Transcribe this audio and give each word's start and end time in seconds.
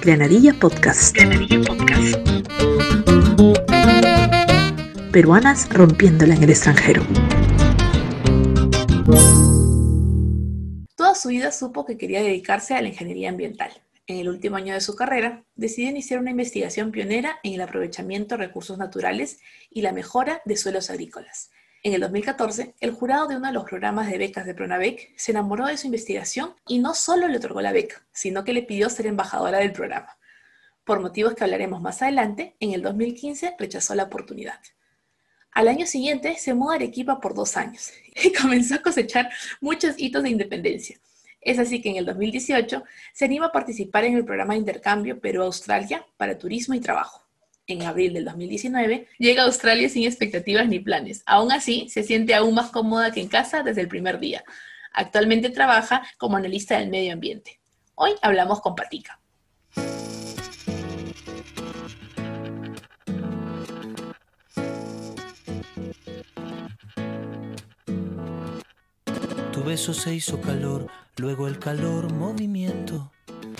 Granadilla 0.00 0.54
Podcast. 0.54 1.14
Granadilla 1.14 1.60
Podcast. 1.62 2.16
Peruanas 5.12 5.68
rompiéndola 5.70 6.34
en 6.34 6.42
el 6.42 6.50
extranjero. 6.50 7.02
Toda 10.96 11.14
su 11.14 11.28
vida 11.28 11.52
supo 11.52 11.84
que 11.84 11.98
quería 11.98 12.22
dedicarse 12.22 12.74
a 12.74 12.82
la 12.82 12.88
ingeniería 12.88 13.28
ambiental. 13.28 13.70
En 14.06 14.16
el 14.16 14.28
último 14.30 14.56
año 14.56 14.72
de 14.72 14.80
su 14.80 14.96
carrera, 14.96 15.44
decidió 15.54 15.90
iniciar 15.90 16.20
una 16.20 16.30
investigación 16.30 16.90
pionera 16.90 17.38
en 17.42 17.52
el 17.52 17.60
aprovechamiento 17.60 18.36
de 18.36 18.46
recursos 18.46 18.78
naturales 18.78 19.40
y 19.70 19.82
la 19.82 19.92
mejora 19.92 20.40
de 20.46 20.56
suelos 20.56 20.88
agrícolas. 20.88 21.50
En 21.88 21.94
el 21.94 22.02
2014, 22.02 22.74
el 22.80 22.90
jurado 22.90 23.28
de 23.28 23.36
uno 23.36 23.46
de 23.46 23.54
los 23.54 23.64
programas 23.64 24.10
de 24.10 24.18
becas 24.18 24.44
de 24.44 24.52
Pronavec 24.52 25.10
se 25.16 25.30
enamoró 25.30 25.68
de 25.68 25.78
su 25.78 25.86
investigación 25.86 26.52
y 26.66 26.80
no 26.80 26.92
solo 26.92 27.28
le 27.28 27.38
otorgó 27.38 27.62
la 27.62 27.72
beca, 27.72 28.06
sino 28.12 28.44
que 28.44 28.52
le 28.52 28.62
pidió 28.62 28.90
ser 28.90 29.06
embajadora 29.06 29.60
del 29.60 29.72
programa. 29.72 30.18
Por 30.84 31.00
motivos 31.00 31.32
que 31.32 31.44
hablaremos 31.44 31.80
más 31.80 32.02
adelante, 32.02 32.56
en 32.60 32.72
el 32.72 32.82
2015 32.82 33.54
rechazó 33.58 33.94
la 33.94 34.02
oportunidad. 34.02 34.60
Al 35.52 35.66
año 35.66 35.86
siguiente 35.86 36.36
se 36.36 36.52
mudó 36.52 36.72
a 36.72 36.74
Arequipa 36.74 37.20
por 37.22 37.32
dos 37.32 37.56
años 37.56 37.90
y 38.22 38.34
comenzó 38.34 38.74
a 38.74 38.82
cosechar 38.82 39.30
muchos 39.62 39.94
hitos 39.96 40.22
de 40.22 40.28
independencia. 40.28 40.98
Es 41.40 41.58
así 41.58 41.80
que 41.80 41.88
en 41.88 41.96
el 41.96 42.04
2018 42.04 42.84
se 43.14 43.24
anima 43.24 43.46
a 43.46 43.52
participar 43.52 44.04
en 44.04 44.14
el 44.14 44.26
programa 44.26 44.52
de 44.52 44.60
intercambio 44.60 45.22
Perú-Australia 45.22 46.04
para 46.18 46.36
turismo 46.36 46.74
y 46.74 46.80
trabajo 46.80 47.27
en 47.68 47.82
abril 47.82 48.14
del 48.14 48.24
2019, 48.24 49.06
llega 49.18 49.42
a 49.42 49.46
Australia 49.46 49.88
sin 49.88 50.04
expectativas 50.04 50.66
ni 50.68 50.80
planes. 50.80 51.22
Aún 51.26 51.52
así, 51.52 51.88
se 51.90 52.02
siente 52.02 52.34
aún 52.34 52.54
más 52.54 52.70
cómoda 52.70 53.12
que 53.12 53.20
en 53.20 53.28
casa 53.28 53.62
desde 53.62 53.82
el 53.82 53.88
primer 53.88 54.18
día. 54.18 54.42
Actualmente 54.92 55.50
trabaja 55.50 56.02
como 56.16 56.38
analista 56.38 56.78
del 56.78 56.88
medio 56.88 57.12
ambiente. 57.12 57.60
Hoy 57.94 58.12
hablamos 58.22 58.60
con 58.62 58.74
Patica. 58.74 59.20
Tu 69.52 69.64
beso 69.64 69.92
se 69.92 70.14
hizo 70.14 70.40
calor, 70.40 70.86
luego 71.16 71.46
el 71.48 71.58
calor 71.58 72.10
movimiento 72.12 73.12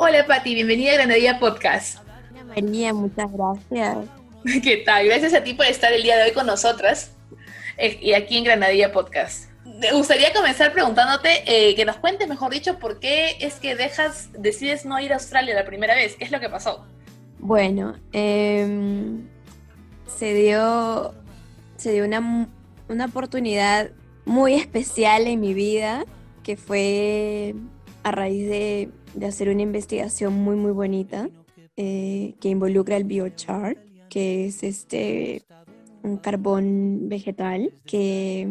Hola 0.00 0.24
Pati, 0.26 0.54
bienvenida 0.54 0.92
a 0.92 0.94
Granadilla 0.94 1.40
Podcast. 1.40 1.98
Hola 2.30 2.44
María, 2.44 2.94
muchas 2.94 3.32
gracias. 3.32 4.06
¿Qué 4.62 4.76
tal? 4.86 5.06
Gracias 5.06 5.34
a 5.34 5.42
ti 5.42 5.54
por 5.54 5.66
estar 5.66 5.92
el 5.92 6.04
día 6.04 6.16
de 6.16 6.22
hoy 6.22 6.30
con 6.30 6.46
nosotras 6.46 7.16
eh, 7.78 7.98
y 8.00 8.12
aquí 8.12 8.36
en 8.36 8.44
Granadilla 8.44 8.92
Podcast. 8.92 9.50
Me 9.64 9.90
gustaría 9.90 10.32
comenzar 10.32 10.72
preguntándote 10.72 11.42
eh, 11.46 11.74
que 11.74 11.84
nos 11.84 11.96
cuentes, 11.96 12.28
mejor 12.28 12.52
dicho, 12.52 12.78
por 12.78 13.00
qué 13.00 13.38
es 13.40 13.54
que 13.54 13.74
dejas, 13.74 14.28
decides 14.38 14.84
no 14.84 15.00
ir 15.00 15.10
a 15.12 15.16
Australia 15.16 15.52
la 15.56 15.64
primera 15.64 15.96
vez. 15.96 16.14
¿Qué 16.14 16.24
es 16.24 16.30
lo 16.30 16.38
que 16.38 16.48
pasó? 16.48 16.86
Bueno, 17.40 17.96
em, 18.12 19.26
se 20.06 20.32
dio, 20.32 21.12
se 21.76 21.90
dio 21.90 22.04
una, 22.04 22.48
una 22.88 23.04
oportunidad 23.04 23.90
muy 24.24 24.54
especial 24.54 25.26
en 25.26 25.40
mi 25.40 25.54
vida 25.54 26.04
que 26.44 26.56
fue 26.56 27.56
a 28.04 28.12
raíz 28.12 28.48
de 28.48 28.90
de 29.14 29.26
hacer 29.26 29.48
una 29.48 29.62
investigación 29.62 30.34
muy, 30.34 30.56
muy 30.56 30.72
bonita 30.72 31.28
eh, 31.76 32.34
que 32.40 32.48
involucra 32.48 32.96
el 32.96 33.04
biochar, 33.04 33.76
que 34.08 34.46
es 34.46 34.62
este, 34.62 35.42
un 36.02 36.16
carbón 36.16 37.08
vegetal 37.08 37.72
que, 37.86 38.48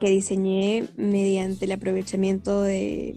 que 0.00 0.10
diseñé 0.10 0.88
mediante 0.96 1.66
el 1.66 1.72
aprovechamiento 1.72 2.62
de, 2.62 3.16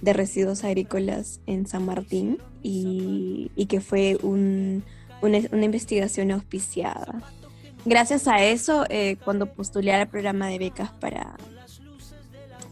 de, 0.00 0.12
residuos 0.12 0.64
agrícolas 0.64 1.40
en 1.46 1.66
San 1.66 1.84
Martín 1.86 2.38
y, 2.62 3.50
y 3.54 3.66
que 3.66 3.80
fue 3.80 4.16
un, 4.22 4.82
una, 5.22 5.64
investigación 5.64 6.30
auspiciada. 6.30 7.22
Gracias 7.84 8.28
a 8.28 8.42
eso, 8.42 8.84
eh, 8.90 9.16
cuando 9.24 9.46
postulé 9.46 9.92
al 9.92 10.08
programa 10.08 10.48
de 10.48 10.58
becas 10.58 10.90
para, 10.90 11.36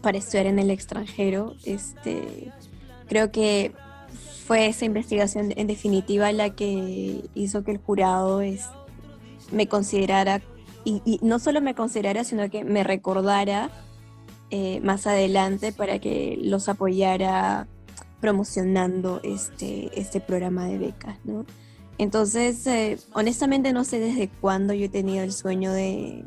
para 0.01 0.17
estudiar 0.17 0.45
en 0.45 0.59
el 0.59 0.69
extranjero, 0.69 1.55
este, 1.65 2.51
Creo 3.09 3.31
que 3.31 3.73
fue 4.45 4.67
esa 4.67 4.85
investigación 4.85 5.53
en 5.55 5.67
definitiva 5.67 6.31
la 6.31 6.51
que 6.51 7.29
hizo 7.35 7.63
que 7.63 7.71
el 7.71 7.77
jurado 7.77 8.41
es, 8.41 8.65
me 9.51 9.67
considerara, 9.67 10.41
y, 10.85 11.19
no 11.21 11.39
solo 11.39 11.61
me 11.61 11.75
considerara, 11.75 12.23
sino 12.23 12.49
que 12.49 12.63
me 12.63 12.83
recordara 12.83 13.69
eh, 14.49 14.79
más 14.81 15.05
adelante 15.05 15.71
para 15.71 15.99
que 15.99 16.39
los 16.41 16.69
apoyara 16.69 17.67
promocionando 18.21 19.21
este, 19.23 19.99
este 19.99 20.19
programa 20.19 20.65
de 20.65 20.77
becas, 20.77 21.17
¿no? 21.23 21.45
Entonces, 21.99 22.65
eh, 22.65 22.97
honestamente 23.13 23.73
no 23.73 23.83
sé 23.83 23.99
desde 23.99 24.29
cuándo 24.29 24.73
yo 24.73 24.85
he 24.85 24.89
tenido 24.89 25.23
el 25.23 25.33
sueño 25.33 25.71
de, 25.71 26.23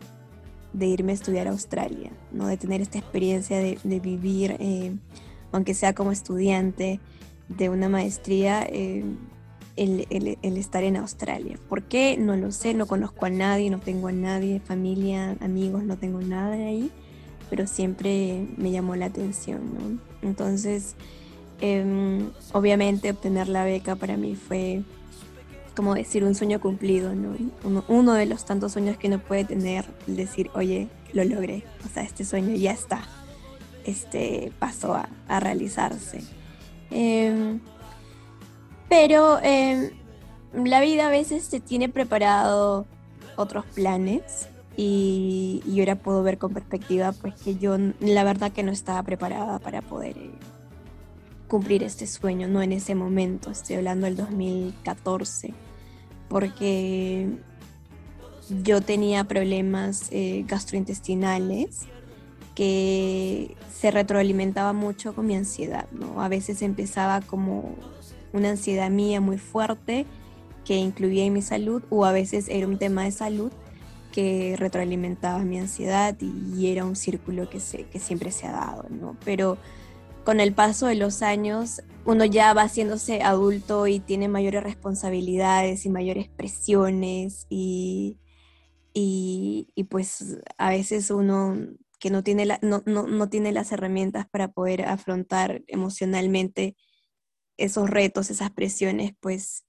de, 0.75 0.87
irme 0.87 1.13
a 1.13 1.15
estudiar 1.15 1.49
a 1.49 1.51
Australia, 1.51 2.13
¿no? 2.31 2.47
De 2.47 2.59
tener 2.59 2.83
esta 2.83 2.99
experiencia 2.99 3.59
de, 3.59 3.79
vivir 3.83 4.57
eh, 4.61 4.95
aunque 5.53 5.75
sea 5.75 5.95
como 5.95 6.13
estudiante 6.13 6.99
de 7.49 7.69
una 7.69 7.89
maestría, 7.89 8.67
eh, 8.69 9.05
el, 9.77 10.37
estar 10.57 10.85
en 10.85 10.97
Australia. 10.97 11.59
¿Por 11.69 11.83
qué? 11.83 12.17
No 12.19 12.37
lo 12.37 12.53
sé, 12.53 12.75
no 12.75 12.87
conozco 12.87 13.27
a 13.27 13.31
nadie, 13.31 13.71
no 13.71 13.79
tengo 13.79 14.09
a 14.09 14.13
nadie, 14.13 14.61
familia, 14.61 15.37
amigos, 15.41 15.85
no 15.85 15.97
tengo 15.97 16.21
nada 16.21 16.57
de 16.57 16.65
ahí, 16.65 16.91
pero 17.49 17.67
siempre 17.67 18.47
me 18.57 18.71
llamó 18.71 18.97
la 18.97 19.07
atención, 19.07 19.61
¿no? 19.75 19.99
Entonces, 20.29 20.95
em, 21.61 22.31
obviamente 22.53 23.11
obtener 23.11 23.49
la 23.49 23.65
beca 23.65 23.97
para 23.97 24.17
mí 24.17 24.35
fue 24.35 24.83
como 25.75 25.95
decir 25.95 26.23
un 26.25 26.35
sueño 26.35 26.61
cumplido, 26.61 27.15
¿no? 27.15 27.35
Uno, 27.65 27.85
uno 27.89 28.13
de 28.13 28.27
los 28.27 28.45
tantos 28.45 28.73
sueños 28.73 28.99
que 28.99 29.09
uno 29.09 29.21
puede 29.21 29.45
tener, 29.45 29.87
el 30.07 30.17
decir, 30.17 30.51
oye, 30.55 30.89
lo 31.15 31.25
logré, 31.25 31.65
o 31.85 31.89
sea, 31.89 32.03
este 32.03 32.25
sueño 32.25 32.55
ya 32.57 32.73
está 32.73 33.03
este, 33.85 34.53
pasó 34.59 34.95
a, 34.95 35.41
realizarse. 35.41 36.23
Em, 36.91 37.61
pero 38.89 39.39
em, 39.43 39.91
la 40.53 40.81
vida 40.81 41.07
a 41.07 41.11
veces 41.11 41.49
te 41.49 41.61
tiene 41.61 41.89
preparado 41.89 42.87
otros 43.37 43.65
planes 43.67 44.49
y, 44.77 45.63
y, 45.67 45.81
ahora 45.81 45.97
puedo 45.97 46.23
ver 46.23 46.39
con 46.39 46.53
perspectiva 46.53 47.13
pues 47.13 47.35
que 47.35 47.57
yo 47.57 47.77
la 48.01 48.25
verdad 48.25 48.53
que 48.53 48.63
no 48.63 48.73
estaba 48.73 49.03
preparada 49.03 49.59
para 49.59 49.83
poder 49.83 50.17
eh, 50.17 50.31
cumplir 51.49 51.83
este 51.83 52.07
sueño, 52.07 52.49
no 52.49 52.63
en 52.63 52.73
ese 52.73 52.95
momento, 52.95 53.51
estoy 53.51 53.77
hablando 53.77 54.07
del 54.07 54.17
2014, 54.17 55.53
porque 56.31 57.29
yo 58.63 58.81
tenía 58.81 59.25
problemas 59.25 60.09
eh, 60.11 60.45
gastrointestinales 60.49 61.81
que 62.55 63.57
se 63.73 63.91
retroalimentaba 63.91 64.73
mucho 64.73 65.15
con 65.15 65.27
mi 65.27 65.35
ansiedad, 65.35 65.87
¿no? 65.93 66.23
A 66.23 66.29
veces 66.29 66.63
empezaba 66.63 67.21
como 67.21 67.75
una 68.33 68.51
ansiedad 68.51 68.91
mía 68.91 69.21
muy 69.21 69.39
fuerte 69.39 70.07
que 70.65 70.77
incluía 70.77 71.25
en 71.25 71.33
mi 71.33 71.43
salud 71.43 71.83
o 71.91 72.05
a 72.05 72.13
veces 72.13 72.47
era 72.49 72.67
un 72.67 72.79
tema 72.79 73.05
de 73.05 73.11
salud 73.11 73.53
que 74.13 74.57
retroalimentaba 74.59 75.39
mi 75.41 75.59
ansiedad 75.59 76.17
y, 76.21 76.67
era 76.69 76.85
un 76.85 76.97
círculo 76.97 77.49
que, 77.49 77.61
se, 77.61 77.85
que 77.85 77.99
siempre 77.99 78.31
se 78.31 78.47
ha 78.47 78.53
dado, 78.53 78.87
¿no? 78.91 79.17
Pero 79.25 79.57
con 80.25 80.39
el 80.39 80.53
paso 80.53 80.87
de 80.87 80.95
los 80.95 81.23
años 81.23 81.83
uno 82.05 82.25
ya 82.25 82.53
va 82.55 82.63
haciéndose 82.63 83.23
adulto 83.23 83.87
y 83.87 83.99
tiene 83.99 84.29
mayores 84.29 84.63
responsabilidades 84.63 85.87
y 85.87 85.91
mayores 85.91 86.29
presiones 86.29 87.47
y, 87.49 88.19
y, 88.93 89.71
y 89.75 89.85
pues 89.85 90.39
a 90.59 90.71
veces 90.71 91.11
uno 91.11 91.57
que 92.03 92.11
no 92.11 92.25
tiene, 92.25 92.47
la, 92.47 92.59
no, 92.63 92.83
no, 92.85 93.07
no 93.07 93.29
tiene 93.29 93.53
las 93.53 93.71
herramientas 93.71 94.27
para 94.29 94.49
poder 94.49 94.83
afrontar 94.87 95.63
emocionalmente 95.69 96.77
esos 97.57 97.89
retos, 97.89 98.29
esas 98.29 98.51
presiones, 98.51 99.13
pues 99.21 99.65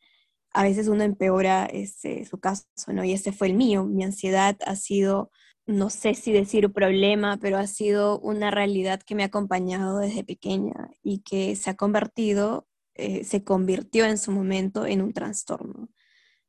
a 0.52 0.64
veces 0.64 0.88
uno 0.88 1.04
empeora 1.04 1.68
este, 1.68 2.26
su 2.26 2.40
caso, 2.40 2.66
¿no? 2.88 3.04
Y 3.04 3.14
ese 3.14 3.34
fue 3.34 3.48
el 3.48 3.54
mío. 3.54 3.86
Mi 3.86 4.04
ansiedad 4.04 4.58
ha 4.66 4.76
sido 4.76 5.30
no 5.68 5.92
sé 5.92 6.16
si 6.16 6.34
decir 6.34 6.74
problema, 6.74 7.38
pero 7.40 7.58
ha 7.58 7.68
sido 7.68 8.20
una 8.20 8.50
realidad 8.52 9.02
que 9.04 9.14
me 9.16 9.24
ha 9.24 9.28
acompañado 9.28 10.00
desde 10.00 10.24
pequeña 10.24 10.90
y 11.04 11.20
que 11.20 11.56
se 11.56 11.70
ha 11.70 11.76
convertido, 11.76 12.68
eh, 12.96 13.24
se 13.24 13.44
convirtió 13.44 14.06
en 14.06 14.18
su 14.18 14.32
momento 14.32 14.88
en 14.88 15.02
un 15.04 15.14
trastorno, 15.14 15.90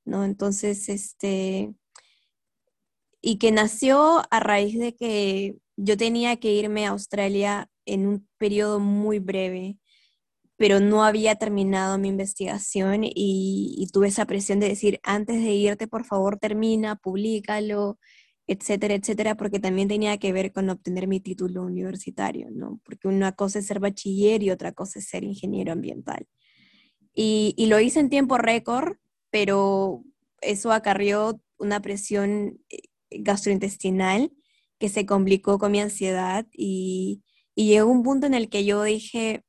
¿no? 0.05 0.25
Entonces, 0.25 0.89
este, 0.89 1.75
y 3.21 3.39
que 3.39 3.53
nació 3.53 4.23
a 4.31 4.41
raíz 4.41 4.79
de 4.79 4.95
que 4.97 5.57
yo 5.77 5.97
tenía 5.97 6.37
que 6.37 6.53
irme 6.53 6.87
a 6.87 6.91
Australia 6.91 7.71
en 7.87 8.07
un 8.07 8.29
periodo 8.39 8.81
muy 8.81 9.19
breve, 9.19 9.79
pero 10.57 10.81
no 10.81 11.05
había 11.05 11.35
terminado 11.37 11.99
mi 11.99 12.09
investigación 12.09 13.01
y, 13.05 13.87
tuve 13.93 14.09
esa 14.09 14.27
presión 14.27 14.61
de 14.61 14.69
decir, 14.69 15.01
antes 15.03 15.43
de 15.43 15.53
irte, 15.53 15.89
por 15.89 16.05
favor, 16.05 16.39
termina, 16.39 16.97
públicalo, 16.97 17.99
etcétera, 18.47 18.95
etcétera, 18.95 19.37
porque 19.37 19.59
también 19.59 19.89
tenía 19.89 20.19
que 20.19 20.33
ver 20.33 20.53
con 20.53 20.71
obtener 20.71 21.09
mi 21.09 21.21
título 21.21 21.63
universitario, 21.63 22.49
¿no? 22.51 22.81
Porque 22.85 23.09
una 23.09 23.33
cosa 23.33 23.59
es 23.59 23.67
ser 23.67 23.81
bachiller 23.81 24.43
y 24.43 24.51
otra 24.51 24.73
cosa 24.73 24.99
es 24.99 25.09
ser 25.09 25.25
ingeniero 25.25 25.73
ambiental. 25.73 26.27
Y, 27.15 27.55
y 27.57 27.67
lo 27.67 27.81
hice 27.81 28.01
en 28.01 28.11
tiempo 28.11 28.39
récord, 28.39 28.97
pero 29.31 30.05
eso 30.41 30.73
acarrió 30.73 31.41
una 31.59 31.81
presión 31.81 32.61
eh, 32.71 32.83
gastrointestinal 33.11 34.31
que 34.85 34.91
se 34.91 35.07
complicó 35.07 35.59
con 35.59 35.73
mi 35.73 35.81
ansiedad 35.81 36.47
y, 36.53 37.23
y 37.55 37.69
llegó 37.69 37.91
un 37.91 38.03
punto 38.03 38.27
en 38.27 38.35
el 38.35 38.51
que 38.51 38.67
yo 38.67 38.83
dije, 38.83 39.43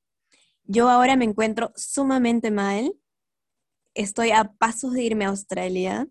yo 0.64 0.88
ahora 0.90 1.18
me 1.18 1.26
encuentro 1.26 1.74
sumamente 1.76 2.52
mal, 2.52 2.94
estoy 3.94 4.32
a 4.32 4.54
pasos 4.58 4.94
de 4.94 5.04
irme 5.04 5.26
a 5.26 5.30
Australia, 5.30 6.08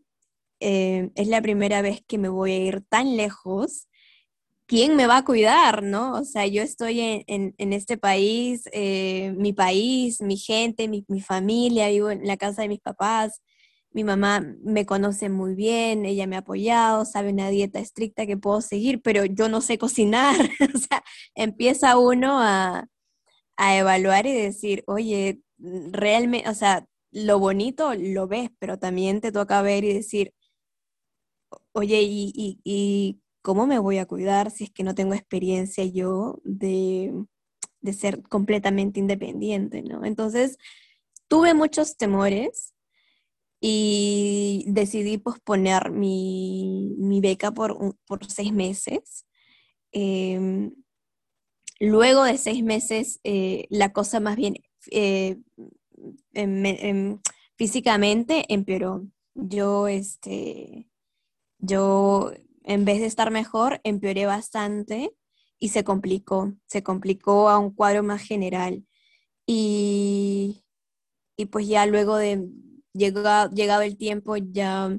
eh, 0.60 1.10
es 1.14 1.28
la 1.28 1.40
primera 1.40 1.80
vez 1.80 2.02
que 2.06 2.18
me 2.18 2.28
voy 2.28 2.52
a 2.52 2.58
ir 2.58 2.84
tan 2.90 3.16
lejos. 3.16 3.88
¿Quién 4.66 4.94
me 4.94 5.06
va 5.06 5.16
a 5.16 5.24
cuidar, 5.24 5.82
no? 5.82 6.12
O 6.16 6.24
sea, 6.26 6.46
yo 6.46 6.60
estoy 6.60 7.00
en, 7.00 7.54
este 7.56 7.96
país, 7.96 8.68
eh, 8.74 9.32
mi 9.38 9.54
país, 9.54 10.20
mi 10.20 10.36
gente, 10.36 10.86
mi, 10.86 11.02
mi, 11.08 11.22
familia, 11.22 11.88
vivo 11.88 12.10
en 12.10 12.26
la 12.26 12.36
casa 12.36 12.60
de 12.60 12.68
mis 12.68 12.80
papás. 12.80 13.40
Mi 13.94 14.04
mamá 14.04 14.44
me 14.62 14.84
conoce 14.86 15.30
muy 15.30 15.54
bien, 15.54 16.04
ella 16.04 16.26
me 16.26 16.36
ha 16.36 16.40
apoyado, 16.40 17.06
sabe 17.06 17.30
una 17.30 17.48
dieta 17.48 17.78
estricta 17.78 18.26
que 18.26 18.36
puedo 18.36 18.60
seguir, 18.60 19.00
pero 19.02 19.24
yo 19.24 19.48
no 19.48 19.60
sé 19.62 19.78
cocinar. 19.78 20.36
o 20.74 20.78
sea, 20.78 21.02
empieza 21.34 21.96
uno 21.98 22.40
a, 22.40 22.88
a 23.56 23.76
evaluar 23.78 24.26
y 24.26 24.34
decir, 24.34 24.84
oye, 24.86 25.40
realmente, 25.58 26.48
o 26.50 26.54
sea, 26.54 26.86
lo 27.12 27.38
bonito 27.38 27.94
lo 27.94 28.26
ves, 28.28 28.50
pero 28.58 28.78
también 28.78 29.20
te 29.20 29.32
toca 29.32 29.62
ver 29.62 29.84
y 29.84 29.94
decir, 29.94 30.34
oye, 31.72 32.00
¿y, 32.02 33.20
cómo 33.42 33.66
me 33.66 33.78
voy 33.78 33.98
a 33.98 34.06
cuidar 34.06 34.50
si 34.50 34.64
es 34.64 34.70
que 34.70 34.84
no 34.84 34.94
tengo 34.94 35.14
experiencia 35.14 35.84
yo 35.84 36.40
de, 36.44 37.12
ser 37.92 38.22
completamente 38.22 39.00
independiente, 39.00 39.82
¿no? 39.82 40.04
Entonces, 40.04 40.56
tuve 41.28 41.54
muchos 41.54 41.96
temores 41.96 42.73
y 43.66 44.62
decidí 44.66 45.16
posponer 45.16 45.90
mi, 45.90 46.94
beca 47.22 47.50
por, 47.52 47.96
seis 48.28 48.52
meses. 48.52 49.26
Em, 49.92 50.74
luego 51.80 52.24
de 52.24 52.36
seis 52.36 52.62
meses, 52.62 53.20
eh, 53.24 53.66
la 53.70 53.90
cosa 53.94 54.20
más 54.20 54.36
bien 54.36 54.56
eh, 54.90 55.38
em, 56.34 56.66
em, 56.66 57.20
físicamente 57.56 58.44
empeoró. 58.52 59.06
Yo, 59.34 59.88
este, 59.88 60.90
yo, 61.58 62.32
en 62.64 62.84
vez 62.84 63.00
de 63.00 63.06
estar 63.06 63.30
mejor, 63.30 63.80
empeoré 63.84 64.26
bastante 64.26 65.14
y 65.58 65.70
se 65.70 65.84
complicó, 65.84 66.52
se 66.66 66.82
complicó 66.82 67.48
a 67.48 67.58
un 67.58 67.70
cuadro 67.74 68.02
más 68.02 68.22
general. 68.22 68.84
Y, 69.46 70.64
pues 71.50 71.66
ya 71.66 71.86
luego 71.86 72.16
de 72.16 72.46
llegado, 72.94 73.50
llegado 73.50 73.82
el 73.82 73.98
tiempo, 73.98 74.36
ya 74.36 74.96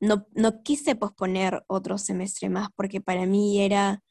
no, 0.00 0.26
no 0.34 0.62
quise 0.62 0.94
posponer 0.94 1.64
otro 1.66 1.98
semestre 1.98 2.48
más 2.48 2.68
porque 2.76 3.00
para 3.00 3.26
mí 3.26 3.60
era 3.60 4.02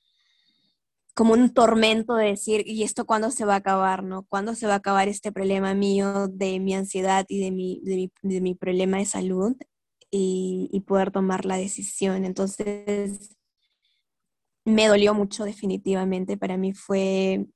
como 1.16 1.34
un 1.34 1.54
tormento 1.54 2.16
de 2.16 2.28
decir, 2.28 2.64
¿y 2.66 2.84
esto 2.84 3.06
cuándo 3.06 3.32
se 3.32 3.46
va 3.46 3.56
a 3.56 3.58
acabar, 3.58 4.04
no? 4.04 4.26
¿Cuándo 4.30 4.56
se 4.56 4.68
va 4.68 4.74
a 4.74 4.78
acabar 4.78 5.08
este 5.08 5.32
problema 5.32 5.74
mío 5.74 6.28
de 6.30 6.60
mi 6.60 6.74
ansiedad 6.76 7.26
y 7.28 7.40
de 7.40 7.52
mi, 7.52 7.82
de 7.84 7.96
mi, 7.96 8.12
de 8.22 8.42
mi 8.42 8.56
problema 8.56 8.98
de 8.98 9.06
salud? 9.06 9.56
y, 10.12 10.84
poder 10.88 11.12
tomar 11.12 11.46
la 11.46 11.58
decisión. 11.58 12.26
Entonces, 12.26 13.36
me 14.66 14.88
dolió 14.88 15.14
mucho 15.14 15.46
definitivamente. 15.46 16.38
Para 16.38 16.58
mí 16.58 16.74
fue, 16.74 17.48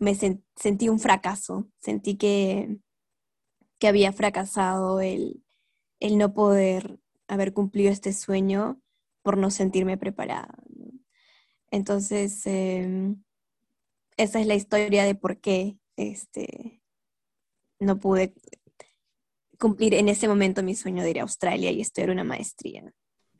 me 0.00 0.14
sentí 0.14 0.88
un 0.88 0.98
fracaso, 0.98 1.68
sentí 1.80 2.16
que, 2.16 2.78
que 3.84 3.88
había 3.88 4.14
fracasado 4.14 5.02
el, 5.02 5.44
el, 6.00 6.16
no 6.16 6.32
poder 6.32 7.00
haber 7.28 7.52
cumplido 7.52 7.92
este 7.92 8.14
sueño 8.14 8.80
por 9.20 9.36
no 9.36 9.50
sentirme 9.50 9.98
preparada. 9.98 10.54
Entonces, 11.70 12.46
em, 12.46 13.22
esa 14.16 14.40
es 14.40 14.46
la 14.46 14.54
historia 14.54 15.04
de 15.04 15.14
por 15.14 15.38
qué 15.38 15.76
este, 15.96 16.80
no 17.78 18.00
pude 18.00 18.32
cumplir 19.58 19.92
en 19.92 20.08
ese 20.08 20.28
momento 20.28 20.62
mi 20.62 20.74
sueño 20.74 21.02
de 21.02 21.10
ir 21.10 21.18
a 21.18 21.24
Australia 21.24 21.70
y 21.70 21.82
estudiar 21.82 22.08
una 22.08 22.24
maestría. 22.24 22.90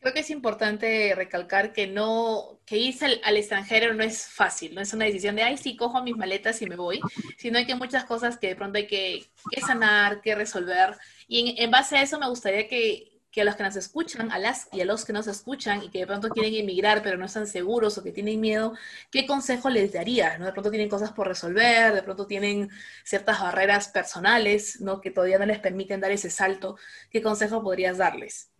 Creo 0.05 0.13
que 0.13 0.21
es 0.21 0.29
importante 0.29 1.15
recalcar 1.17 1.73
que 1.73 1.87
no, 1.87 2.61
que 2.67 2.77
irse 2.77 3.07
al, 3.23 3.37
extranjero 3.39 3.95
no 3.95 4.05
es 4.05 4.27
fácil, 4.27 4.75
no 4.75 4.83
es 4.83 4.93
una 4.93 5.07
decisión 5.07 5.35
de, 5.35 5.45
ay, 5.45 5.57
sí, 5.57 5.79
cojo 5.79 6.03
mis 6.03 6.15
maletas 6.15 6.61
y 6.61 6.67
me 6.67 6.77
voy, 6.77 7.01
sino 7.39 7.65
que 7.65 7.75
muchas 7.75 8.05
cosas 8.05 8.37
que 8.37 8.49
de 8.49 8.55
pronto 8.55 8.77
hay 8.77 8.87
que, 8.87 9.25
sanar, 9.67 10.21
que 10.21 10.35
resolver. 10.35 10.95
Y 11.27 11.55
en, 11.59 11.71
base 11.71 11.97
a 11.97 12.03
eso 12.03 12.19
me 12.19 12.29
gustaría 12.29 12.69
que, 12.69 13.19
que 13.31 13.41
a 13.41 13.45
los 13.45 13.57
que 13.57 13.63
nos 13.63 13.77
escuchan, 13.77 14.31
a 14.31 14.39
las 14.39 14.69
y 14.73 14.83
a 14.83 14.85
los 14.85 15.07
que 15.07 15.15
nos 15.15 15.27
escuchan 15.27 15.83
y 15.83 15.89
que 15.89 16.01
de 16.01 16.07
pronto 16.07 16.29
quieren 16.29 16.55
emigrar 16.55 17.03
pero 17.03 17.17
no 17.17 17.25
están 17.25 17.47
seguros 17.47 17.97
o 17.97 18.03
que 18.03 18.13
tienen 18.13 18.43
miedo, 18.43 18.75
¿qué 19.11 19.27
consejo 19.27 19.71
les 19.71 19.95
darías? 19.95 20.39
¿no? 20.39 20.45
De 20.45 20.53
pronto 20.53 20.71
tienen 20.71 20.91
cosas 20.91 21.13
por 21.13 21.29
resolver, 21.29 21.95
de 21.95 22.03
pronto 22.03 22.27
tienen 22.27 22.69
ciertas 23.05 23.41
barreras 23.41 23.89
personales 23.89 24.83
¿no? 24.83 25.01
que 25.01 25.11
todavía 25.11 25.39
no 25.39 25.47
les 25.47 25.61
permiten 25.61 26.01
dar 26.01 26.11
ese 26.13 26.29
salto. 26.29 26.77
¿Qué 27.09 27.23
consejo 27.23 27.63
podrías 27.63 27.97
darles? 27.97 28.51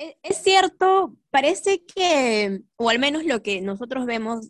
E, 0.00 0.18
es 0.22 0.38
cierto, 0.42 1.16
parece 1.30 1.84
que, 1.84 2.62
o 2.76 2.88
al 2.88 2.98
menos 2.98 3.24
lo 3.26 3.42
que 3.42 3.60
nosotros 3.60 4.06
vemos 4.06 4.48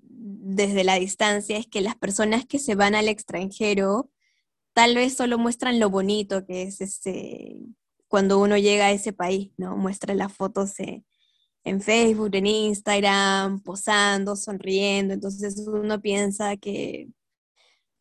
desde 0.00 0.82
la 0.82 0.96
distancia, 0.96 1.56
es 1.56 1.66
que 1.68 1.80
las 1.80 1.96
personas 1.96 2.44
que 2.44 2.58
se 2.58 2.74
van 2.74 2.96
al 2.96 3.08
extranjero 3.08 4.10
tal 4.72 4.96
vez 4.96 5.14
solo 5.14 5.38
muestran 5.38 5.78
lo 5.78 5.90
bonito 5.90 6.44
que 6.44 6.62
es 6.62 6.80
este, 6.80 7.60
cuando 8.08 8.40
uno 8.40 8.58
llega 8.58 8.86
a 8.86 8.92
ese 8.92 9.12
país, 9.12 9.52
¿no? 9.56 9.76
Muestra 9.76 10.14
las 10.14 10.32
fotos 10.32 10.74
en 11.64 11.80
Facebook, 11.80 12.34
en 12.34 12.46
Instagram, 12.46 13.62
posando, 13.62 14.34
sonriendo, 14.36 15.14
entonces 15.14 15.56
uno 15.68 16.00
piensa 16.00 16.56
que 16.56 17.08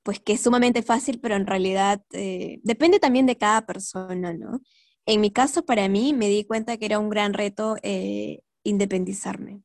pues 0.03 0.19
que 0.19 0.33
es 0.33 0.41
sumamente 0.41 0.83
fácil, 0.83 1.19
pero 1.21 1.35
en 1.35 1.47
realidad 1.47 2.03
eh, 2.11 2.59
depende 2.63 2.99
también 2.99 3.25
de 3.25 3.37
cada 3.37 3.65
persona, 3.65 4.33
¿no? 4.33 4.61
En 5.05 5.21
mi 5.21 5.31
caso, 5.31 5.65
para 5.65 5.89
mí, 5.89 6.13
me 6.13 6.29
di 6.29 6.45
cuenta 6.45 6.77
que 6.77 6.85
era 6.85 6.99
un 6.99 7.09
gran 7.09 7.33
reto 7.33 7.75
eh, 7.83 8.41
independizarme. 8.63 9.61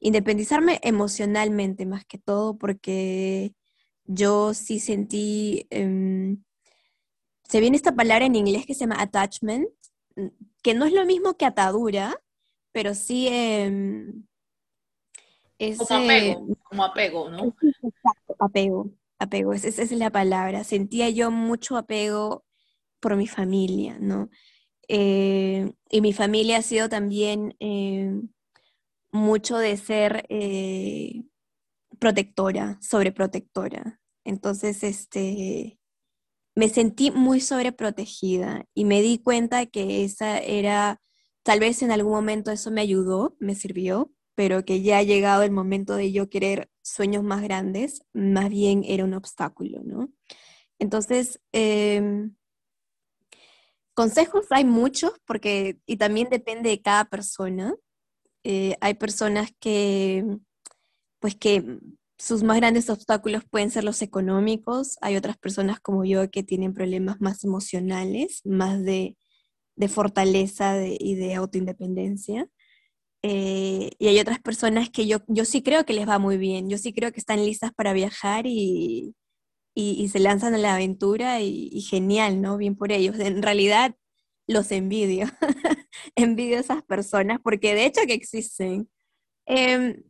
Independizarme 0.00 0.78
emocionalmente 0.82 1.84
más 1.86 2.04
que 2.04 2.18
todo, 2.18 2.56
porque 2.56 3.54
yo 4.04 4.54
sí 4.54 4.78
sentí, 4.78 5.66
em, 5.70 6.42
se 7.48 7.60
viene 7.60 7.76
esta 7.76 7.94
palabra 7.94 8.26
en 8.26 8.36
inglés 8.36 8.66
que 8.66 8.74
se 8.74 8.80
llama 8.80 9.00
attachment, 9.00 9.68
que 10.62 10.74
no 10.74 10.84
es 10.84 10.92
lo 10.92 11.04
mismo 11.04 11.36
que 11.36 11.46
atadura, 11.46 12.20
pero 12.72 12.94
sí 12.94 13.28
em, 13.28 14.24
es... 15.58 15.78
Como 15.78 16.04
apego, 16.04 16.46
como 16.62 16.84
apego, 16.84 17.30
¿no? 17.30 17.56
Exacto, 17.82 18.36
apego, 18.38 18.90
apego, 19.18 19.52
esa, 19.52 19.68
es 19.68 19.92
la 19.92 20.10
palabra. 20.10 20.62
Sentía 20.62 21.10
yo 21.10 21.30
mucho 21.30 21.76
apego 21.76 22.44
por 23.00 23.16
mi 23.16 23.26
familia, 23.26 23.98
¿no? 24.00 24.30
Eh, 24.88 25.72
y 25.90 26.00
mi 26.00 26.12
familia 26.12 26.58
ha 26.58 26.62
sido 26.62 26.88
también 26.88 27.54
em, 27.60 28.28
mucho 29.12 29.58
de 29.58 29.76
ser 29.76 30.26
eh, 30.28 31.24
protectora, 31.98 32.78
sobreprotectora. 32.80 34.00
Entonces, 34.24 34.82
este, 34.82 35.78
me 36.54 36.68
sentí 36.68 37.10
muy 37.10 37.40
sobreprotegida 37.40 38.64
y 38.74 38.84
me 38.84 39.02
di 39.02 39.18
cuenta 39.18 39.66
que 39.66 40.04
esa 40.04 40.38
era, 40.38 41.00
tal 41.44 41.60
vez 41.60 41.82
en 41.82 41.92
algún 41.92 42.12
momento 42.12 42.50
eso 42.50 42.70
me 42.70 42.80
ayudó, 42.80 43.36
me 43.38 43.54
sirvió, 43.54 44.12
pero 44.34 44.64
que 44.64 44.82
ya 44.82 44.98
ha 44.98 45.02
llegado 45.02 45.42
el 45.42 45.50
momento 45.50 45.94
de 45.96 46.12
yo 46.12 46.28
querer 46.28 46.70
sueños 46.82 47.22
más 47.24 47.42
grandes, 47.42 48.02
más 48.12 48.50
bien 48.50 48.82
era 48.84 49.04
un 49.04 49.14
obstáculo, 49.14 49.82
¿no? 49.84 50.10
Entonces, 50.78 51.40
em, 51.52 52.34
consejos 53.98 54.46
hay 54.50 54.64
muchos, 54.64 55.10
porque, 55.26 55.80
y 55.84 55.96
también 55.96 56.28
depende 56.30 56.70
de 56.70 56.80
cada 56.80 57.06
persona. 57.06 57.74
Eh, 58.44 58.76
hay 58.80 58.94
personas 58.94 59.50
que, 59.58 60.24
pues 61.18 61.34
que 61.34 61.80
sus 62.16 62.44
más 62.44 62.58
grandes 62.58 62.90
obstáculos 62.90 63.42
pueden 63.50 63.72
ser 63.72 63.82
los 63.82 64.00
económicos. 64.00 64.98
Hay 65.00 65.16
otras 65.16 65.36
personas 65.36 65.80
como 65.80 66.04
yo 66.04 66.30
que 66.30 66.44
tienen 66.44 66.74
problemas 66.74 67.20
más 67.20 67.42
emocionales, 67.42 68.40
más 68.44 68.84
de, 68.84 69.16
fortaleza 69.88 70.76
y 70.86 71.16
de 71.16 71.34
autoindependencia. 71.34 72.48
Eh, 73.22 73.90
y 73.98 74.06
hay 74.06 74.20
otras 74.20 74.38
personas 74.38 74.90
que 74.90 75.08
yo, 75.08 75.18
yo 75.26 75.44
sí 75.44 75.60
creo 75.60 75.84
que 75.84 75.92
les 75.92 76.08
va 76.08 76.20
muy 76.20 76.38
bien. 76.38 76.70
Yo 76.70 76.78
sí 76.78 76.92
creo 76.92 77.10
que 77.10 77.18
están 77.18 77.44
listas 77.44 77.72
para 77.74 77.92
viajar 77.94 78.46
y, 78.46 79.16
y, 79.80 80.08
se 80.08 80.18
lanzan 80.18 80.54
a 80.54 80.58
la 80.58 80.74
aventura 80.74 81.40
y, 81.40 81.80
genial, 81.82 82.42
¿no? 82.42 82.56
Bien 82.56 82.74
por 82.74 82.90
ellos. 82.90 83.16
En 83.20 83.42
realidad 83.42 83.94
los 84.48 84.72
envidio, 84.72 85.26
envidio 86.16 86.56
a 86.56 86.60
esas 86.60 86.82
personas 86.82 87.38
porque 87.42 87.76
de 87.76 87.86
hecho 87.86 88.00
que 88.06 88.14
existen. 88.14 88.90
Em, 89.46 90.02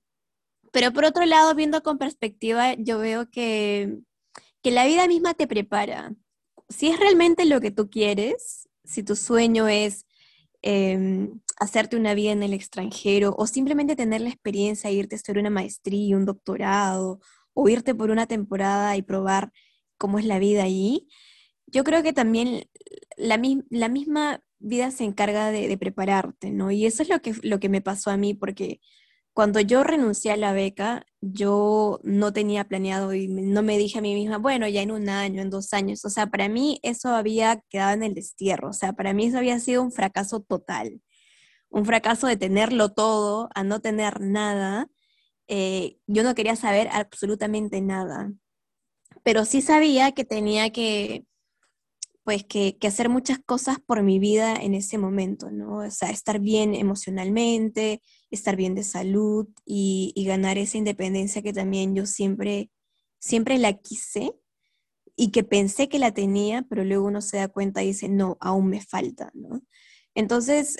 pero 0.72 0.92
por 0.92 1.04
otro 1.04 1.26
lado, 1.26 1.54
viendo 1.54 1.82
con 1.82 1.98
perspectiva, 1.98 2.74
yo 2.74 2.98
veo 2.98 3.28
que, 3.30 3.98
que 4.62 4.70
la 4.70 4.86
vida 4.86 5.06
misma 5.06 5.34
te 5.34 5.46
prepara. 5.46 6.14
Si 6.70 6.88
es 6.88 6.98
realmente 6.98 7.44
lo 7.44 7.60
que 7.60 7.70
tú 7.70 7.90
quieres, 7.90 8.68
si 8.84 9.02
tu 9.02 9.16
sueño 9.16 9.68
es 9.68 10.06
em, 10.62 11.40
hacerte 11.58 11.96
una 11.96 12.14
vida 12.14 12.32
en 12.32 12.42
el 12.42 12.54
extranjero 12.54 13.34
o 13.36 13.46
simplemente 13.46 13.96
tener 13.96 14.22
la 14.22 14.30
experiencia, 14.30 14.90
irte 14.90 15.14
a 15.14 15.18
estudiar 15.18 15.40
una 15.40 15.50
maestría, 15.50 16.16
un 16.16 16.24
doctorado 16.24 17.20
o 17.60 17.68
irte 17.68 17.92
por 17.92 18.12
una 18.12 18.28
temporada 18.28 18.96
y 18.96 19.02
probar 19.02 19.52
cómo 19.96 20.20
es 20.20 20.24
la 20.24 20.38
vida 20.38 20.62
allí, 20.62 21.08
yo 21.66 21.82
creo 21.82 22.04
que 22.04 22.12
también 22.12 22.70
la, 23.16 23.36
misma 23.36 24.40
vida 24.60 24.92
se 24.92 25.02
encarga 25.02 25.50
de, 25.50 25.76
prepararte, 25.76 26.52
¿no? 26.52 26.70
Y 26.70 26.86
eso 26.86 27.02
es 27.02 27.08
lo 27.08 27.20
que, 27.20 27.34
lo 27.42 27.58
que 27.58 27.68
me 27.68 27.80
pasó 27.80 28.10
a 28.10 28.16
mí, 28.16 28.32
porque 28.32 28.80
cuando 29.32 29.58
yo 29.58 29.82
renuncié 29.82 30.30
a 30.30 30.36
la 30.36 30.52
beca, 30.52 31.04
yo 31.20 31.98
no 32.04 32.32
tenía 32.32 32.62
planeado 32.68 33.12
y 33.12 33.26
no 33.26 33.62
me 33.64 33.76
dije 33.76 33.98
a 33.98 34.02
mí 34.02 34.14
misma, 34.14 34.38
bueno, 34.38 34.68
ya 34.68 34.82
en 34.82 34.92
un 34.92 35.08
año, 35.08 35.42
en 35.42 35.50
dos 35.50 35.72
años, 35.72 36.04
o 36.04 36.10
sea, 36.10 36.28
para 36.28 36.48
mí 36.48 36.78
eso 36.84 37.08
había 37.08 37.60
quedado 37.68 37.94
en 37.94 38.04
el 38.04 38.14
destierro, 38.14 38.70
o 38.70 38.72
sea, 38.72 38.92
para 38.92 39.12
mí 39.14 39.26
eso 39.26 39.38
había 39.38 39.58
sido 39.58 39.82
un 39.82 39.90
fracaso 39.90 40.40
total, 40.42 41.02
un 41.70 41.84
fracaso 41.84 42.28
de 42.28 42.36
tenerlo 42.36 42.90
todo 42.90 43.48
a 43.52 43.64
no 43.64 43.80
tener 43.80 44.20
nada 44.20 44.88
eh, 45.48 45.98
yo 46.06 46.22
no 46.22 46.34
quería 46.34 46.56
saber 46.56 46.88
absolutamente 46.92 47.80
nada, 47.80 48.32
pero 49.22 49.44
sí 49.44 49.62
sabía 49.62 50.12
que 50.12 50.24
tenía 50.24 50.70
que, 50.70 51.24
pues, 52.24 52.44
que, 52.44 52.76
hacer 52.82 53.08
muchas 53.08 53.38
cosas 53.38 53.78
por 53.80 54.02
mi 54.02 54.18
vida 54.18 54.54
en 54.54 54.74
ese 54.74 54.98
momento, 54.98 55.50
¿no? 55.50 55.78
O 55.78 55.90
sea, 55.90 56.10
estar 56.10 56.40
bien 56.40 56.74
emocionalmente, 56.74 58.02
estar 58.30 58.56
bien 58.56 58.74
de 58.74 58.84
salud 58.84 59.48
y, 59.64 60.12
ganar 60.26 60.58
esa 60.58 60.76
independencia 60.76 61.40
que 61.42 61.54
también 61.54 61.94
yo 61.94 62.04
siempre, 62.04 62.70
siempre 63.18 63.58
la 63.58 63.72
quise 63.72 64.34
y 65.16 65.30
que 65.30 65.42
pensé 65.42 65.88
que 65.88 65.98
la 65.98 66.12
tenía, 66.12 66.66
pero 66.68 66.84
luego 66.84 67.06
uno 67.06 67.22
se 67.22 67.38
da 67.38 67.48
cuenta 67.48 67.82
y 67.82 67.88
dice, 67.88 68.08
no, 68.10 68.36
aún 68.40 68.68
me 68.68 68.82
falta, 68.82 69.30
¿no? 69.34 69.62
Entonces, 70.14 70.76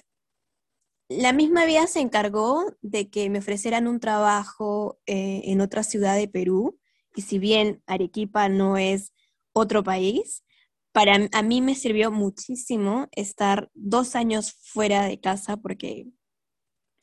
la 1.09 1.33
misma 1.33 1.65
vida 1.65 1.87
se 1.87 2.01
encargó 2.01 2.77
de 2.83 3.09
que 3.09 3.31
me 3.31 3.39
ofrecieran 3.39 3.87
un 3.89 4.01
trabajo 4.01 5.01
eh, 5.07 5.43
en 5.45 5.61
otra 5.61 5.83
ciudad 5.83 6.17
de 6.17 6.29
Perú, 6.29 6.79
y 7.17 7.23
si 7.23 7.39
bien 7.39 7.83
Arequipa 7.87 8.49
no 8.49 8.77
es 8.77 9.13
otro 9.53 9.83
país, 9.83 10.45
para 10.93 11.29
a 11.33 11.43
mí 11.43 11.63
me 11.63 11.75
sirvió 11.75 12.11
muchísimo 12.11 13.09
estar 13.13 13.71
dos 13.75 14.17
años 14.17 14.57
fuera 14.63 15.05
de 15.05 15.21
casa 15.21 15.57
porque 15.57 16.07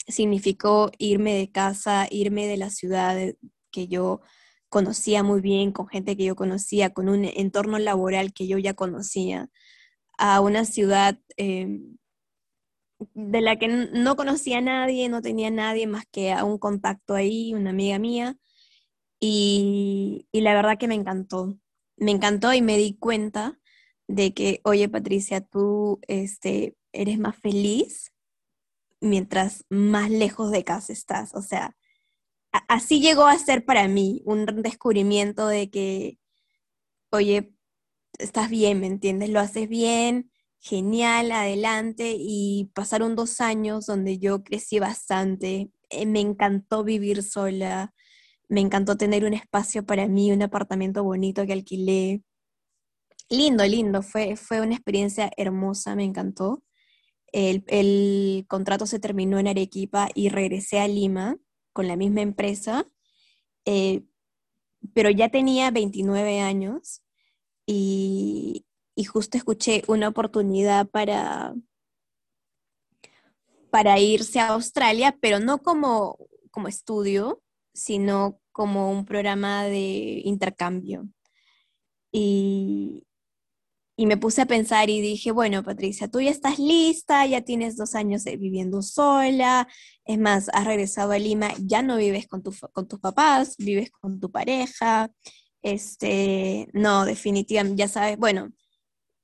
significó 0.08 0.92
irme 0.98 1.34
de 1.34 1.52
casa, 1.52 2.08
irme 2.12 2.48
de 2.48 2.58
la 2.58 2.70
ciudad 2.70 3.18
que 3.72 3.88
yo 3.88 4.22
conocía 4.70 5.24
muy 5.24 5.42
bien, 5.42 5.72
con 5.72 5.88
gente 5.88 6.18
que 6.18 6.26
yo 6.26 6.36
conocía, 6.36 6.94
con 6.94 7.10
un 7.10 7.26
entorno 7.26 7.80
laboral 7.80 8.34
que 8.34 8.48
yo 8.48 8.58
ya 8.58 8.74
conocía, 8.74 9.50
a 10.18 10.42
una 10.42 10.66
ciudad 10.66 11.20
em, 11.38 11.98
de 13.14 13.42
la 13.42 13.58
que 13.58 13.68
no 13.68 14.16
conocía 14.16 14.60
a 14.60 14.62
nadie, 14.62 15.10
no 15.10 15.22
tenía 15.22 15.52
nadie 15.52 15.88
más 15.88 16.06
que 16.12 16.32
a 16.32 16.44
un 16.44 16.58
contacto 16.58 17.14
ahí, 17.16 17.54
una 17.54 17.72
amiga 17.72 18.00
mía, 18.00 18.38
y, 19.20 20.28
la 20.34 20.54
verdad 20.54 20.78
que 20.78 20.88
me 20.88 20.96
encantó. 20.96 21.58
Me 21.98 22.12
encantó 22.12 22.54
y 22.54 22.62
me 22.62 22.78
di 22.78 22.98
cuenta 22.98 23.60
de 24.08 24.34
que, 24.34 24.62
oye 24.64 24.90
Patricia, 24.90 25.42
tú 25.42 26.00
este, 26.08 26.76
eres 26.92 27.20
más 27.20 27.38
feliz 27.38 28.14
mientras 29.02 29.66
más 29.70 30.10
lejos 30.12 30.52
de 30.52 30.64
casa 30.64 30.94
estás. 30.94 31.34
O 31.36 31.42
sea, 31.42 31.76
así 32.68 33.02
llegó 33.02 33.28
a 33.28 33.38
ser 33.40 33.66
para 33.66 33.88
mí 33.88 34.22
un 34.26 34.46
descubrimiento 34.46 35.48
de 35.48 35.70
que, 35.70 36.20
oye, 37.12 37.54
estás 38.20 38.50
bien, 38.50 38.80
¿me 38.82 38.88
entiendes? 38.88 39.30
Lo 39.30 39.40
haces 39.40 39.70
bien, 39.70 40.32
genial, 40.66 41.32
adelante 41.32 42.16
y 42.18 42.72
pasaron 42.74 43.16
dos 43.16 43.40
años 43.40 43.86
donde 43.86 44.18
yo 44.18 44.44
crecí 44.44 44.80
bastante, 44.80 45.70
eh, 45.90 46.06
me 46.08 46.22
encantó 46.22 46.84
vivir 46.84 47.22
sola, 47.22 47.94
me 48.50 48.62
encantó 48.62 48.98
tener 48.98 49.26
un 49.26 49.34
espacio 49.36 49.86
para 49.86 50.08
mí, 50.08 50.32
un 50.32 50.42
apartamento 50.42 51.04
bonito 51.04 51.46
que 51.46 51.54
alquilé. 51.54 52.24
Lindo, 53.30 53.64
lindo, 53.66 54.02
fue, 54.02 54.36
fue 54.38 54.62
una 54.62 54.76
experiencia 54.76 55.32
hermosa, 55.38 55.96
me 55.96 56.04
encantó. 56.04 56.64
El, 57.32 58.46
contrato 58.48 58.88
se 58.88 59.00
terminó 59.00 59.38
en 59.40 59.48
Arequipa 59.48 60.10
y 60.16 60.30
regresé 60.30 60.80
a 60.80 60.88
Lima 60.88 61.38
con 61.74 61.88
la 61.88 61.96
misma 61.96 62.22
empresa, 62.22 62.88
eh, 63.66 64.04
pero 64.94 65.10
ya 65.12 65.30
tenía 65.30 65.70
29 65.72 66.40
años 66.40 67.04
y, 67.68 68.66
y 68.96 69.04
justo 69.04 69.38
escuché 69.38 69.84
una 69.88 70.08
oportunidad 70.08 70.88
para, 70.88 71.54
para 73.70 74.00
irse 74.00 74.40
a 74.40 74.50
Australia, 74.50 75.18
pero 75.20 75.40
no 75.40 75.62
como, 75.62 76.18
como 76.50 76.70
estudio, 76.70 77.42
sino 77.74 78.40
como 78.54 78.90
un 78.90 79.06
programa 79.06 79.66
de 79.66 80.22
intercambio. 80.24 81.10
Y, 82.10 83.06
y 83.98 84.06
me 84.06 84.16
puse 84.16 84.42
a 84.42 84.46
pensar 84.46 84.90
y 84.90 85.02
dije, 85.02 85.32
bueno, 85.32 85.62
Patricia, 85.62 86.10
tú 86.10 86.22
ya 86.22 86.32
estás 86.32 86.58
lista, 86.58 87.26
ya 87.26 87.42
tienes 87.42 87.76
dos 87.76 87.96
años 87.96 88.24
viviendo 88.24 88.82
sola, 88.82 89.68
es 90.06 90.18
más, 90.18 90.50
has 90.54 90.66
regresado 90.66 91.12
a 91.12 91.20
Lima, 91.20 91.54
ya 91.60 91.82
no 91.82 91.98
vives 91.98 92.28
con, 92.28 92.42
con 92.42 92.88
tus 92.88 93.00
papás, 93.02 93.58
vives 93.58 93.92
con 93.92 94.22
tu 94.22 94.32
pareja. 94.32 95.12
Este, 95.62 96.70
no, 96.74 97.06
definitivamente, 97.06 97.80
ya 97.80 97.88
sabes, 97.88 98.18
bueno, 98.18 98.52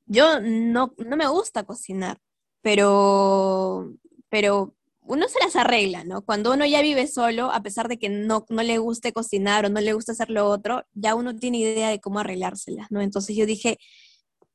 yo 0.05 0.39
no, 0.41 0.93
me 0.97 1.27
gusta 1.27 1.63
cocinar, 1.63 2.17
pero, 2.61 3.93
pero 4.29 4.75
uno 5.01 5.27
se 5.27 5.39
las 5.39 5.55
arregla, 5.55 6.03
¿no? 6.03 6.23
Cuando 6.23 6.53
uno 6.53 6.65
ya 6.65 6.81
vive 6.81 7.07
solo, 7.07 7.51
a 7.51 7.61
pesar 7.63 7.87
de 7.87 7.97
que 7.97 8.09
no, 8.09 8.45
no 8.49 8.63
le 8.63 8.77
guste 8.77 9.13
cocinar 9.13 9.65
o 9.65 9.69
no 9.69 9.81
le 9.81 9.93
gusta 9.93 10.11
hacer 10.11 10.29
lo 10.29 10.47
otro, 10.47 10.83
ya 10.93 11.15
uno 11.15 11.35
tiene 11.35 11.59
idea 11.59 11.89
de 11.89 11.99
cómo 11.99 12.19
arreglárselas, 12.19 12.91
¿no? 12.91 13.01
Entonces 13.01 13.35
yo 13.35 13.45
dije, 13.45 13.77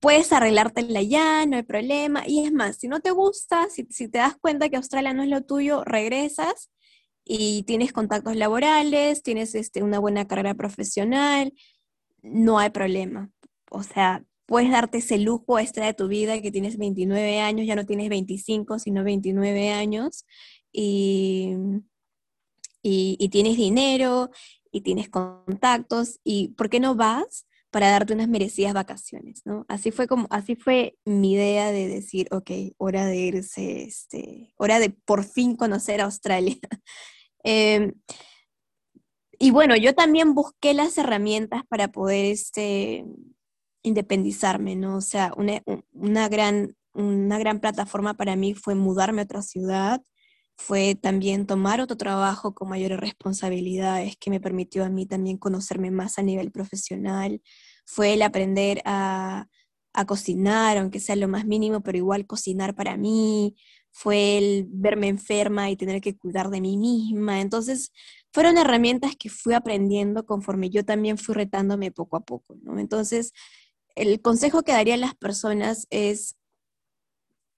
puedes 0.00 0.32
arreglártela 0.32 1.02
ya, 1.02 1.46
no 1.46 1.56
hay 1.56 1.62
problema. 1.62 2.22
Y 2.26 2.44
es 2.44 2.52
más, 2.52 2.76
si 2.76 2.88
no 2.88 3.00
te 3.00 3.10
gusta, 3.10 3.68
si, 3.70 3.86
si 3.90 4.08
te 4.08 4.18
das 4.18 4.36
cuenta 4.40 4.68
que 4.68 4.76
Australia 4.76 5.14
no 5.14 5.22
es 5.22 5.28
lo 5.28 5.42
tuyo, 5.42 5.84
regresas 5.84 6.70
y 7.24 7.64
tienes 7.64 7.92
contactos 7.92 8.36
laborales, 8.36 9.22
tienes 9.22 9.54
este, 9.54 9.82
una 9.82 9.98
buena 9.98 10.26
carrera 10.28 10.54
profesional, 10.54 11.52
no 12.22 12.58
hay 12.58 12.70
problema. 12.70 13.30
O 13.70 13.82
sea, 13.82 14.24
puedes 14.46 14.70
darte 14.70 14.98
ese 14.98 15.18
lujo 15.18 15.58
extra 15.58 15.86
de 15.86 15.94
tu 15.94 16.08
vida 16.08 16.40
que 16.40 16.52
tienes 16.52 16.78
29 16.78 17.40
años, 17.40 17.66
ya 17.66 17.76
no 17.76 17.84
tienes 17.84 18.08
25, 18.08 18.78
sino 18.78 19.04
29 19.04 19.70
años, 19.70 20.24
y, 20.72 21.54
y, 22.82 23.28
tienes 23.30 23.56
dinero 23.56 24.30
y 24.70 24.82
tienes 24.82 25.08
contactos, 25.08 26.20
y 26.24 26.48
¿por 26.48 26.70
qué 26.70 26.80
no 26.80 26.94
vas? 26.94 27.46
para 27.76 27.90
darte 27.90 28.14
unas 28.14 28.28
merecidas 28.28 28.72
vacaciones, 28.72 29.42
¿no? 29.44 29.66
Así 29.68 29.90
fue 29.90 30.06
como, 30.06 30.28
así 30.30 30.56
fue 30.56 30.96
mi 31.04 31.32
idea 31.32 31.72
de 31.72 31.88
decir, 31.88 32.26
ok, 32.30 32.50
hora 32.78 33.04
de 33.04 33.16
irse, 33.16 33.82
este, 33.82 34.54
hora 34.56 34.78
de 34.78 34.88
por 34.88 35.24
fin 35.24 35.56
conocer 35.56 36.00
Australia. 36.00 36.56
Em, 37.48 37.92
y 39.38 39.50
bueno, 39.50 39.76
yo 39.76 39.94
también 39.94 40.34
busqué 40.34 40.74
las 40.74 40.96
herramientas 40.98 41.62
para 41.68 41.92
poder, 41.92 42.24
este, 42.24 43.04
independizarme, 43.86 44.76
¿no? 44.76 44.96
O 44.96 45.00
sea, 45.00 45.32
una, 45.36 46.28
gran, 46.28 46.76
una 46.92 47.38
gran 47.38 47.60
plataforma 47.60 48.14
para 48.14 48.36
mí 48.36 48.54
fue 48.54 48.74
mudarme 48.74 49.22
a 49.22 49.24
otra 49.24 49.42
ciudad, 49.42 50.02
fue 50.56 50.94
también 50.94 51.46
tomar 51.46 51.80
otro 51.80 51.96
trabajo 51.96 52.54
con 52.54 52.68
mayores 52.68 52.98
responsabilidades 52.98 54.16
que 54.16 54.30
me 54.30 54.40
permitió 54.40 54.84
a 54.84 54.88
mí 54.88 55.06
también 55.06 55.38
conocerme 55.38 55.90
más 55.90 56.18
a 56.18 56.22
nivel 56.22 56.50
profesional, 56.50 57.40
fue 57.84 58.14
el 58.14 58.22
aprender 58.22 58.82
a, 58.84 59.46
a 59.92 60.04
cocinar, 60.06 60.78
aunque 60.78 61.00
sea 61.00 61.16
lo 61.16 61.28
más 61.28 61.44
mínimo, 61.46 61.82
pero 61.82 61.98
igual 61.98 62.26
cocinar 62.26 62.74
para 62.74 62.96
mí, 62.96 63.54
fue 63.92 64.36
el 64.36 64.66
verme 64.68 65.08
enferma 65.08 65.70
y 65.70 65.76
tener 65.76 66.02
que 66.02 66.16
cuidar 66.18 66.50
de 66.50 66.60
mí 66.60 66.76
misma. 66.76 67.40
Entonces, 67.40 67.92
fueron 68.30 68.58
herramientas 68.58 69.16
que 69.18 69.30
fui 69.30 69.54
aprendiendo 69.54 70.26
conforme 70.26 70.68
yo 70.68 70.84
también 70.84 71.16
fui 71.16 71.34
retándome 71.34 71.90
poco 71.92 72.18
a 72.18 72.20
poco, 72.20 72.56
¿no? 72.62 72.78
Entonces, 72.78 73.32
el 73.96 74.20
consejo 74.22 74.62
que 74.62 74.72
daría 74.72 74.94
a 74.94 74.98
las 74.98 75.14
personas 75.16 75.86
es 75.90 76.36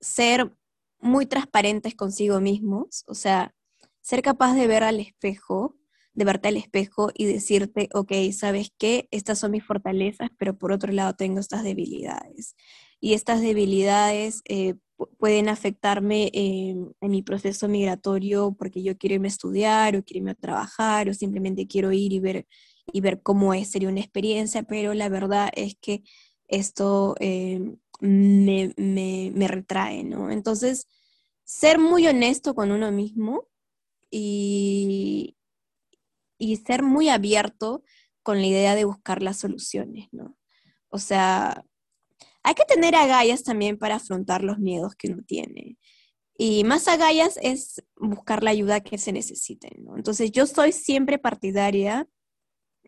ser 0.01 0.55
muy 1.01 1.27
transparentes 1.27 1.95
consigo 1.95 2.41
mismos, 2.41 3.05
o 3.07 3.15
sea, 3.15 3.55
ser 4.01 4.23
capaz 4.23 4.55
de 4.55 4.67
ver 4.67 4.85
al 4.85 5.01
espejo, 5.01 5.77
de 6.15 6.25
verte 6.25 6.49
al 6.49 6.57
espejo 6.57 7.11
y 7.15 7.27
decirte, 7.27 7.89
ok, 7.93 8.13
¿sabes 8.33 8.73
qué? 8.79 9.09
Estas 9.11 9.39
son 9.39 9.53
mis 9.53 9.65
fortalezas, 9.65 10.31
pero 10.39 10.57
por 10.57 10.73
otro 10.73 10.93
lado 10.93 11.15
tengo 11.15 11.41
estas 11.41 11.63
debilidades. 11.63 12.57
Y 13.01 13.15
estas 13.15 13.41
debilidades 13.41 14.43
eh, 14.47 14.75
pueden 15.19 15.49
afectarme 15.49 16.31
en, 16.33 16.95
mi 17.01 17.23
proceso 17.23 17.69
migratorio 17.69 18.55
porque 18.59 18.83
yo 18.83 18.97
quiero 18.99 19.15
irme 19.17 19.29
a 19.29 19.31
estudiar 19.31 19.97
o 19.97 20.03
quiero 20.03 20.19
irme 20.19 20.31
a 20.33 20.35
trabajar 20.35 21.09
o 21.09 21.15
simplemente 21.15 21.67
quiero 21.69 21.93
ir 21.93 22.13
y 22.13 22.21
ver, 22.21 22.47
y 22.93 23.01
ver 23.01 23.23
cómo 23.23 23.55
es, 23.55 23.71
sería 23.71 23.89
una 23.89 24.01
experiencia, 24.01 24.63
pero 24.65 24.95
la 24.95 25.09
verdad 25.09 25.51
es 25.55 25.77
que 25.81 26.03
esto 26.49 27.15
eh, 27.21 27.77
me, 28.01 28.75
me, 28.77 29.49
retrae, 29.49 30.03
¿no? 30.05 30.31
Entonces, 30.31 30.89
ser 31.45 31.79
muy 31.79 32.07
honesto 32.07 32.55
con 32.55 32.73
uno 32.73 32.91
mismo 32.91 33.47
y, 34.11 35.37
y 36.39 36.57
ser 36.57 36.83
muy 36.83 37.09
abierto 37.09 37.83
con 38.23 38.41
la 38.41 38.47
idea 38.47 38.75
de 38.75 38.85
buscar 38.85 39.23
las 39.23 39.39
soluciones, 39.39 40.09
¿no? 40.13 40.37
O 40.89 40.99
sea, 40.99 41.65
hay 42.43 42.55
que 42.55 42.65
tener 42.65 42.95
agallas 42.95 43.43
también 43.43 43.79
para 43.79 43.97
afrontar 43.97 44.43
los 44.43 44.59
miedos 44.59 44.95
que 44.95 45.09
uno 45.09 45.23
tiene. 45.27 45.77
Y 46.37 46.65
más 46.65 46.87
agallas 46.89 47.39
es 47.43 47.83
buscar 47.97 48.43
la 48.43 48.51
ayuda 48.51 48.81
que 48.81 48.97
se 48.97 49.13
necesite, 49.13 49.77
¿no? 49.81 49.97
Entonces 49.97 50.31
yo 50.31 50.47
soy 50.47 50.73
siempre 50.73 51.19
partidaria 51.19 52.09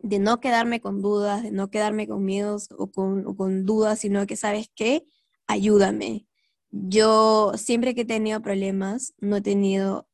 de 0.03 0.19
no 0.19 0.41
quedarme 0.41 0.81
con 0.81 1.03
dudas, 1.03 1.43
de 1.43 1.51
no 1.53 1.71
quedarme 1.71 2.09
con 2.09 2.25
miedos 2.25 2.69
o 2.77 2.91
con, 2.91 3.67
dudas, 3.67 3.99
sino 3.99 4.27
que, 4.27 4.37
¿sabes 4.37 4.71
qué? 4.75 5.05
Ayúdame. 5.47 6.27
Yo 6.71 7.53
siempre 7.57 7.95
que 7.95 8.03
he 8.03 8.07
tenido 8.07 8.41
problemas, 8.41 9.15
no 9.21 9.37
he 9.37 9.41
tenido, 9.43 10.09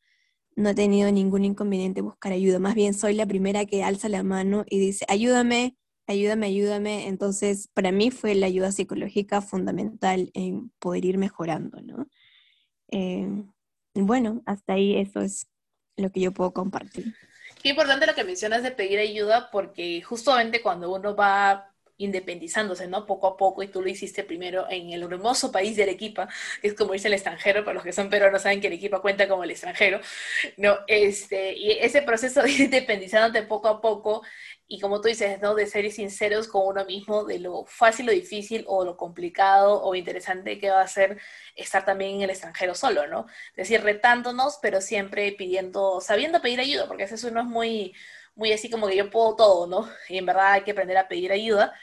no 0.56 0.70
he 0.70 0.74
tenido 0.74 1.12
ningún 1.12 1.44
inconveniente 1.44 2.00
buscar 2.00 2.32
ayuda. 2.32 2.58
Más 2.58 2.74
bien 2.74 2.94
soy 2.94 3.14
la 3.14 3.26
primera 3.26 3.66
que 3.66 3.84
alza 3.84 4.08
la 4.08 4.22
mano 4.22 4.64
y 4.68 4.78
dice, 4.78 5.04
ayúdame, 5.08 5.76
ayúdame, 6.06 6.46
ayúdame. 6.46 7.08
Entonces, 7.08 7.68
para 7.74 7.92
mí 7.92 8.10
fue 8.10 8.34
la 8.34 8.46
ayuda 8.46 8.72
psicológica 8.72 9.42
fundamental 9.42 10.30
en 10.34 10.70
poder 10.78 11.04
ir 11.04 11.18
mejorando, 11.18 11.80
¿no? 11.82 12.06
Eh, 12.90 13.28
bueno, 13.94 14.42
hasta 14.46 14.74
ahí 14.74 14.96
eso 14.96 15.20
es 15.20 15.48
lo 15.96 16.10
que 16.10 16.20
yo 16.20 16.32
puedo 16.32 16.52
compartir. 16.52 17.14
Qué 17.62 17.70
importante 17.70 18.06
lo 18.06 18.14
que 18.14 18.24
mencionas 18.24 18.62
de 18.62 18.70
pedir 18.70 18.98
ayuda, 18.98 19.50
porque 19.50 20.02
justamente 20.02 20.62
cuando 20.62 20.92
uno 20.92 21.16
va 21.16 21.74
independizándose, 21.98 22.88
¿no? 22.88 23.06
Poco 23.06 23.26
a 23.26 23.36
poco, 23.36 23.62
y 23.62 23.68
tú 23.68 23.82
lo 23.82 23.88
hiciste 23.88 24.24
primero 24.24 24.66
en 24.70 24.90
el 24.90 25.02
hermoso 25.02 25.50
país 25.52 25.76
de 25.76 25.84
Arequipa, 25.84 26.28
que 26.60 26.68
es 26.68 26.74
como 26.74 26.92
dice 26.92 27.08
el 27.08 27.14
extranjero, 27.14 27.64
para 27.64 27.74
los 27.74 27.84
que 27.84 27.92
son 27.92 28.10
peruanos 28.10 28.42
saben 28.42 28.60
que 28.60 28.66
Arequipa 28.68 29.00
cuenta 29.00 29.28
como 29.28 29.44
el 29.44 29.50
extranjero, 29.50 30.00
¿no? 30.56 30.78
Este, 30.86 31.54
y 31.54 31.72
ese 31.72 32.02
proceso 32.02 32.42
de 32.44 32.50
independizándote 32.50 33.42
poco 33.46 33.68
a 33.68 33.80
poco, 33.80 34.22
y 34.68 34.80
como 34.80 35.00
tú 35.00 35.08
dices, 35.08 35.40
¿no? 35.40 35.54
De 35.54 35.66
ser 35.66 35.90
sinceros 35.92 36.48
con 36.48 36.66
uno 36.66 36.84
mismo, 36.84 37.24
de 37.24 37.38
lo 37.38 37.64
fácil 37.66 38.08
o 38.08 38.12
difícil, 38.12 38.64
o 38.66 38.84
lo 38.84 38.96
complicado 38.96 39.82
o 39.82 39.94
interesante 39.94 40.58
que 40.58 40.70
va 40.70 40.80
a 40.82 40.88
ser 40.88 41.18
estar 41.54 41.84
también 41.84 42.16
en 42.16 42.22
el 42.22 42.30
extranjero 42.30 42.74
solo, 42.74 43.06
¿no? 43.06 43.26
Es 43.50 43.68
decir, 43.68 43.82
retándonos, 43.82 44.58
pero 44.60 44.80
siempre 44.80 45.32
pidiendo, 45.32 46.00
sabiendo 46.00 46.42
pedir 46.42 46.60
ayuda, 46.60 46.88
porque 46.88 47.04
a 47.04 47.06
veces 47.06 47.24
uno 47.24 47.40
es 47.40 47.46
muy 47.46 47.94
muy 48.36 48.52
así 48.52 48.70
como 48.70 48.86
que 48.86 48.96
yo 48.96 49.10
puedo 49.10 49.34
todo, 49.34 49.66
¿no? 49.66 49.90
Y 50.08 50.18
en 50.18 50.26
verdad 50.26 50.52
hay 50.52 50.62
que 50.62 50.70
aprender 50.70 50.96
a 50.98 51.08
pedir 51.08 51.32
ayuda. 51.32 51.74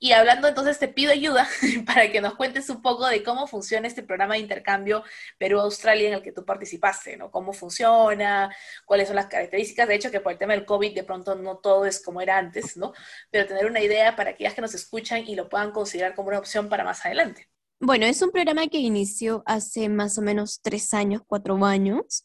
Y 0.00 0.12
hablando 0.12 0.46
entonces, 0.46 0.78
te 0.78 0.86
pido 0.88 1.12
ayuda 1.12 1.48
para 1.86 2.10
que 2.10 2.20
nos 2.20 2.36
cuentes 2.36 2.70
un 2.70 2.80
poco 2.82 3.06
de 3.06 3.22
cómo 3.22 3.46
funciona 3.46 3.86
este 3.88 4.04
programa 4.04 4.34
de 4.34 4.40
intercambio 4.40 5.02
Perú-Australia 5.38 6.08
en 6.08 6.14
el 6.14 6.22
que 6.22 6.32
tú 6.32 6.44
participaste, 6.44 7.16
¿no? 7.16 7.30
Cómo 7.30 7.52
funciona, 7.52 8.54
cuáles 8.86 9.08
son 9.08 9.16
las 9.16 9.26
características. 9.26 9.88
De 9.88 9.96
hecho, 9.96 10.10
que 10.10 10.20
por 10.20 10.32
el 10.32 10.38
tema 10.38 10.54
del 10.54 10.64
COVID 10.64 10.94
de 10.94 11.04
pronto 11.04 11.34
no 11.34 11.58
todo 11.58 11.84
es 11.84 12.02
como 12.02 12.20
era 12.20 12.38
antes, 12.38 12.76
¿no? 12.76 12.92
Pero 13.30 13.46
tener 13.46 13.66
una 13.66 13.80
idea 13.80 14.14
para 14.16 14.30
aquellas 14.30 14.54
que 14.54 14.60
nos 14.60 14.74
escuchan 14.74 15.26
y 15.26 15.34
lo 15.34 15.48
puedan 15.48 15.72
considerar 15.72 16.14
como 16.14 16.28
una 16.28 16.38
opción 16.38 16.68
para 16.68 16.84
más 16.84 17.04
adelante. 17.04 17.48
Bueno, 17.80 18.06
es 18.06 18.22
un 18.22 18.30
programa 18.30 18.66
que 18.68 18.78
inició 18.78 19.42
hace 19.46 19.88
más 19.88 20.16
o 20.18 20.22
menos 20.22 20.60
tres 20.62 20.94
años, 20.94 21.22
cuatro 21.26 21.64
años. 21.64 22.24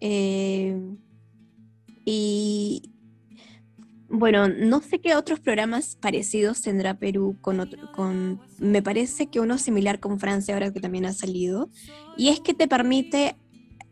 Eh, 0.00 0.76
y, 2.04 2.93
bueno, 4.14 4.48
no 4.48 4.80
sé 4.80 5.00
qué 5.00 5.16
otros 5.16 5.40
programas 5.40 5.96
parecidos 5.96 6.62
tendrá 6.62 6.98
Perú 6.98 7.36
con 7.40 7.60
otro, 7.60 7.90
con, 7.92 8.40
me 8.58 8.82
parece 8.82 9.26
que 9.26 9.40
uno 9.40 9.58
similar 9.58 10.00
con 10.00 10.20
Francia 10.20 10.54
ahora 10.54 10.72
que 10.72 10.80
también 10.80 11.04
ha 11.04 11.12
salido, 11.12 11.68
y 12.16 12.28
es 12.28 12.40
que 12.40 12.54
te 12.54 12.68
permite 12.68 13.36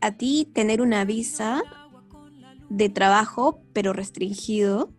a 0.01 0.13
ti 0.13 0.49
tener 0.53 0.81
una 0.81 1.05
visa 1.05 1.63
de 2.69 2.89
trabajo, 2.89 3.61
pero 3.73 3.93
restringido, 3.93 4.93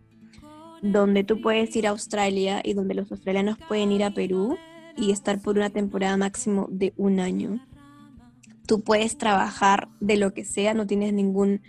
donde 0.82 1.24
tú 1.24 1.42
puedes 1.42 1.76
ir 1.76 1.88
a 1.88 1.92
Australia 1.92 2.62
y 2.64 2.74
donde 2.74 2.94
los 2.94 3.10
australianos 3.12 3.58
pueden 3.68 3.92
ir 3.92 4.04
a 4.04 4.14
Perú 4.14 4.58
y 4.98 5.12
estar 5.12 5.42
por 5.42 5.58
una 5.58 5.70
temporada 5.70 6.18
máximo 6.18 6.68
de 6.70 6.94
un 6.98 7.20
año. 7.20 7.66
Tú 8.68 8.82
puedes 8.82 9.18
trabajar 9.18 9.88
de 10.00 10.18
lo 10.18 10.34
que 10.34 10.44
sea, 10.44 10.74
no 10.74 10.86
tienes 10.86 11.14
ningún 11.14 11.62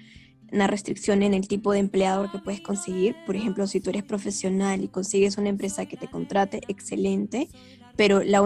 una 0.54 0.68
restricción 0.68 1.22
en 1.22 1.34
el 1.34 1.48
tipo 1.48 1.72
de 1.72 1.80
empleador 1.80 2.30
que 2.30 2.38
puedes 2.38 2.60
conseguir. 2.60 3.16
Por 3.26 3.34
ejemplo, 3.36 3.66
si 3.66 3.80
tú 3.80 3.90
eres 3.90 4.04
profesional 4.04 4.82
y 4.84 4.88
consigues 4.88 5.36
una 5.36 5.48
empresa 5.48 5.86
que 5.86 5.96
te 5.96 6.08
contrate, 6.08 6.60
excelente, 6.68 7.48
pero 7.96 8.22
la, 8.22 8.42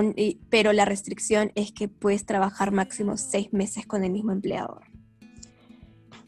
pero 0.49 0.73
la 0.73 0.87
restricción 0.87 1.53
es 1.55 1.71
que 1.71 1.89
puedes 1.89 2.25
trabajar 2.25 2.73
máximo 2.73 3.17
seis 3.17 3.53
meses 3.53 3.87
con 3.87 4.05
el 4.05 4.11
mismo 4.11 4.33
empleador. 4.33 4.85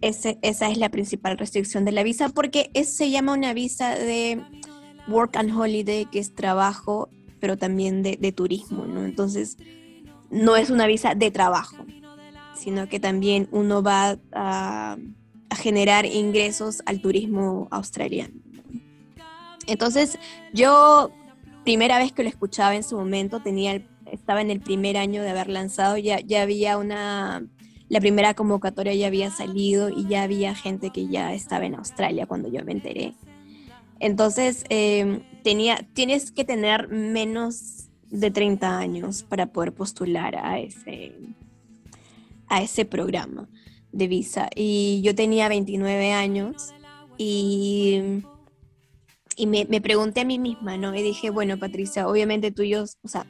esa 0.01 0.69
es 0.71 0.79
la 0.79 0.91
principal 0.91 1.39
restricción 1.39 1.85
de 1.85 1.93
la 1.93 2.03
visa 2.03 2.29
porque 2.29 2.71
se 2.85 3.11
llama 3.11 3.33
una 3.33 3.53
visa 3.55 3.95
de 3.95 4.43
work 5.09 5.37
and 5.37 5.51
holiday, 5.51 6.05
que 6.07 6.19
es 6.19 6.35
trabajo, 6.35 7.09
pero 7.41 7.57
también 7.57 8.03
de, 8.03 8.17
de 8.17 8.33
turismo, 8.33 8.87
¿no? 8.87 9.05
Entonces, 9.05 9.57
no 10.31 10.57
es 10.57 10.71
una 10.71 10.87
visa 10.87 11.15
de 11.15 11.31
trabajo, 11.31 11.85
sino 12.55 12.89
que 12.89 13.01
también 13.01 13.49
uno 13.51 13.83
va 13.83 14.19
a 14.33 14.97
a 15.51 15.57
generar 15.57 16.07
ingresos 16.07 16.83
al 16.87 17.01
turismo 17.01 17.69
australiano. 17.71 18.35
Entonces, 19.67 20.19
yo, 20.53 21.11
primera 21.65 21.99
vez 21.99 22.13
que 22.13 22.23
lo 22.23 22.29
escuchaba 22.29 22.75
en 22.75 22.83
su 22.83 22.97
momento, 22.97 23.41
tenía 23.41 23.83
estaba 24.13 24.41
en 24.41 24.51
el 24.51 24.61
primer 24.61 24.97
año 24.97 25.23
de 25.23 25.31
haber 25.31 25.49
lanzado, 25.49 25.97
ya, 25.97 26.21
ya 26.21 26.43
había 26.43 26.79
una, 26.79 27.47
la 27.89 28.01
primera 28.01 28.35
convocatoria 28.35 28.95
ya 28.95 29.07
había 29.07 29.31
salido 29.31 29.89
y 29.89 30.07
ya 30.07 30.23
había 30.23 30.55
gente 30.55 30.91
que 30.91 31.09
ya 31.09 31.33
estaba 31.33 31.67
en 31.67 31.75
Australia 31.75 32.27
cuando 32.27 32.49
yo 32.49 32.65
me 32.65 32.73
enteré. 32.73 33.15
Entonces, 33.99 34.65
em, 34.69 35.23
tenía, 35.43 35.87
tienes 35.93 36.33
que 36.33 36.45
tener 36.45 36.89
menos 36.89 37.89
de 38.11 38.31
30 38.31 38.79
años 38.79 39.23
para 39.23 39.47
poder 39.47 39.73
postular 39.73 40.37
a 40.37 40.59
ese, 40.59 41.15
a 42.49 42.63
ese 42.63 42.85
programa 42.85 43.49
de 43.93 44.09
visa. 44.09 44.49
Y 44.55 45.01
yo 45.03 45.15
tenía 45.15 45.49
29 45.49 46.13
años 46.13 46.73
y, 47.19 48.23
y 49.37 49.47
me, 49.47 49.81
pregunté 49.81 50.21
a 50.21 50.25
mí 50.25 50.39
misma, 50.39 50.77
¿no? 50.77 50.95
Y 50.95 51.03
dije, 51.03 51.31
bueno, 51.31 51.59
Patricia, 51.59 52.09
obviamente 52.09 52.51
tú 52.51 52.63
y 52.63 52.71
yo, 52.71 52.85
o 53.03 53.09
sea, 53.09 53.27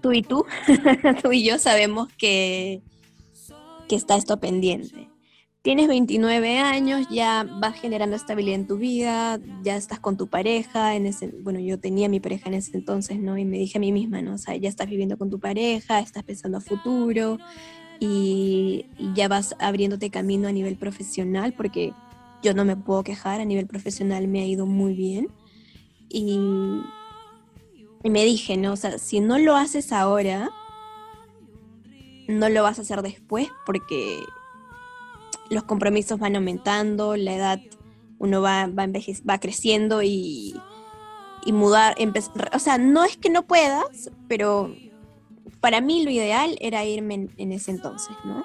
tú 0.00 0.12
y 0.12 0.22
tú, 0.22 0.44
tú 1.22 1.32
y 1.32 1.44
yo 1.44 1.58
sabemos 1.58 2.08
que, 2.18 2.82
que 3.88 3.96
está 3.96 4.16
esto 4.16 4.38
pendiente. 4.40 5.08
Tienes 5.60 5.88
29 5.88 6.58
años, 6.58 7.08
ya 7.10 7.44
vas 7.60 7.78
generando 7.78 8.16
estabilidad 8.16 8.60
en 8.60 8.66
tu 8.66 8.78
vida, 8.78 9.40
ya 9.62 9.76
estás 9.76 9.98
con 9.98 10.16
tu 10.16 10.28
pareja, 10.28 10.94
en 10.94 11.04
ese, 11.04 11.34
bueno, 11.42 11.58
yo 11.58 11.78
tenía 11.80 12.08
mi 12.08 12.20
pareja 12.20 12.48
en 12.48 12.54
ese 12.54 12.76
entonces, 12.76 13.18
¿no? 13.18 13.36
Y 13.36 13.44
me 13.44 13.58
dije 13.58 13.76
a 13.76 13.80
mí 13.80 13.92
misma, 13.92 14.22
¿no? 14.22 14.34
O 14.34 14.38
sea, 14.38 14.56
ya 14.56 14.68
estás 14.68 14.88
viviendo 14.88 15.18
con 15.18 15.30
tu 15.30 15.40
pareja, 15.40 15.98
estás 15.98 16.22
pensando 16.22 16.58
a 16.58 16.60
futuro, 16.60 17.38
y, 18.00 18.86
ya 19.14 19.28
vas 19.28 19.56
abriéndote 19.58 20.10
camino 20.10 20.48
a 20.48 20.52
nivel 20.52 20.76
profesional, 20.76 21.52
porque 21.52 21.92
yo 22.42 22.54
no 22.54 22.64
me 22.64 22.76
puedo 22.76 23.02
quejar, 23.02 23.40
a 23.40 23.44
nivel 23.44 23.66
profesional 23.66 24.28
me 24.28 24.42
ha 24.42 24.46
ido 24.46 24.66
muy 24.66 24.94
bien. 24.94 25.28
Y, 26.08 26.38
me 28.04 28.24
dije, 28.24 28.56
¿no? 28.56 28.72
O 28.72 28.76
sea, 28.76 28.98
si 28.98 29.20
no 29.20 29.38
lo 29.38 29.56
haces 29.56 29.92
ahora, 29.92 30.50
no 32.28 32.48
lo 32.48 32.62
vas 32.62 32.78
a 32.78 32.82
hacer 32.82 33.02
después 33.02 33.48
porque 33.66 34.22
los 35.50 35.64
compromisos 35.64 36.18
van 36.18 36.36
aumentando, 36.36 37.16
la 37.16 37.34
edad, 37.34 37.60
uno 38.18 38.40
va, 38.40 38.66
va, 38.66 38.86
va 39.28 39.40
creciendo 39.40 40.02
y, 40.02 40.54
y 41.44 41.52
mudar, 41.52 41.96
o 42.52 42.58
sea, 42.58 42.78
no 42.78 43.04
es 43.04 43.16
que 43.16 43.30
no 43.30 43.46
puedas, 43.46 44.10
pero 44.28 44.74
para 45.60 45.80
mí 45.80 46.04
lo 46.04 46.10
ideal 46.10 46.56
era 46.60 46.84
irme 46.84 47.28
en, 47.36 47.52
ese 47.52 47.70
entonces, 47.70 48.16
¿no? 48.24 48.44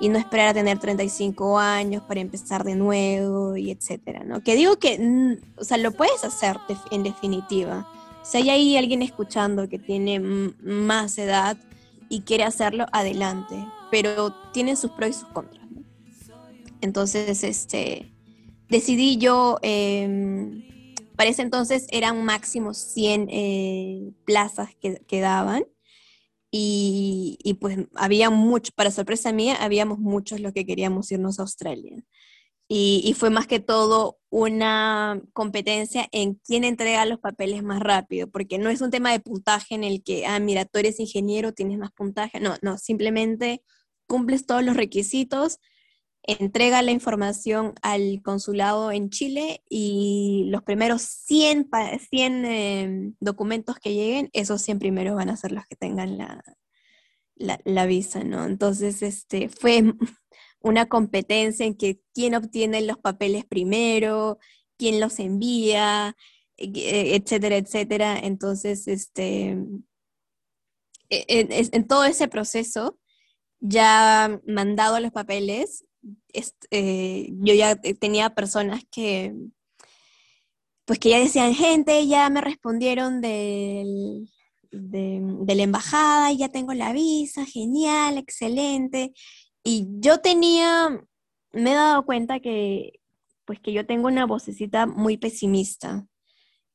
y 0.00 0.08
no 0.08 0.18
esperar 0.18 0.48
a 0.48 0.54
tener 0.54 0.78
35 0.78 1.58
años 1.58 2.02
para 2.02 2.20
empezar 2.20 2.64
de 2.64 2.74
nuevo 2.74 3.56
y 3.56 3.70
etcétera, 3.70 4.24
¿no? 4.24 4.42
Que 4.42 4.54
digo 4.54 4.76
que, 4.76 4.98
mm, 4.98 5.58
o 5.58 5.64
sea, 5.64 5.78
lo 5.78 5.92
puedes 5.92 6.22
hacer 6.22 6.58
en 6.90 7.02
definitiva. 7.02 7.88
Si 8.22 8.38
hay 8.38 8.50
ahí 8.50 8.76
alguien 8.76 9.02
escuchando 9.02 9.68
que 9.68 9.78
tiene 9.78 10.20
más 10.20 11.16
edad 11.16 11.56
y 12.08 12.22
quiere 12.22 12.44
hacerlo, 12.44 12.86
adelante, 12.92 13.56
pero 13.90 14.34
tiene 14.52 14.76
sus 14.76 14.90
pros 14.90 15.10
y 15.10 15.12
sus 15.14 15.28
contras. 15.28 15.66
¿no? 15.70 15.82
Entonces, 16.80 17.42
este, 17.42 18.12
decidí 18.68 19.16
yo, 19.16 19.58
eh, 19.62 20.62
para 21.16 21.30
ese 21.30 21.40
entonces 21.40 21.86
eran 21.90 22.22
máximo 22.24 22.74
100 22.74 23.28
eh, 23.30 24.12
plazas 24.26 24.74
que, 24.74 25.00
que 25.06 25.20
daban 25.20 25.64
y, 26.58 27.54
pues 27.60 27.78
había 27.94 28.30
mucho, 28.30 28.72
para 28.74 28.90
sorpresa 28.90 29.32
mía, 29.32 29.56
habíamos 29.60 29.98
muchos 29.98 30.40
los 30.40 30.52
que 30.52 30.64
queríamos 30.64 31.10
irnos 31.12 31.38
a 31.38 31.42
Australia. 31.42 32.02
Y, 32.68 33.14
fue 33.18 33.30
más 33.30 33.46
que 33.46 33.60
todo 33.60 34.18
una 34.30 35.20
competencia 35.32 36.08
en 36.12 36.34
quién 36.34 36.64
entrega 36.64 37.06
los 37.06 37.20
papeles 37.20 37.62
más 37.62 37.80
rápido, 37.80 38.28
porque 38.30 38.58
no 38.58 38.70
es 38.70 38.80
un 38.80 38.90
tema 38.90 39.12
de 39.12 39.20
puntaje 39.20 39.74
en 39.74 39.84
el 39.84 40.02
que, 40.02 40.26
ah, 40.26 40.40
mira, 40.40 40.64
tú 40.64 40.78
eres 40.78 40.98
ingeniero, 40.98 41.52
tienes 41.52 41.78
más 41.78 41.92
puntaje. 41.92 42.40
No, 42.40 42.56
no, 42.62 42.78
simplemente 42.78 43.62
cumples 44.08 44.46
todos 44.46 44.64
los 44.64 44.76
requisitos, 44.76 45.58
entrega 46.26 46.82
la 46.82 46.90
información 46.90 47.74
al 47.82 48.20
consulado 48.22 48.90
en 48.90 49.10
Chile 49.10 49.62
y 49.68 50.46
los 50.48 50.62
primeros 50.62 51.02
100, 51.02 51.70
100 52.10 52.44
em, 52.44 53.14
documentos 53.20 53.76
que 53.76 53.94
lleguen, 53.94 54.30
esos 54.32 54.62
100 54.62 54.78
primeros 54.78 55.14
van 55.16 55.30
a 55.30 55.36
ser 55.36 55.52
los 55.52 55.66
que 55.66 55.76
tengan 55.76 56.18
la, 56.18 56.42
la, 57.36 57.86
visa, 57.86 58.24
¿no? 58.24 58.44
Entonces, 58.44 59.02
este, 59.02 59.48
fue 59.48 59.82
una 60.60 60.86
competencia 60.86 61.64
en 61.64 61.76
que 61.76 62.00
quién 62.14 62.34
obtiene 62.34 62.80
los 62.82 62.98
papeles 62.98 63.44
primero, 63.44 64.38
quién 64.76 65.00
los 65.00 65.18
envía, 65.20 66.16
e, 66.56 66.64
e, 66.74 67.16
etcétera, 67.16 67.56
etcétera. 67.56 68.18
Entonces, 68.18 68.88
este, 68.88 69.56
e, 71.08 71.68
en 71.72 71.86
todo 71.86 72.04
ese 72.04 72.28
proceso, 72.28 72.98
ya 73.60 74.40
mandado 74.46 75.00
los 75.00 75.12
papeles, 75.12 75.84
eh, 76.70 77.28
yo 77.30 77.54
ya 77.54 77.76
tenía 77.76 78.34
personas 78.34 78.82
que, 78.90 79.34
pues 80.84 80.98
que 80.98 81.10
ya 81.10 81.18
decían, 81.18 81.54
gente, 81.54 82.06
ya 82.06 82.28
me 82.30 82.40
respondieron 82.40 83.20
del, 83.20 84.28
de, 84.70 85.54
la 85.54 85.62
embajada, 85.62 86.32
ya 86.32 86.48
tengo 86.48 86.74
la 86.74 86.92
visa, 86.92 87.44
genial, 87.44 88.18
excelente. 88.18 89.12
Y 89.64 89.86
yo 89.98 90.20
tenía, 90.20 91.04
me 91.52 91.72
he 91.72 91.74
dado 91.74 92.04
cuenta 92.04 92.40
que, 92.40 93.00
pues 93.44 93.60
que 93.60 93.72
yo 93.72 93.86
tengo 93.86 94.08
una 94.08 94.26
vocecita 94.26 94.86
muy 94.86 95.16
pesimista 95.16 96.06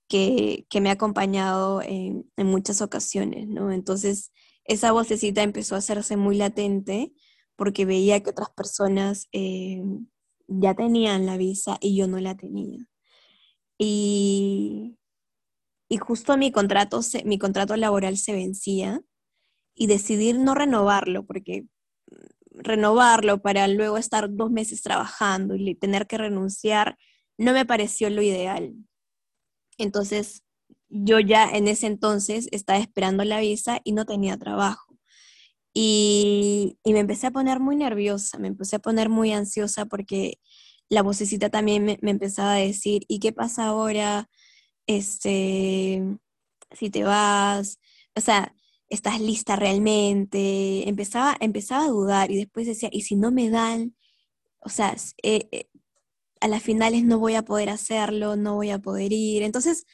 que, 0.08 0.65
me 0.82 0.89
ha 0.89 0.94
acompañado 0.94 1.82
en, 1.82 2.30
en, 2.38 2.48
muchas 2.48 2.82
ocasiones, 2.82 3.48
¿no? 3.48 3.72
Entonces, 3.72 4.32
esa 4.65 4.91
vocecita 4.91 5.44
empezó 5.44 5.76
a 5.76 5.80
hacerse 5.80 6.17
muy 6.17 6.36
latente 6.38 7.13
porque 7.56 7.86
veía 7.86 8.22
que 8.22 8.32
otras 8.32 8.50
personas 8.52 9.28
eh, 9.32 9.84
ya 10.48 10.76
tenían 10.76 11.26
la 11.26 11.38
visa 11.38 11.78
y 11.82 11.96
yo 11.96 12.08
no 12.08 12.20
la 12.20 12.36
tenía. 12.36 12.86
Y, 13.78 14.98
y 15.90 15.98
justo 15.98 16.38
mi 16.38 16.52
contrato, 16.52 17.02
mi 17.26 17.38
contrato 17.38 17.76
laboral 17.76 18.18
se 18.18 18.34
vencía 18.34 19.02
y 19.76 19.88
decidir 19.88 20.40
no 20.40 20.54
renovarlo, 20.56 21.26
porque 21.26 21.66
renovarlo 22.52 23.42
para 23.42 23.68
luego 23.68 23.98
estar 23.98 24.34
dos 24.34 24.52
meses 24.52 24.82
trabajando 24.82 25.56
y 25.56 25.76
tener 25.76 26.08
que 26.08 26.18
renunciar 26.18 26.98
no 27.38 27.54
me 27.54 27.66
pareció 27.66 28.10
lo 28.10 28.22
ideal. 28.22 28.76
Entonces, 29.78 30.44
yo 30.90 31.20
ya 31.20 31.50
en 31.50 31.68
ese 31.68 31.88
entonces 31.88 32.48
estaba 32.52 32.80
esperando 32.80 33.24
la 33.24 33.40
visa 33.40 33.82
y 33.84 33.94
no 33.94 34.06
tenía 34.06 34.38
trabajo. 34.38 34.91
Y, 35.74 36.78
me 36.86 37.00
empecé 37.00 37.28
a 37.28 37.32
poner 37.32 37.60
muy 37.60 37.76
nerviosa, 37.76 38.38
me 38.40 38.50
empecé 38.50 38.78
a 38.78 38.80
poner 38.80 39.10
muy 39.10 39.32
ansiosa 39.32 39.86
porque 39.86 40.40
la 40.90 41.04
vocecita 41.04 41.50
también 41.50 41.86
me, 41.86 41.98
empezaba 42.02 42.54
a 42.54 42.58
decir, 42.58 43.04
¿y 43.08 43.20
qué 43.20 43.32
pasa 43.34 43.66
ahora? 43.68 44.30
Este, 44.88 46.04
si 46.72 46.90
te 46.90 47.04
vas, 47.04 47.80
o 48.16 48.22
sea, 48.22 48.54
¿estás 48.90 49.22
lista 49.22 49.56
realmente? 49.56 50.90
Empezaba, 50.90 51.38
empezaba 51.40 51.86
a 51.86 51.90
dudar 51.90 52.32
y 52.32 52.38
después 52.38 52.68
decía, 52.68 52.90
¿y 52.92 53.02
si 53.02 53.16
no 53.16 53.32
me 53.32 53.50
dan? 53.50 53.96
O 54.60 54.70
sea, 54.70 54.96
eh, 55.24 55.48
eh, 55.52 55.70
a 56.42 56.48
las 56.48 56.64
finales 56.64 57.04
no 57.06 57.20
voy 57.20 57.36
a 57.36 57.44
poder 57.44 57.70
hacerlo, 57.70 58.36
no 58.36 58.56
voy 58.56 58.72
a 58.72 58.80
poder 58.80 59.14
ir. 59.14 59.44
Entonces, 59.44 59.86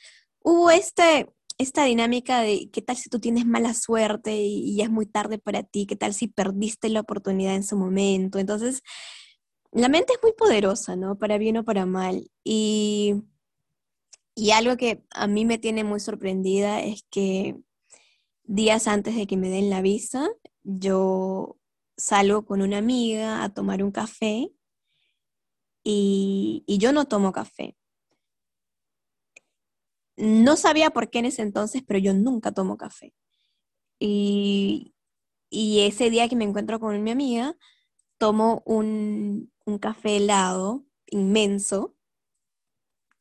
hubo 0.41 0.71
este, 0.71 1.29
esta 1.57 1.85
dinámica 1.85 2.41
de 2.41 2.69
qué 2.71 2.81
tal 2.81 2.97
si 2.97 3.09
tú 3.09 3.19
tienes 3.19 3.45
mala 3.45 3.73
suerte 3.73 4.35
y, 4.37 4.75
ya 4.75 4.85
es 4.85 4.89
muy 4.91 5.05
tarde 5.05 5.39
para 5.39 5.63
ti, 5.63 5.85
qué 5.87 5.95
tal 5.95 6.13
si 6.13 6.27
perdiste 6.27 6.89
la 6.89 7.01
oportunidad 7.01 7.55
en 7.55 7.63
su 7.63 7.77
momento. 7.77 8.39
Entonces, 8.39 8.83
la 9.71 9.89
mente 9.89 10.13
es 10.13 10.19
muy 10.21 10.33
poderosa, 10.33 10.95
¿no? 10.95 11.17
Para 11.17 11.37
bien 11.37 11.57
o 11.57 11.65
para 11.65 11.85
mal. 11.85 12.29
Y, 12.43 13.15
y 14.35 14.51
algo 14.51 14.77
que 14.77 15.03
a 15.11 15.27
mí 15.27 15.45
me 15.45 15.57
tiene 15.57 15.83
muy 15.83 15.99
sorprendida 15.99 16.81
es 16.81 17.03
que 17.09 17.57
días 18.43 18.87
antes 18.87 19.15
de 19.15 19.27
que 19.27 19.37
me 19.37 19.49
den 19.49 19.69
la 19.69 19.81
visa, 19.81 20.29
yo 20.63 21.57
salgo 21.97 22.45
con 22.45 22.61
una 22.61 22.77
amiga 22.77 23.43
a 23.43 23.53
tomar 23.53 23.83
un 23.83 23.91
café 23.91 24.51
y, 25.83 26.63
y 26.67 26.77
yo 26.77 26.91
no 26.93 27.05
tomo 27.05 27.31
café. 27.31 27.75
No 30.17 30.57
sabía 30.57 30.89
por 30.89 31.09
qué 31.09 31.19
en 31.19 31.25
ese 31.25 31.43
entonces, 31.43 31.83
pero 31.85 31.99
yo 31.99 32.13
nunca 32.13 32.51
tomo 32.51 32.77
café. 32.77 33.13
Y, 33.99 34.93
ese 35.51 36.09
día 36.09 36.27
que 36.27 36.35
me 36.35 36.43
encuentro 36.43 36.79
con 36.79 37.01
mi 37.03 37.11
amiga, 37.11 37.55
tomo 38.17 38.63
un, 38.65 39.51
café 39.79 40.17
helado 40.17 40.85
inmenso, 41.07 41.95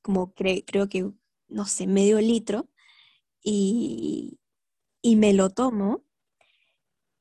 como 0.03 0.33
creo 0.35 0.89
que, 0.89 1.11
no 1.49 1.67
sé, 1.67 1.87
medio 1.87 2.21
litro, 2.21 2.69
y, 3.43 4.41
y 5.03 5.17
me 5.17 5.33
lo 5.35 5.51
tomo. 5.51 6.05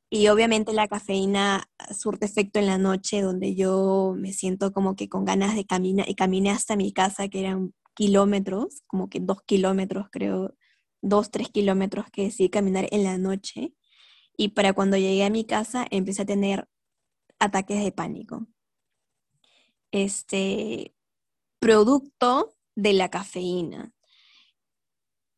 Y 0.10 0.28
obviamente 0.30 0.74
la 0.74 0.88
cafeína 0.88 1.70
surte 1.94 2.26
efecto 2.26 2.60
en 2.60 2.68
la 2.68 2.78
noche, 2.78 3.22
donde 3.22 3.56
yo 3.56 4.16
me 4.18 4.32
siento 4.34 4.72
como 4.72 4.96
que 4.96 5.10
con 5.10 5.26
ganas 5.26 5.56
de 5.56 5.66
caminar, 5.66 6.10
y 6.10 6.16
caminé 6.16 6.52
hasta 6.52 6.78
mi 6.78 6.94
casa, 6.94 7.28
que 7.28 7.42
era 7.42 7.60
kilómetros, 7.96 8.84
como 8.88 9.10
que 9.10 9.20
dos 9.20 9.42
kilómetros 9.44 10.08
creo, 10.12 10.56
dos, 11.02 11.32
tres 11.32 11.50
kilómetros 11.50 12.06
que 12.12 12.24
decidí 12.24 12.50
caminar 12.50 12.88
en 12.92 13.04
la 13.04 13.18
noche. 13.18 13.74
Y 14.38 14.50
para 14.50 14.74
cuando 14.74 14.98
llegué 14.98 15.24
a 15.24 15.30
mi 15.30 15.46
casa 15.46 15.88
empecé 15.90 16.24
a 16.24 16.26
tener 16.26 16.68
ataques 17.40 17.84
de 17.84 17.92
pánico. 17.92 18.48
Este 19.92 20.96
producto 21.60 22.56
de 22.76 22.94
la 22.94 23.10
cafeína. 23.10 23.94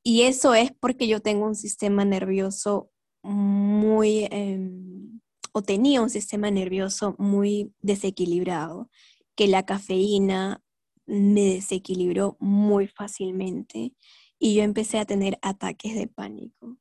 Y 0.04 0.24
eso 0.24 0.54
es 0.54 0.72
porque 0.72 1.08
yo 1.08 1.22
tengo 1.22 1.46
un 1.46 1.56
sistema 1.56 2.06
nervioso 2.06 2.92
muy, 3.24 4.28
em, 4.32 5.20
o 5.52 5.62
tenía 5.62 6.02
un 6.02 6.10
sistema 6.10 6.50
nervioso 6.50 7.16
muy 7.20 7.74
desequilibrado, 7.82 8.90
que 9.36 9.48
la 9.48 9.66
cafeína 9.66 10.64
me 11.08 11.56
desequilibró 11.56 12.38
muy 12.40 12.88
fácilmente 12.88 13.94
y 14.40 14.56
yo 14.56 14.64
empecé 14.64 15.00
a 15.00 15.06
tener 15.06 15.40
ataques 15.42 15.96
de 15.96 16.08
pánico. 16.08 16.78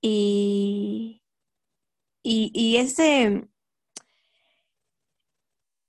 Y, 0.00 1.22
y, 2.22 2.76
ese 2.76 3.48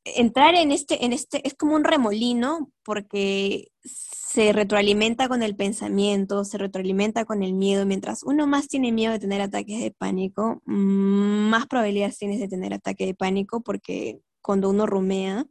entrar 0.05 0.55
en 0.55 0.71
este, 0.71 1.05
en 1.05 1.13
este, 1.13 1.45
es 1.45 1.53
como 1.53 1.75
un 1.75 1.83
remolino 1.83 2.71
porque 2.83 3.71
se 3.83 4.53
retroalimenta 4.53 5.27
con 5.27 5.43
el 5.43 5.55
pensamiento, 5.55 6.45
se 6.45 6.57
retroalimenta 6.57 7.25
con 7.25 7.43
el 7.43 7.53
miedo. 7.53 7.85
Mientras 7.85 8.23
uno 8.23 8.47
más 8.47 8.67
tiene 8.67 8.91
miedo 8.91 9.13
de 9.13 9.19
tener 9.19 9.41
ataques 9.41 9.79
de 9.79 9.91
pánico, 9.91 10.62
más 10.65 11.67
probabilidades 11.67 12.17
tienes 12.17 12.39
de 12.39 12.47
tener 12.47 12.73
ataque 12.73 13.05
de 13.05 13.15
pánico 13.15 13.62
porque 13.62 14.21
cuando 14.41 14.69
uno 14.69 14.85
rumea, 14.85 15.45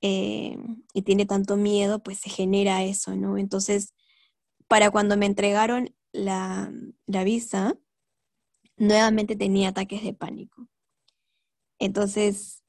eh, 0.00 0.56
y 0.92 1.02
tiene 1.02 1.26
tanto 1.26 1.56
miedo, 1.56 2.02
pues 2.02 2.18
se 2.18 2.30
genera 2.30 2.84
eso, 2.84 3.16
¿no? 3.16 3.38
Entonces, 3.38 3.94
para 4.68 4.90
cuando 4.90 5.16
me 5.16 5.26
entregaron 5.26 5.94
la, 6.12 6.72
la 7.06 7.24
visa, 7.24 7.76
nuevamente 8.76 9.36
tenía 9.36 9.70
ataques 9.70 10.02
de 10.02 10.14
pánico. 10.14 10.68
Entonces, 11.78 12.62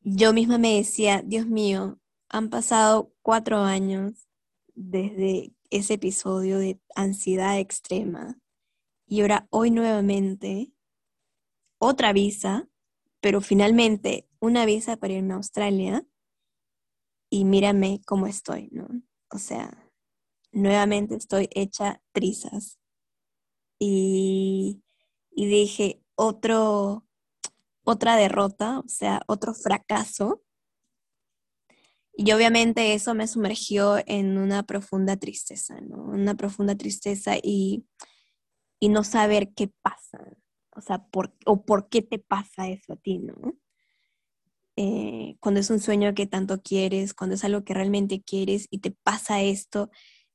yo 0.00 0.32
misma 0.32 0.58
me 0.58 0.76
decía, 0.76 1.22
Dios 1.24 1.46
mío, 1.46 1.98
han 2.28 2.50
pasado 2.50 3.12
cuatro 3.22 3.58
años 3.60 4.28
desde 4.74 5.52
ese 5.70 5.94
episodio 5.94 6.58
de 6.58 6.80
ansiedad 6.94 7.58
extrema 7.58 8.38
y 9.06 9.20
ahora 9.20 9.46
hoy 9.50 9.70
nuevamente 9.70 10.72
otra 11.78 12.12
visa, 12.12 12.68
pero 13.20 13.40
finalmente 13.40 14.28
una 14.44 14.66
visa 14.66 14.96
para 14.96 15.14
irme 15.14 15.34
a 15.34 15.36
Australia 15.36 16.06
y 17.30 17.44
mírame 17.44 18.00
cómo 18.06 18.26
estoy, 18.26 18.68
¿no? 18.70 18.88
O 19.30 19.38
sea, 19.38 19.90
nuevamente 20.52 21.16
estoy 21.16 21.48
hecha 21.52 22.00
trizas. 22.12 22.78
Y, 23.78 24.82
y 25.30 25.46
dije, 25.46 26.02
otro, 26.14 27.06
otra 27.84 28.16
derrota, 28.16 28.78
o 28.78 28.88
sea, 28.88 29.22
otro 29.26 29.54
fracaso. 29.54 30.42
Y 32.16 32.30
obviamente 32.32 32.94
eso 32.94 33.14
me 33.14 33.26
sumergió 33.26 33.96
en 34.06 34.38
una 34.38 34.62
profunda 34.62 35.16
tristeza, 35.16 35.80
¿no? 35.80 36.04
Una 36.04 36.36
profunda 36.36 36.76
tristeza 36.76 37.34
y, 37.42 37.84
y 38.78 38.88
no 38.88 39.02
saber 39.02 39.52
qué 39.54 39.72
pasa, 39.82 40.20
o 40.76 40.80
sea, 40.80 41.04
por, 41.06 41.34
o 41.46 41.64
por 41.64 41.88
qué 41.88 42.02
te 42.02 42.18
pasa 42.18 42.68
eso 42.68 42.92
a 42.92 42.96
ti, 42.96 43.18
¿no? 43.18 43.34
Eh, 44.76 45.36
cuando 45.40 45.60
es 45.60 45.70
un 45.70 45.80
sueño 45.80 46.14
que 46.14 46.26
tanto 46.26 46.60
quieres, 46.62 47.14
cuando 47.14 47.36
es 47.36 47.44
algo 47.44 47.64
que 47.64 47.74
realmente 47.74 48.22
quieres 48.22 48.66
y 48.70 48.78
te 48.80 48.90
pasa 48.90 49.40
esto, 49.42 49.90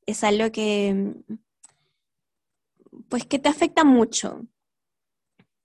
es 0.06 0.24
algo 0.24 0.52
que, 0.52 1.14
pues, 3.10 3.26
que 3.26 3.40
te 3.40 3.50
afecta 3.50 3.84
mucho. 3.84 4.42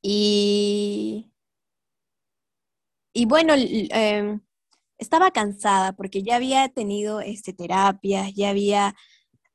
Y, 0.03 1.33
y 3.13 3.27
bueno, 3.27 3.55
em, 3.57 4.41
estaba 4.99 5.31
cansada 5.31 5.93
porque 5.93 6.23
ya 6.23 6.37
había 6.37 6.69
tenido 6.69 7.21
este, 7.21 7.53
terapias, 7.53 8.35
ya 8.35 8.51
había, 8.51 8.95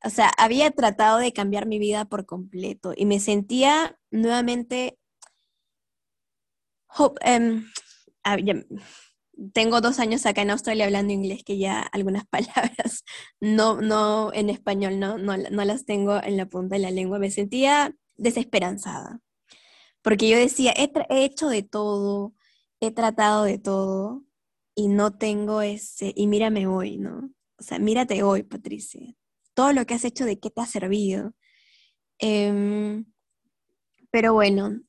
o 0.03 0.09
sea, 0.09 0.31
había 0.37 0.71
tratado 0.71 1.19
de 1.19 1.33
cambiar 1.33 1.67
mi 1.67 1.79
vida 1.79 2.05
por 2.05 2.25
completo 2.25 2.93
y 2.95 3.05
me 3.05 3.19
sentía 3.19 3.99
nuevamente... 4.11 4.97
Em, 7.21 7.65
ah, 8.23 8.37
tengo 9.53 9.81
dos 9.81 9.99
años 9.99 10.25
acá 10.25 10.41
en 10.41 10.51
Australia 10.51 10.85
hablando 10.85 11.13
inglés 11.13 11.43
que 11.43 11.57
ya 11.57 11.81
algunas 11.81 12.25
palabras 12.29 13.03
no, 13.39 13.81
no 13.81 14.33
en 14.33 14.49
español, 14.49 14.99
no, 14.99 15.17
no, 15.17 15.37
no 15.37 15.65
las 15.65 15.85
tengo 15.85 16.21
en 16.21 16.37
la 16.37 16.47
punta 16.47 16.75
de 16.75 16.81
la 16.81 16.91
lengua. 16.91 17.19
Me 17.19 17.31
sentía 17.31 17.95
desesperanzada 18.17 19.21
porque 20.01 20.29
yo 20.29 20.37
decía, 20.37 20.73
he, 20.75 20.91
he 21.09 21.25
hecho 21.25 21.49
de 21.49 21.63
todo, 21.63 22.33
he 22.79 22.91
tratado 22.91 23.43
de 23.43 23.59
todo 23.59 24.23
y 24.75 24.87
no 24.87 25.11
tengo 25.17 25.61
ese, 25.61 26.13
y 26.15 26.27
mírame 26.27 26.67
hoy, 26.67 26.97
¿no? 26.97 27.31
O 27.57 27.63
sea, 27.63 27.79
mírate 27.79 28.23
hoy, 28.23 28.43
Patricia. 28.43 29.13
Todo 29.53 29.73
lo 29.73 29.85
que 29.85 29.95
has 29.95 30.05
hecho, 30.05 30.25
¿de 30.25 30.39
qué 30.39 30.49
te 30.49 30.61
ha 30.61 30.65
servido? 30.65 31.33
Em, 32.19 33.05
pero 34.11 34.33
bueno, 34.33 34.81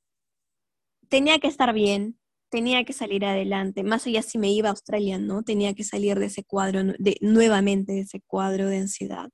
tenía 1.09 1.41
que 1.41 1.49
estar 1.49 1.73
bien, 1.73 2.20
tenía 2.51 2.85
que 2.85 2.93
salir 2.93 3.25
adelante, 3.25 3.85
más 3.85 4.07
allá 4.07 4.23
si 4.23 4.39
me 4.39 4.51
iba 4.53 4.69
a 4.69 4.73
Australia, 4.73 5.19
¿no? 5.19 5.43
Tenía 5.43 5.73
que 5.75 5.85
salir 5.85 6.19
de 6.19 6.27
ese 6.27 6.45
cuadro, 6.45 6.83
de, 6.99 7.17
nuevamente 7.21 7.93
de 7.93 8.01
ese 8.01 8.21
cuadro 8.21 8.67
de 8.69 8.79
ansiedad, 8.79 9.31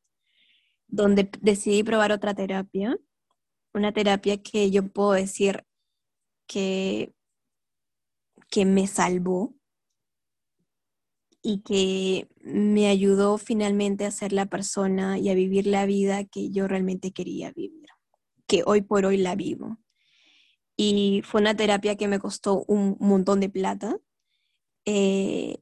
donde 0.87 1.31
decidí 1.41 1.83
probar 1.83 2.13
otra 2.13 2.35
terapia, 2.35 2.97
una 3.75 3.93
terapia 3.93 4.43
que 4.43 4.71
yo 4.71 4.87
puedo 4.89 5.13
decir 5.13 5.65
que, 6.47 7.15
que 8.51 8.65
me 8.65 8.87
salvó 8.87 9.55
y 11.43 11.63
que 11.63 12.29
me 12.41 12.89
ayudó 12.89 13.39
finalmente 13.39 14.05
a 14.05 14.11
ser 14.11 14.33
la 14.33 14.47
persona 14.47 15.19
y 15.19 15.31
a 15.31 15.35
vivir 15.35 15.67
la 15.67 15.87
vida 15.87 16.25
que 16.25 16.51
yo 16.51 16.69
realmente 16.69 17.13
quería 17.13 17.51
vivir, 17.53 17.87
que 18.47 18.63
hoy 18.67 18.83
por 18.83 19.07
hoy 19.07 19.17
la 19.17 19.35
vivo 19.37 19.79
y 20.77 21.23
fue 21.25 21.41
una 21.41 21.57
terapia 21.57 21.97
que 21.97 22.09
me 22.09 22.19
costó 22.19 22.65
un 22.69 22.97
montón 23.01 23.41
de 23.41 23.49
plata 23.49 23.97
eh, 24.85 25.59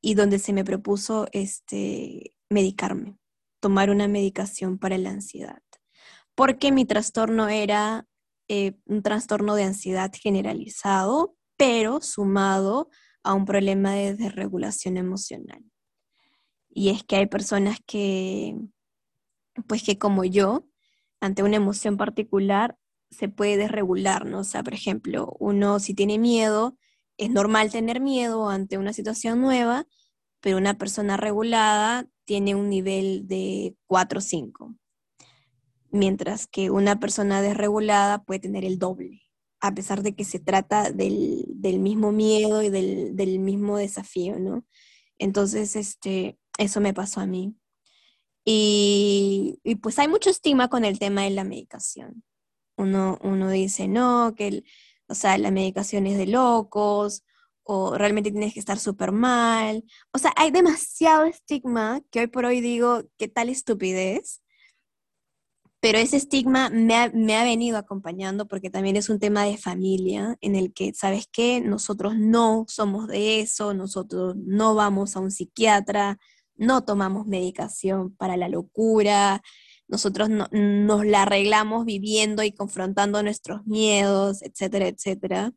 y 0.00 0.14
donde 0.14 0.38
se 0.38 0.52
me 0.52 0.64
propuso 0.64 1.26
este, 1.32 2.36
medicarme, 2.48 3.18
tomar 3.60 3.90
una 3.90 4.08
medicación 4.08 4.78
para 4.78 4.98
la 4.98 5.10
ansiedad, 5.10 5.62
porque 6.34 6.72
mi 6.72 6.84
trastorno 6.84 7.48
era 7.48 8.06
eh, 8.48 8.76
un 8.86 9.02
trastorno 9.02 9.54
de 9.54 9.64
ansiedad 9.64 10.10
generalizado, 10.14 11.36
pero 11.56 12.00
sumado 12.00 12.88
a 13.22 13.34
un 13.34 13.44
problema 13.44 13.94
de 13.94 14.14
desregulación 14.14 14.96
emocional. 14.96 15.62
Y 16.68 16.90
es 16.90 17.04
que 17.04 17.16
hay 17.16 17.26
personas 17.26 17.78
que, 17.86 18.56
pues 19.66 19.82
que 19.82 19.98
como 19.98 20.24
yo, 20.24 20.66
ante 21.20 21.42
una 21.42 21.56
emoción 21.56 21.96
particular, 21.96 22.76
se 23.14 23.28
puede 23.28 23.56
desregular, 23.56 24.26
¿no? 24.26 24.40
O 24.40 24.44
sea, 24.44 24.62
por 24.62 24.74
ejemplo, 24.74 25.36
uno 25.38 25.78
si 25.80 25.94
tiene 25.94 26.18
miedo, 26.18 26.76
es 27.16 27.30
normal 27.30 27.70
tener 27.70 28.00
miedo 28.00 28.48
ante 28.48 28.78
una 28.78 28.92
situación 28.92 29.40
nueva, 29.40 29.86
pero 30.40 30.58
una 30.58 30.76
persona 30.76 31.16
regulada 31.16 32.08
tiene 32.24 32.54
un 32.54 32.68
nivel 32.68 33.26
de 33.28 33.76
4 33.86 34.18
o 34.18 34.22
5, 34.22 34.74
mientras 35.90 36.46
que 36.46 36.70
una 36.70 37.00
persona 37.00 37.42
desregulada 37.42 38.24
puede 38.24 38.40
tener 38.40 38.64
el 38.64 38.78
doble, 38.78 39.22
a 39.60 39.74
pesar 39.74 40.02
de 40.02 40.14
que 40.14 40.24
se 40.24 40.40
trata 40.40 40.90
del, 40.90 41.46
mismo 41.80 42.12
miedo 42.12 42.62
y 42.62 42.70
del, 42.70 43.38
mismo 43.38 43.78
desafío, 43.78 44.38
¿no? 44.38 44.64
Entonces, 45.18 45.76
este, 45.76 46.38
eso 46.58 46.80
me 46.80 46.94
pasó 46.94 47.20
a 47.20 47.26
mí. 47.26 47.56
Y, 48.44 49.60
y 49.64 49.76
pues 49.76 49.98
hay 49.98 50.08
mucho 50.08 50.28
estigma 50.28 50.68
con 50.68 50.84
el 50.84 50.98
tema 50.98 51.22
de 51.22 51.30
la 51.30 51.44
medicación 51.44 52.22
uno, 52.76 53.18
uno 53.22 53.50
dice, 53.50 53.88
no, 53.88 54.34
que 54.36 54.64
o 55.08 55.14
sea, 55.14 55.38
la 55.38 55.50
medicación 55.50 56.06
es 56.06 56.18
de 56.18 56.26
locos, 56.26 57.24
o 57.64 57.96
realmente 57.96 58.30
tienes 58.30 58.54
que 58.54 58.60
estar 58.60 58.78
súper 58.78 59.12
mal. 59.12 59.84
O 60.12 60.18
sea, 60.18 60.32
hay 60.36 60.50
demasiado 60.50 61.24
estigma 61.24 62.02
que 62.10 62.20
hoy 62.20 62.26
por 62.28 62.44
hoy 62.44 62.60
digo, 62.60 63.02
qué 63.16 63.28
tal 63.28 63.48
estupidez. 63.48 64.42
Pero 65.80 65.98
ese 65.98 66.16
estigma 66.16 66.70
me 66.70 66.94
ha, 66.96 67.10
me 67.12 67.36
ha 67.36 67.44
venido 67.44 67.76
acompañando 67.76 68.48
porque 68.48 68.70
también 68.70 68.96
es 68.96 69.10
un 69.10 69.18
tema 69.18 69.44
de 69.44 69.58
familia 69.58 70.36
en 70.40 70.56
el 70.56 70.72
que, 70.72 70.94
¿sabes 70.94 71.28
qué? 71.30 71.60
Nosotros 71.60 72.16
no 72.16 72.64
somos 72.68 73.06
de 73.06 73.40
eso, 73.40 73.74
nosotros 73.74 74.34
no 74.36 74.74
vamos 74.74 75.14
a 75.14 75.20
un 75.20 75.30
psiquiatra, 75.30 76.18
no 76.56 76.84
tomamos 76.84 77.26
medicación 77.26 78.14
para 78.16 78.38
la 78.38 78.48
locura, 78.48 79.42
nosotros 79.88 80.28
nos 80.30 81.06
la 81.06 81.22
arreglamos 81.22 81.84
viviendo 81.84 82.42
y 82.42 82.52
confrontando 82.52 83.22
nuestros 83.22 83.66
miedos, 83.66 84.42
etcétera, 84.42 84.88
etcétera. 84.88 85.52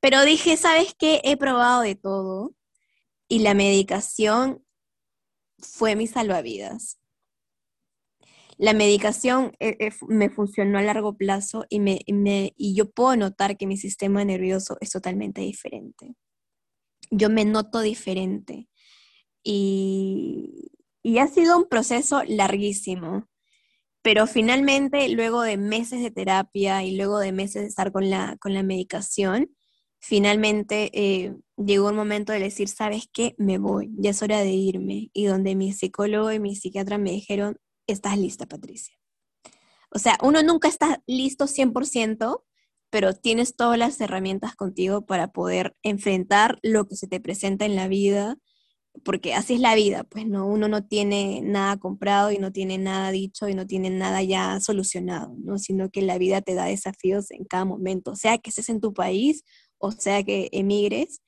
Pero 0.00 0.24
dije, 0.24 0.56
¿sabes 0.56 0.94
qué? 0.98 1.20
He 1.24 1.36
probado 1.36 1.82
de 1.82 1.94
todo 1.94 2.54
y 3.28 3.38
la 3.40 3.54
medicación 3.54 4.64
fue 5.58 5.96
mi 5.96 6.06
salvavidas. 6.06 6.98
La 8.58 8.74
medicación 8.74 9.52
eh, 9.58 9.76
eh, 9.80 9.90
me 10.08 10.28
funcionó 10.28 10.78
a 10.78 10.82
largo 10.82 11.16
plazo 11.16 11.64
y, 11.68 11.80
me, 11.80 12.00
y 12.56 12.74
yo 12.74 12.90
puedo 12.90 13.16
notar 13.16 13.56
que 13.56 13.66
mi 13.66 13.76
sistema 13.76 14.24
nervioso 14.24 14.76
es 14.80 14.90
totalmente 14.90 15.40
diferente. 15.40 16.14
Yo 17.10 17.30
me 17.30 17.44
noto 17.44 17.80
diferente. 17.80 18.68
Y, 19.42 20.70
y 21.02 21.18
ha 21.18 21.26
sido 21.26 21.58
un 21.58 21.68
proceso 21.68 22.22
larguísimo. 22.24 23.28
Pero 24.02 24.26
finalmente, 24.26 25.08
luego 25.08 25.42
de 25.42 25.56
meses 25.56 26.02
de 26.02 26.10
terapia 26.10 26.82
y 26.82 26.96
luego 26.96 27.18
de 27.20 27.32
meses 27.32 27.62
de 27.62 27.68
estar 27.68 27.92
con 27.92 28.10
la, 28.10 28.36
con 28.40 28.52
la 28.52 28.64
medicación, 28.64 29.54
finalmente 30.00 30.90
eh, 30.92 31.36
llegó 31.56 31.88
un 31.88 31.94
momento 31.96 32.32
de 32.32 32.40
decir, 32.40 32.68
¿sabes 32.68 33.08
qué? 33.12 33.34
Me 33.38 33.58
voy, 33.58 33.90
ya 33.96 34.10
es 34.10 34.22
hora 34.22 34.40
de 34.40 34.50
irme. 34.50 35.10
Y 35.12 35.26
donde 35.26 35.54
mi 35.54 35.72
psicólogo 35.72 36.32
y 36.32 36.40
mi 36.40 36.56
psiquiatra 36.56 36.98
me 36.98 37.12
dijeron, 37.12 37.58
estás 37.86 38.18
lista, 38.18 38.46
Patricia. 38.46 38.96
O 39.90 39.98
sea, 39.98 40.18
uno 40.22 40.42
nunca 40.42 40.68
está 40.68 41.02
listo 41.06 41.46
100%, 41.46 42.44
pero 42.90 43.14
tienes 43.14 43.54
todas 43.56 43.78
las 43.78 44.00
herramientas 44.00 44.56
contigo 44.56 45.06
para 45.06 45.28
poder 45.28 45.76
enfrentar 45.82 46.58
lo 46.62 46.88
que 46.88 46.96
se 46.96 47.06
te 47.06 47.20
presenta 47.20 47.66
en 47.66 47.76
la 47.76 47.88
vida 47.88 48.36
porque 49.04 49.34
así 49.34 49.54
es 49.54 49.60
la 49.60 49.74
vida, 49.74 50.04
pues 50.04 50.26
no, 50.26 50.46
uno 50.46 50.68
no 50.68 50.86
tiene 50.86 51.40
nada 51.42 51.78
comprado 51.78 52.30
y 52.30 52.38
no 52.38 52.52
tiene 52.52 52.78
nada 52.78 53.10
dicho 53.10 53.48
y 53.48 53.54
no 53.54 53.66
tiene 53.66 53.90
nada 53.90 54.22
ya 54.22 54.60
solucionado, 54.60 55.34
¿no? 55.38 55.58
Sino 55.58 55.90
que 55.90 56.02
la 56.02 56.18
vida 56.18 56.42
te 56.42 56.54
da 56.54 56.66
desafíos 56.66 57.30
en 57.30 57.44
cada 57.44 57.64
momento, 57.64 58.14
sea 58.16 58.38
que 58.38 58.50
estés 58.50 58.68
en 58.68 58.80
tu 58.80 58.92
país 58.94 59.44
o 59.78 59.90
sea 59.90 60.22
que 60.22 60.48
emigres, 60.52 61.22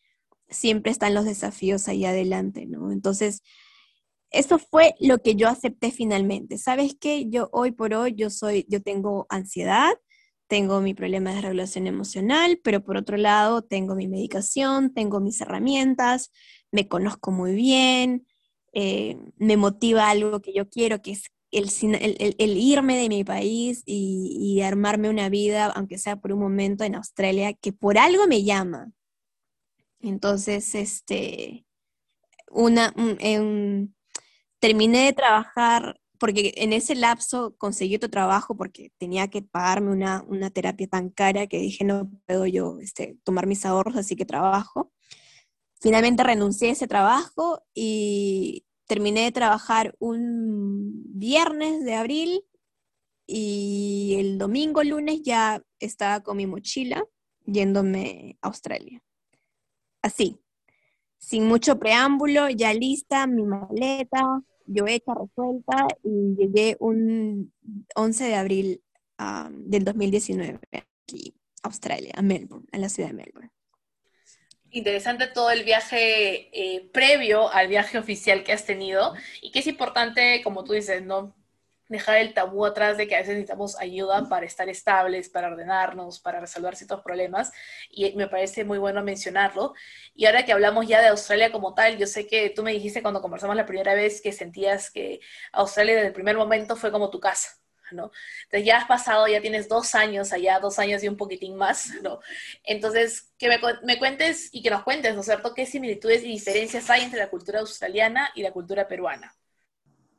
siempre 0.49 0.93
están 0.93 1.15
los 1.15 1.25
desafíos 1.25 1.89
ahí 1.89 2.05
adelante, 2.05 2.67
¿no? 2.67 2.93
Entonces, 2.93 3.43
eso 4.31 4.59
fue 4.59 4.95
lo 5.01 5.19
que 5.19 5.35
yo 5.35 5.49
acepté 5.49 5.91
finalmente. 5.91 6.59
¿Sabes 6.59 6.97
qué? 7.01 7.29
Yo 7.29 7.49
hoy 7.53 7.73
por 7.73 7.95
hoy 7.95 8.15
yo 8.17 8.31
soy 8.31 8.67
yo 8.69 8.83
tengo 8.83 9.27
ansiedad, 9.29 9.93
tengo 10.49 10.81
mi 10.81 10.95
problema 10.95 11.35
de 11.35 11.41
regulación 11.41 11.87
emocional, 11.87 12.61
pero 12.63 12.85
por 12.85 12.97
otro 12.97 13.17
lado 13.17 13.63
tengo 13.63 13.95
mi 13.97 14.09
medicación, 14.09 14.95
tengo 14.95 15.21
mis 15.21 15.41
herramientas, 15.41 16.31
me 16.75 16.89
conozco 16.89 17.31
muy 17.31 17.55
bien, 17.55 18.27
eh, 18.73 19.17
me 19.37 19.57
motiva 19.57 20.11
algo 20.11 20.43
que 20.43 20.53
yo 20.53 20.69
quiero, 20.69 21.01
que 21.03 21.13
es 21.13 21.31
el, 21.53 22.35
el, 22.37 22.57
irme 22.57 22.97
de 22.97 23.09
mi 23.09 23.23
país 23.23 23.85
y, 23.87 24.61
armarme 24.61 25.09
una 25.09 25.29
vida, 25.29 25.67
aunque 25.67 25.99
sea 25.99 26.17
por 26.17 26.33
un 26.33 26.41
momento 26.41 26.83
en 26.83 26.97
Australia, 26.97 27.53
que 27.55 27.73
por 27.73 27.97
algo 27.97 28.27
me 28.27 28.43
llama. 28.43 28.91
Entonces, 30.01 30.75
este, 30.75 31.65
una, 32.51 32.93
terminé 34.59 35.05
de 35.05 35.13
trabajar, 35.13 36.01
porque 36.19 36.55
en 36.57 36.73
ese 36.73 36.97
lapso 36.97 37.55
conseguí 37.57 37.95
otro 37.95 38.11
trabajo 38.11 38.57
porque 38.57 38.91
tenía 38.99 39.29
que 39.29 39.43
pagarme 39.43 39.93
una, 39.93 40.25
una 40.27 40.51
terapia 40.51 40.89
tan 40.89 41.11
cara 41.11 41.47
que 41.47 41.59
dije, 41.61 41.85
no 41.85 42.11
puedo 42.27 42.47
yo 42.47 42.79
este, 42.81 43.17
tomar 43.23 43.47
mis 43.47 43.65
ahorros, 43.65 43.97
así 43.97 44.17
que 44.17 44.25
trabajo. 44.25 44.94
Finalmente 45.85 46.23
renuncié 46.25 46.71
a 46.71 46.73
ese 46.73 46.87
trabajo 46.87 47.63
y 47.75 48.65
terminé 48.87 49.25
de 49.25 49.33
trabajar 49.33 49.95
un 49.99 51.03
viernes 51.13 51.85
de 51.85 51.93
abril 51.93 52.43
y 53.27 54.17
el 54.19 54.39
domingo, 54.39 54.83
lunes 54.83 55.21
ya 55.23 55.63
estaba 55.81 56.23
con 56.23 56.39
mi 56.39 56.47
mochila 56.47 57.05
yéndome 57.45 58.39
a 58.41 58.47
Australia. 58.47 59.03
Así, 60.01 60.39
sin 61.19 61.47
mucho 61.47 61.79
preámbulo, 61.79 62.49
ya 62.49 62.73
lista, 62.73 63.27
mi 63.27 63.43
maleta, 63.43 64.41
yo 64.65 64.87
hecha, 64.87 65.13
resuelta 65.13 65.87
y 66.03 66.35
llegué 66.35 66.79
un 66.81 67.53
11 67.95 68.25
de 68.25 68.35
abril 68.37 68.83
ah, 69.19 69.51
del 69.53 69.85
2019 69.85 70.61
aquí, 70.73 71.35
a 71.63 71.69
Australia, 71.69 72.15
a 72.17 72.23
Melbourne, 72.23 72.69
a 72.73 72.79
la 72.79 72.89
ciudad 72.89 73.11
de 73.11 73.17
Melbourne 73.17 73.51
interesante 74.75 75.27
todo 75.29 75.51
el 75.51 75.65
viaje 75.65 76.51
eh, 76.53 76.89
previo 76.93 77.51
al 77.53 77.69
viaje 77.69 77.99
oficial 77.99 78.43
que 78.43 78.53
has 78.53 78.65
tenido 78.65 79.15
y 79.41 79.51
que 79.53 79.61
es 79.61 79.67
importante, 79.67 80.43
como 80.43 80.65
tú 80.65 80.73
dices, 80.73 81.03
no 81.03 81.35
dejar 81.89 82.19
el 82.19 82.35
tabú 82.35 82.65
atrás 82.65 82.97
de 82.97 83.07
que 83.07 83.15
a 83.15 83.19
veces 83.19 83.35
necesitamos 83.35 83.79
ayuda 83.79 84.29
para 84.29 84.47
estar 84.47 84.69
estables, 84.69 85.29
para 85.29 85.49
ordenarnos, 85.49 86.19
para 86.19 86.41
resolver 86.41 86.77
ciertos 86.77 87.03
problemas 87.03 87.53
y 87.91 88.13
me 88.17 88.27
parece 88.27 88.65
muy 88.65 88.79
bueno 88.79 89.03
mencionarlo. 89.03 89.75
Y 90.15 90.27
ahora 90.27 90.45
que 90.45 90.53
hablamos 90.53 90.87
ya 90.89 91.01
de 91.01 91.09
Australia 91.09 91.53
como 91.53 91.75
tal, 91.75 91.97
yo 91.99 92.07
sé 92.07 92.27
que 92.27 92.51
tú 92.51 92.63
me 92.63 92.73
dijiste 92.73 93.03
cuando 93.03 93.23
conversamos 93.23 93.57
la 93.57 93.67
primera 93.67 93.95
vez 93.95 94.21
que 94.21 94.33
sentías 94.33 94.91
que 94.91 95.21
Australia 95.53 95.95
desde 95.95 96.09
el 96.09 96.15
primer 96.15 96.37
momento 96.37 96.75
fue 96.77 96.91
como 96.91 97.11
tu 97.11 97.21
casa. 97.21 97.64
¿No? 97.93 98.11
Entonces 98.45 98.67
ya 98.67 98.79
has 98.79 98.87
pasado, 98.87 99.27
ya 99.27 99.41
tienes 99.41 99.69
dos 99.69 99.95
años 99.95 100.33
allá, 100.33 100.59
dos 100.61 100.79
años 100.79 101.03
y 101.03 101.09
un 101.09 101.17
poquitín 101.17 101.57
más, 101.57 101.89
¿no? 102.03 102.21
Entonces, 102.63 103.33
que 103.39 103.49
me, 103.49 103.99
cuentes 103.99 104.49
y 104.53 104.63
que 104.63 104.71
nos 104.71 104.83
cuentes, 104.83 105.15
¿no 105.15 105.21
es 105.21 105.27
cierto?, 105.27 105.55
qué 105.55 105.67
similitudes 105.67 106.23
y 106.23 106.29
diferencias 106.29 106.89
hay 106.91 107.03
entre 107.03 107.19
la 107.19 107.31
cultura 107.31 107.61
australiana 107.61 108.31
y 108.35 108.43
la 108.43 108.53
cultura 108.53 108.89
peruana. 108.89 109.35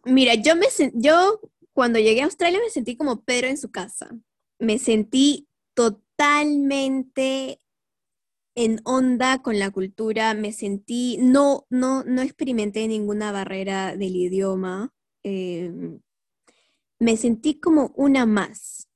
Mira, 0.03 0.35
yo, 0.35 0.55
me, 0.55 0.67
yo 0.93 1.39
cuando 1.73 1.99
llegué 1.99 2.21
a 2.21 2.25
Australia 2.25 2.59
me 2.63 2.69
sentí 2.69 2.95
como 2.95 3.23
Pedro 3.23 3.47
en 3.47 3.57
su 3.57 3.71
casa. 3.71 4.09
Me 4.59 4.77
sentí 4.77 5.47
totalmente 5.73 7.59
en 8.55 8.79
onda 8.85 9.41
con 9.41 9.59
la 9.59 9.69
cultura, 9.69 10.33
me 10.33 10.53
sentí, 10.53 11.17
no, 11.19 11.65
no, 11.69 12.03
no 12.05 12.21
experimenté 12.21 12.87
ninguna 12.87 13.31
barrera 13.31 13.95
del 13.97 14.15
idioma. 14.15 14.93
Eh, 15.23 15.71
me 16.99 17.17
sentí 17.17 17.59
como 17.59 17.91
una 17.95 18.25
más. 18.25 18.89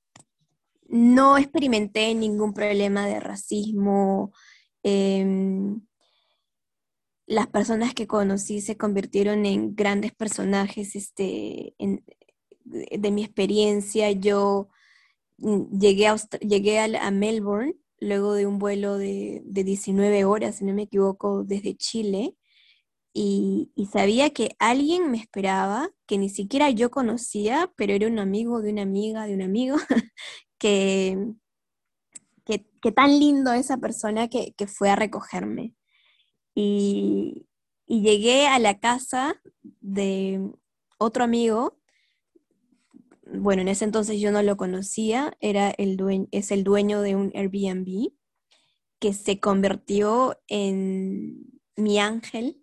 No 0.87 1.37
experimenté 1.37 2.13
ningún 2.15 2.53
problema 2.53 3.05
de 3.05 3.19
racismo. 3.19 4.31
Em, 4.83 5.81
las 7.27 7.47
personas 7.47 7.93
que 7.93 8.07
conocí 8.07 8.61
se 8.61 8.77
convirtieron 8.77 9.45
en 9.45 9.75
grandes 9.75 10.13
personajes 10.13 10.95
este, 10.95 11.75
de, 12.63 13.11
mi 13.11 13.23
experiencia. 13.23 14.11
Yo 14.11 14.69
mm, 15.37 15.77
llegué 15.79 16.07
a, 16.07 16.15
llegué 16.39 16.79
a, 16.79 17.11
Melbourne 17.11 17.75
luego 17.99 18.33
de 18.33 18.47
un 18.47 18.59
vuelo 18.59 18.97
de, 18.97 19.41
de 19.45 19.63
19 19.63 20.25
horas, 20.25 20.55
si 20.57 20.65
no 20.65 20.73
me 20.73 20.83
equivoco, 20.83 21.43
desde 21.43 21.75
Chile 21.75 22.35
y, 23.13 23.71
sabía 23.91 24.31
que 24.31 24.55
alguien 24.59 25.11
me 25.11 25.17
esperaba, 25.17 25.89
que 26.05 26.17
ni 26.17 26.29
siquiera 26.29 26.69
yo 26.69 26.91
conocía, 26.91 27.71
pero 27.75 27.93
era 27.93 28.07
un 28.07 28.19
amigo 28.19 28.61
de 28.61 28.71
una 28.71 28.83
amiga, 28.83 29.25
de 29.25 29.33
un 29.33 29.41
amigo, 29.41 29.77
que, 30.59 31.33
que, 32.45 32.91
tan 32.91 33.19
lindo 33.19 33.53
esa 33.53 33.77
persona 33.77 34.29
que, 34.29 34.53
fue 34.67 34.89
a 34.89 34.95
recogerme. 34.95 35.73
Y, 36.55 37.47
llegué 37.87 38.47
a 38.47 38.59
la 38.59 38.79
casa 38.79 39.41
de 39.81 40.51
otro 40.99 41.23
amigo, 41.23 41.79
bueno, 43.33 43.61
en 43.63 43.67
ese 43.67 43.85
entonces 43.85 44.19
yo 44.19 44.31
no 44.31 44.43
lo 44.43 44.57
conocía, 44.57 45.35
era 45.39 45.71
el 45.71 46.27
es 46.31 46.51
el 46.51 46.63
dueño 46.63 47.01
de 47.01 47.15
un 47.15 47.31
Airbnb 47.35 48.11
que 48.99 49.13
se 49.13 49.39
convirtió 49.39 50.39
en 50.47 51.61
mi 51.75 51.99
ángel 51.99 52.58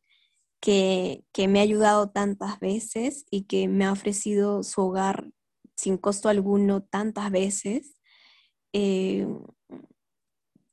que, 0.66 1.46
me 1.48 1.60
ha 1.60 1.62
ayudado 1.62 2.10
tantas 2.10 2.58
veces 2.58 3.24
y 3.30 3.42
que 3.44 3.68
me 3.68 3.84
ha 3.84 3.92
ofrecido 3.92 4.64
su 4.64 4.80
hogar 4.80 5.30
sin 5.76 5.96
costo 5.96 6.28
alguno 6.28 6.82
tantas 6.82 7.30
veces. 7.30 7.94
Eh, 8.72 9.28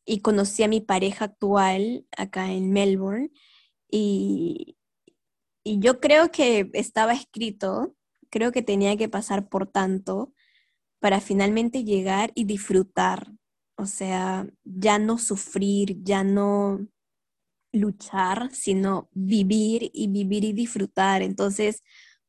y 0.03 0.21
conocí 0.21 0.63
a 0.63 0.67
mi 0.67 0.81
pareja 0.81 1.25
actual 1.25 2.07
acá 2.17 2.51
en 2.51 2.71
Melbourne 2.71 3.29
y, 3.87 4.77
y 5.63 5.79
yo 5.79 5.99
creo 5.99 6.31
que 6.31 6.71
estaba 6.73 7.13
escrito, 7.13 7.95
creo 8.31 8.51
que 8.51 8.63
tenía 8.63 8.97
que 8.97 9.09
pasar 9.09 9.47
por 9.47 9.67
tanto 9.67 10.33
para 10.99 11.21
finalmente 11.21 11.83
llegar 11.83 12.31
y 12.33 12.45
disfrutar, 12.45 13.31
o 13.77 13.85
sea, 13.85 14.47
ya 14.63 14.97
no 14.97 15.19
sufrir, 15.19 16.03
ya 16.03 16.23
no 16.23 16.87
luchar, 17.73 18.49
sino 18.53 19.09
vivir 19.13 19.91
y 19.93 20.07
vivir 20.07 20.45
y 20.45 20.53
disfrutar. 20.53 21.21
Entonces, 21.21 21.83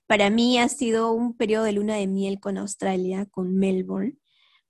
para 0.07 0.31
mí 0.31 0.59
ha 0.59 0.69
sido 0.69 1.13
un 1.13 1.37
periodo 1.37 1.65
de 1.65 1.73
luna 1.73 1.97
de 1.97 2.09
miel 2.09 2.41
con 2.41 2.59
Australia, 2.59 3.27
con 3.27 3.57
Melbourne, 3.57 4.17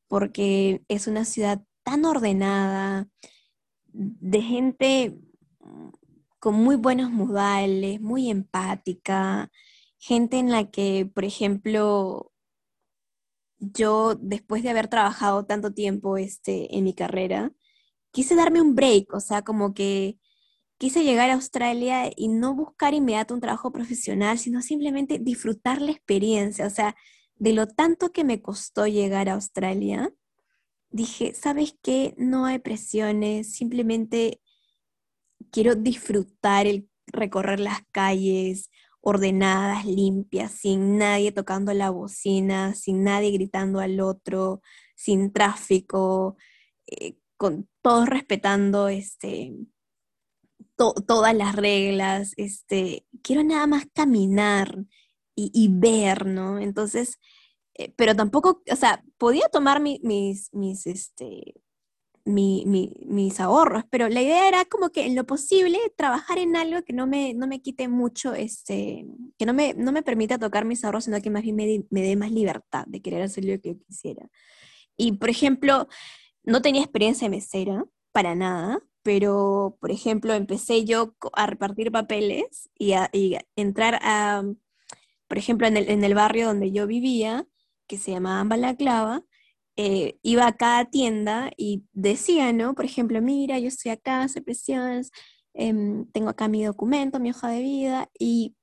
porque 0.09 0.85
es 0.89 1.07
una 1.07 1.25
ciudad 1.25 1.63
tan 1.85 2.05
ordenada, 2.05 3.09
de 3.95 4.43
gente 4.43 5.17
con 6.41 6.55
muy 6.57 6.77
buenos 6.77 7.11
modales, 7.11 8.01
muy 8.01 8.31
empática, 8.31 9.51
gente 9.99 10.39
en 10.39 10.51
la 10.51 10.71
que, 10.71 11.11
por 11.15 11.25
ejemplo, 11.25 12.33
yo 13.59 14.15
después 14.17 14.63
de 14.63 14.71
haber 14.71 14.89
trabajado 14.89 15.47
tanto 15.47 15.73
tiempo 15.73 16.19
este, 16.19 16.77
en 16.77 16.85
mi 16.85 16.95
carrera, 16.95 17.53
quise 18.13 18.35
darme 18.35 18.61
un 18.61 18.75
break, 18.75 19.15
o 19.15 19.21
sea, 19.21 19.43
como 19.43 19.75
que 19.75 20.19
quise 20.79 21.05
llegar 21.05 21.31
a 21.31 21.35
Australia 21.35 22.11
y 22.17 22.29
no 22.29 22.55
buscar 22.55 22.95
inmediato 22.95 23.35
un 23.35 23.41
trabajo 23.41 23.73
profesional, 23.73 24.39
sino 24.39 24.63
simplemente 24.63 25.19
disfrutar 25.19 25.81
la 25.81 25.93
experiencia. 25.93 26.67
O 26.67 26.71
sea, 26.71 26.97
de 27.37 27.53
lo 27.53 27.67
tanto 27.67 28.13
que 28.13 28.25
me 28.25 28.43
costó 28.43 28.87
llegar 28.87 29.29
a 29.29 29.35
Australia, 29.35 30.13
dije, 30.91 31.35
¿sabes 31.35 31.77
qué? 31.83 32.15
No 32.19 32.47
hay 32.47 32.59
presiones, 32.59 33.55
simplemente 33.55 34.41
quiero 35.51 35.75
disfrutar 35.75 36.67
el 36.67 36.89
recorrer 37.07 37.61
las 37.61 37.81
calles 37.93 38.71
ordenadas, 39.01 39.85
limpias, 39.85 40.53
sin 40.53 40.97
nadie 40.97 41.31
tocando 41.31 41.75
la 41.75 41.91
bocina, 41.91 42.75
sin 42.75 43.05
nadie 43.05 43.33
gritando 43.33 43.81
al 43.81 44.01
otro, 44.01 44.63
sin 44.97 45.33
tráfico, 45.33 46.37
eh, 46.87 47.19
con 47.37 47.69
todos 47.83 48.09
respetando 48.09 48.89
este, 48.89 49.53
todas 50.77 51.35
las 51.35 51.55
reglas, 51.57 52.33
este, 52.37 53.07
quiero 53.23 53.43
nada 53.43 53.67
más 53.67 53.87
caminar 53.93 54.85
y, 55.37 55.69
ver, 55.71 56.27
¿no? 56.27 56.61
Entonces, 56.61 57.19
eh, 57.75 57.93
pero 57.97 58.15
tampoco, 58.15 58.63
o 58.71 58.77
sea, 58.77 59.03
podía 59.19 59.49
tomar 59.49 59.81
mis, 59.81 60.01
mis, 60.53 60.87
este, 60.87 61.55
mis 62.25 63.41
ahorros, 63.41 63.85
pero 63.91 64.09
la 64.09 64.23
idea 64.23 64.49
era 64.49 64.65
como 64.65 64.91
que 64.91 65.07
en 65.07 65.17
lo 65.17 65.25
posible 65.27 65.79
trabajar 65.97 66.39
en 66.39 66.57
algo 66.57 66.83
que 66.85 66.93
no 66.93 67.07
me, 67.07 67.35
no 67.35 67.47
me 67.47 67.61
quite 67.63 67.89
mucho, 67.89 68.35
este, 68.35 69.07
que 69.39 69.47
no 69.47 69.53
me, 69.55 69.75
no 69.75 69.93
me 69.93 70.03
permita 70.03 70.39
tocar 70.39 70.65
mis 70.65 70.85
ahorros, 70.85 71.05
sino 71.05 71.21
que 71.21 71.31
más 71.31 71.43
bien 71.43 71.57
me, 71.57 71.85
me 71.91 72.03
dé 72.03 72.17
más 72.17 72.31
libertad 72.31 72.85
de 72.87 73.03
querer 73.03 73.23
hacer 73.23 73.45
lo 73.45 73.61
que 73.61 73.75
yo 73.75 73.79
quisiera. 73.87 74.31
Y, 74.97 75.13
por 75.13 75.31
ejemplo, 75.31 75.89
no 76.45 76.63
tenía 76.63 76.83
experiencia 76.83 77.27
de 77.27 77.37
mesera, 77.37 77.85
para 78.13 78.35
nada, 78.37 78.81
pero, 79.05 79.77
por 79.81 79.91
ejemplo, 79.93 80.35
empecé 80.35 80.85
yo 80.87 81.15
a 81.35 81.47
repartir 81.47 81.93
papeles 81.93 82.71
y 82.79 82.95
a, 82.95 83.11
entrar 83.55 84.01
a, 84.03 84.43
por 85.29 85.39
ejemplo, 85.39 85.67
en 85.69 85.77
el, 85.77 85.91
en 85.91 86.05
el, 86.05 86.15
barrio 86.15 86.47
donde 86.47 86.73
yo 86.73 86.87
vivía, 86.87 87.47
que 87.87 87.99
se 87.99 88.13
llamaba 88.13 88.43
Balaclava, 88.45 89.23
eh, 89.77 90.19
iba 90.23 90.47
a 90.47 90.57
cada 90.57 90.87
tienda 90.87 91.51
y 91.57 91.85
decía, 91.93 92.53
¿no? 92.55 92.75
Por 92.75 92.87
ejemplo, 92.87 93.21
mira, 93.21 93.59
yo 93.59 93.69
estoy 93.69 93.93
acá, 93.93 94.27
soy 94.29 94.43
preciosa, 94.43 95.11
em, 95.55 96.07
tengo 96.13 96.31
acá 96.31 96.49
mi 96.49 96.65
documento, 96.65 97.21
mi 97.21 97.31
hoja 97.31 97.49
de 97.49 97.61
vida, 97.61 98.11
y, 98.19 98.57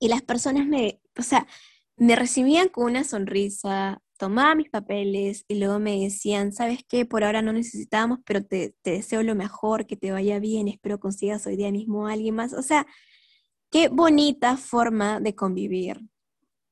y 0.00 0.08
las 0.08 0.22
personas 0.22 0.66
me, 0.66 1.00
o 1.18 1.22
sea, 1.22 1.48
me 1.96 2.16
recibían 2.16 2.68
con 2.68 2.84
una 2.84 3.04
sonrisa, 3.04 4.02
tomaba 4.18 4.54
mis 4.54 4.68
papeles 4.68 5.44
y 5.48 5.58
luego 5.58 5.78
me 5.78 6.00
decían, 6.00 6.52
¿sabes 6.52 6.80
qué? 6.86 7.06
Por 7.06 7.24
ahora 7.24 7.40
no 7.40 7.52
necesitamos, 7.52 8.18
pero 8.26 8.44
te, 8.44 8.74
te 8.82 8.92
deseo 8.92 9.22
lo 9.22 9.34
mejor, 9.34 9.86
que 9.86 9.96
te 9.96 10.12
vaya 10.12 10.38
bien, 10.40 10.68
espero 10.68 11.00
consigas 11.00 11.46
hoy 11.46 11.56
día 11.56 11.70
mismo 11.70 12.06
a 12.06 12.12
alguien 12.12 12.34
más. 12.34 12.52
O 12.52 12.62
sea, 12.62 12.86
qué 13.70 13.88
bonita 13.88 14.56
forma 14.56 15.20
de 15.20 15.34
convivir 15.34 16.00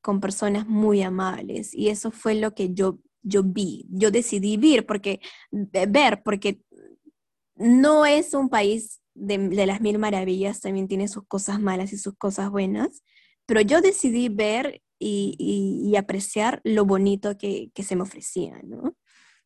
con 0.02 0.20
personas 0.20 0.66
muy 0.66 1.02
amables. 1.02 1.74
Y 1.74 1.88
eso 1.88 2.10
fue 2.10 2.34
lo 2.34 2.54
que 2.54 2.74
yo, 2.74 2.98
yo 3.22 3.42
vi. 3.42 3.86
Yo 3.90 4.10
decidí 4.10 4.56
ver 4.56 4.84
porque, 4.86 5.20
ver, 5.50 6.22
porque 6.24 6.60
no 7.54 8.06
es 8.06 8.34
un 8.34 8.48
país 8.48 9.00
de, 9.14 9.38
de, 9.38 9.66
las 9.66 9.80
mil 9.80 9.98
maravillas, 9.98 10.60
también 10.60 10.88
tiene 10.88 11.08
sus 11.08 11.26
cosas 11.26 11.60
malas 11.60 11.92
y 11.92 11.98
sus 11.98 12.14
cosas 12.16 12.50
buenas, 12.50 13.02
pero 13.46 13.60
yo 13.62 13.80
decidí 13.80 14.28
ver 14.28 14.82
y, 14.98 15.94
apreciar 15.96 16.60
lo 16.64 16.84
bonito 16.84 17.36
que, 17.38 17.70
se 17.76 17.96
me 17.96 18.02
ofrecía, 18.02 18.60
¿no? 18.64 18.96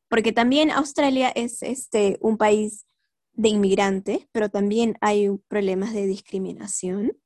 Porque 0.09 0.33
también 0.33 0.71
Australia 0.71 1.31
es 1.31 1.63
este, 1.63 2.19
un 2.21 2.37
país 2.37 2.87
de 3.33 3.49
inmigrantes, 3.49 4.27
pero 4.33 4.49
también 4.49 4.97
hay 5.01 5.31
problemas 5.49 5.93
de 5.95 6.07
discriminación. 6.07 7.17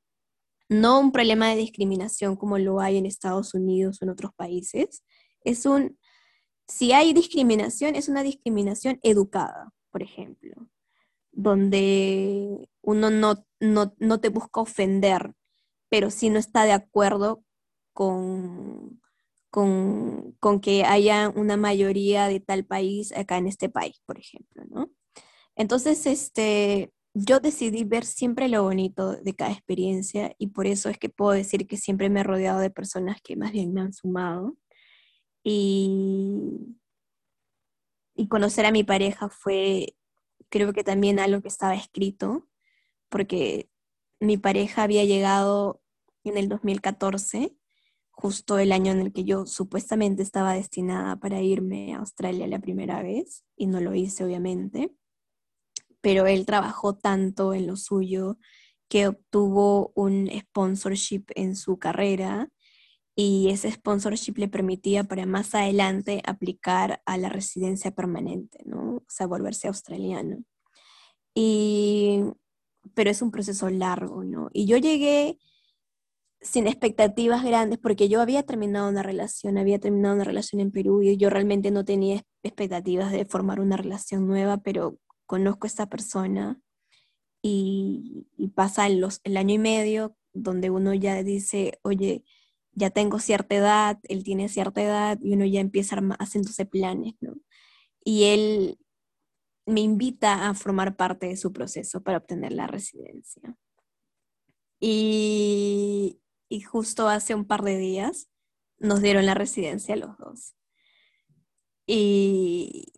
No 0.69 0.99
un 0.99 1.11
problema 1.11 1.49
de 1.49 1.57
discriminación 1.57 2.35
como 2.35 2.57
lo 2.57 2.79
hay 2.79 2.97
en 2.97 3.05
Estados 3.05 3.53
Unidos 3.53 4.01
o 4.01 4.05
en 4.05 4.11
otros 4.11 4.31
países. 4.35 5.03
Es 5.41 5.65
un, 5.65 5.97
si 6.67 6.91
hay 6.93 7.13
discriminación, 7.13 7.95
es 7.95 8.07
una 8.07 8.23
discriminación 8.23 8.99
educada, 9.03 9.71
por 9.91 10.01
ejemplo, 10.03 10.69
donde 11.31 12.69
uno 12.81 13.09
no, 13.09 13.45
no, 13.59 13.93
no 13.97 14.19
te 14.19 14.29
busca 14.29 14.61
ofender, 14.61 15.33
pero 15.89 16.09
si 16.09 16.29
no 16.29 16.39
está 16.39 16.63
de 16.63 16.73
acuerdo 16.73 17.44
con, 17.95 19.01
con, 19.49 20.59
que 20.61 20.83
haya 20.83 21.29
una 21.29 21.55
mayoría 21.55 22.27
de 22.27 22.41
tal 22.41 22.65
país 22.65 23.13
acá 23.13 23.37
en 23.37 23.47
este 23.47 23.69
país, 23.69 24.01
por 24.05 24.19
ejemplo, 24.19 24.65
¿no? 24.69 24.91
Entonces, 25.55 26.05
este, 26.05 26.91
yo 27.13 27.39
decidí 27.39 27.85
ver 27.85 28.03
siempre 28.03 28.49
lo 28.49 28.63
bonito 28.63 29.15
de 29.15 29.33
cada 29.33 29.53
experiencia 29.53 30.35
y 30.37 30.47
por 30.47 30.67
eso 30.67 30.89
es 30.89 30.97
que 30.97 31.07
puedo 31.09 31.31
decir 31.31 31.67
que 31.67 31.77
siempre 31.77 32.09
me 32.09 32.19
he 32.19 32.23
rodeado 32.23 32.59
de 32.59 32.69
personas 32.69 33.21
que 33.21 33.37
más 33.37 33.53
bien 33.53 33.73
me 33.73 33.79
han 33.81 33.93
sumado. 33.93 34.57
Y, 35.41 36.75
y 38.13 38.27
conocer 38.27 38.65
a 38.65 38.71
mi 38.71 38.83
pareja 38.83 39.29
fue, 39.29 39.95
creo 40.49 40.73
que 40.73 40.83
también 40.83 41.17
algo 41.19 41.41
que 41.41 41.47
estaba 41.47 41.75
escrito, 41.75 42.49
porque 43.07 43.69
mi 44.19 44.37
pareja 44.37 44.83
había 44.83 45.05
llegado 45.05 45.81
en 46.25 46.37
el 46.37 46.49
2014 46.49 47.55
justo 48.15 48.57
el 48.57 48.71
año 48.71 48.91
en 48.91 49.01
el 49.01 49.13
que 49.13 49.25
yo 49.25 49.45
supuestamente 49.45 50.23
estaba 50.23 50.53
destinada 50.53 51.17
para 51.17 51.41
irme 51.41 51.93
a 51.93 51.99
Australia 51.99 52.47
la 52.47 52.59
primera 52.59 53.03
vez, 53.03 53.43
y 53.55 53.67
no 53.67 53.81
lo 53.81 53.93
hice 53.93 54.23
obviamente, 54.23 54.93
pero 56.01 56.25
él 56.25 56.45
trabajó 56.45 56.95
tanto 56.95 57.53
en 57.53 57.67
lo 57.67 57.75
suyo 57.75 58.37
que 58.87 59.07
obtuvo 59.07 59.91
un 59.95 60.29
sponsorship 60.29 61.25
en 61.35 61.55
su 61.55 61.77
carrera 61.77 62.49
y 63.15 63.49
ese 63.49 63.71
sponsorship 63.71 64.37
le 64.37 64.47
permitía 64.47 65.03
para 65.05 65.25
más 65.25 65.55
adelante 65.55 66.21
aplicar 66.25 67.01
a 67.05 67.17
la 67.17 67.29
residencia 67.29 67.91
permanente, 67.91 68.59
¿no? 68.65 68.97
O 68.97 69.05
sea, 69.07 69.25
volverse 69.25 69.67
australiano. 69.67 70.43
Y, 71.33 72.21
pero 72.93 73.09
es 73.09 73.21
un 73.21 73.31
proceso 73.31 73.69
largo, 73.69 74.23
¿no? 74.23 74.49
Y 74.53 74.65
yo 74.67 74.77
llegué 74.77 75.39
sin 76.45 76.67
expectativas 76.67 77.43
grandes, 77.43 77.79
porque 77.79 78.07
yo 78.07 78.21
había 78.21 78.43
terminado 78.43 78.87
una 78.89 79.03
relación, 79.03 79.57
había 79.57 79.79
terminado 79.79 80.15
una 80.15 80.23
relación 80.23 80.61
en 80.61 80.71
Perú 80.71 81.01
y 81.01 81.17
yo 81.17 81.29
realmente 81.29 81.71
no 81.71 81.83
tenía 81.83 82.23
expectativas 82.43 83.11
de 83.11 83.25
formar 83.25 83.59
una 83.59 83.77
relación 83.77 84.27
nueva, 84.27 84.57
pero 84.57 84.99
conozco 85.25 85.65
a 85.65 85.69
esta 85.69 85.89
persona 85.89 86.61
y, 87.41 88.27
pasa 88.53 88.87
los, 88.89 89.21
el 89.23 89.37
año 89.37 89.55
y 89.55 89.59
medio 89.59 90.15
donde 90.33 90.69
uno 90.69 90.93
ya 90.93 91.23
dice, 91.23 91.79
oye, 91.81 92.23
ya 92.73 92.89
tengo 92.91 93.19
cierta 93.19 93.55
edad, 93.55 93.99
él 94.03 94.23
tiene 94.23 94.47
cierta 94.49 94.83
edad 94.83 95.19
y 95.21 95.33
uno 95.33 95.45
ya 95.45 95.61
empieza 95.61 95.97
haciéndose 96.19 96.65
planes, 96.65 97.15
¿no? 97.21 97.35
Y 98.03 98.25
él 98.25 98.77
me 99.65 99.81
invita 99.81 100.47
a 100.47 100.53
formar 100.53 100.95
parte 100.95 101.27
de 101.27 101.37
su 101.37 101.51
proceso 101.51 102.03
para 102.03 102.19
obtener 102.19 102.51
la 102.51 102.67
residencia. 102.67 103.55
Y, 104.79 106.19
y 106.55 106.61
justo 106.61 107.09
hace 107.09 107.35
un 107.35 107.43
par 107.43 107.63
de 107.63 107.77
días 107.77 108.29
nos 108.77 109.01
dieron 109.01 109.25
la 109.25 109.33
residencia 109.33 109.97
los 109.97 110.17
dos. 110.17 110.55
Y, 111.85 112.93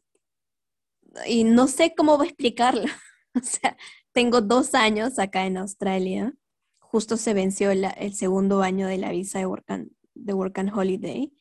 y 1.26 1.44
no 1.44 1.68
sé 1.68 1.96
cómo 1.96 2.18
voy 2.18 2.28
a 2.28 2.30
explicarlo. 2.30 2.84
o 3.34 3.40
sea, 3.40 3.76
tengo 4.12 4.42
dos 4.42 4.76
años 4.76 5.18
acá 5.18 5.48
en 5.48 5.58
Australia. 5.58 6.36
Justo 6.80 7.18
se 7.18 7.34
venció 7.34 7.72
el 7.72 8.14
segundo 8.14 8.62
año 8.62 8.86
de 8.86 9.00
la 9.00 9.10
visa 9.10 9.40
de 9.40 9.48
Work, 9.48 9.72
and, 9.72 9.92
de 10.14 10.34
Work 10.36 10.60
Holiday. 10.72 11.34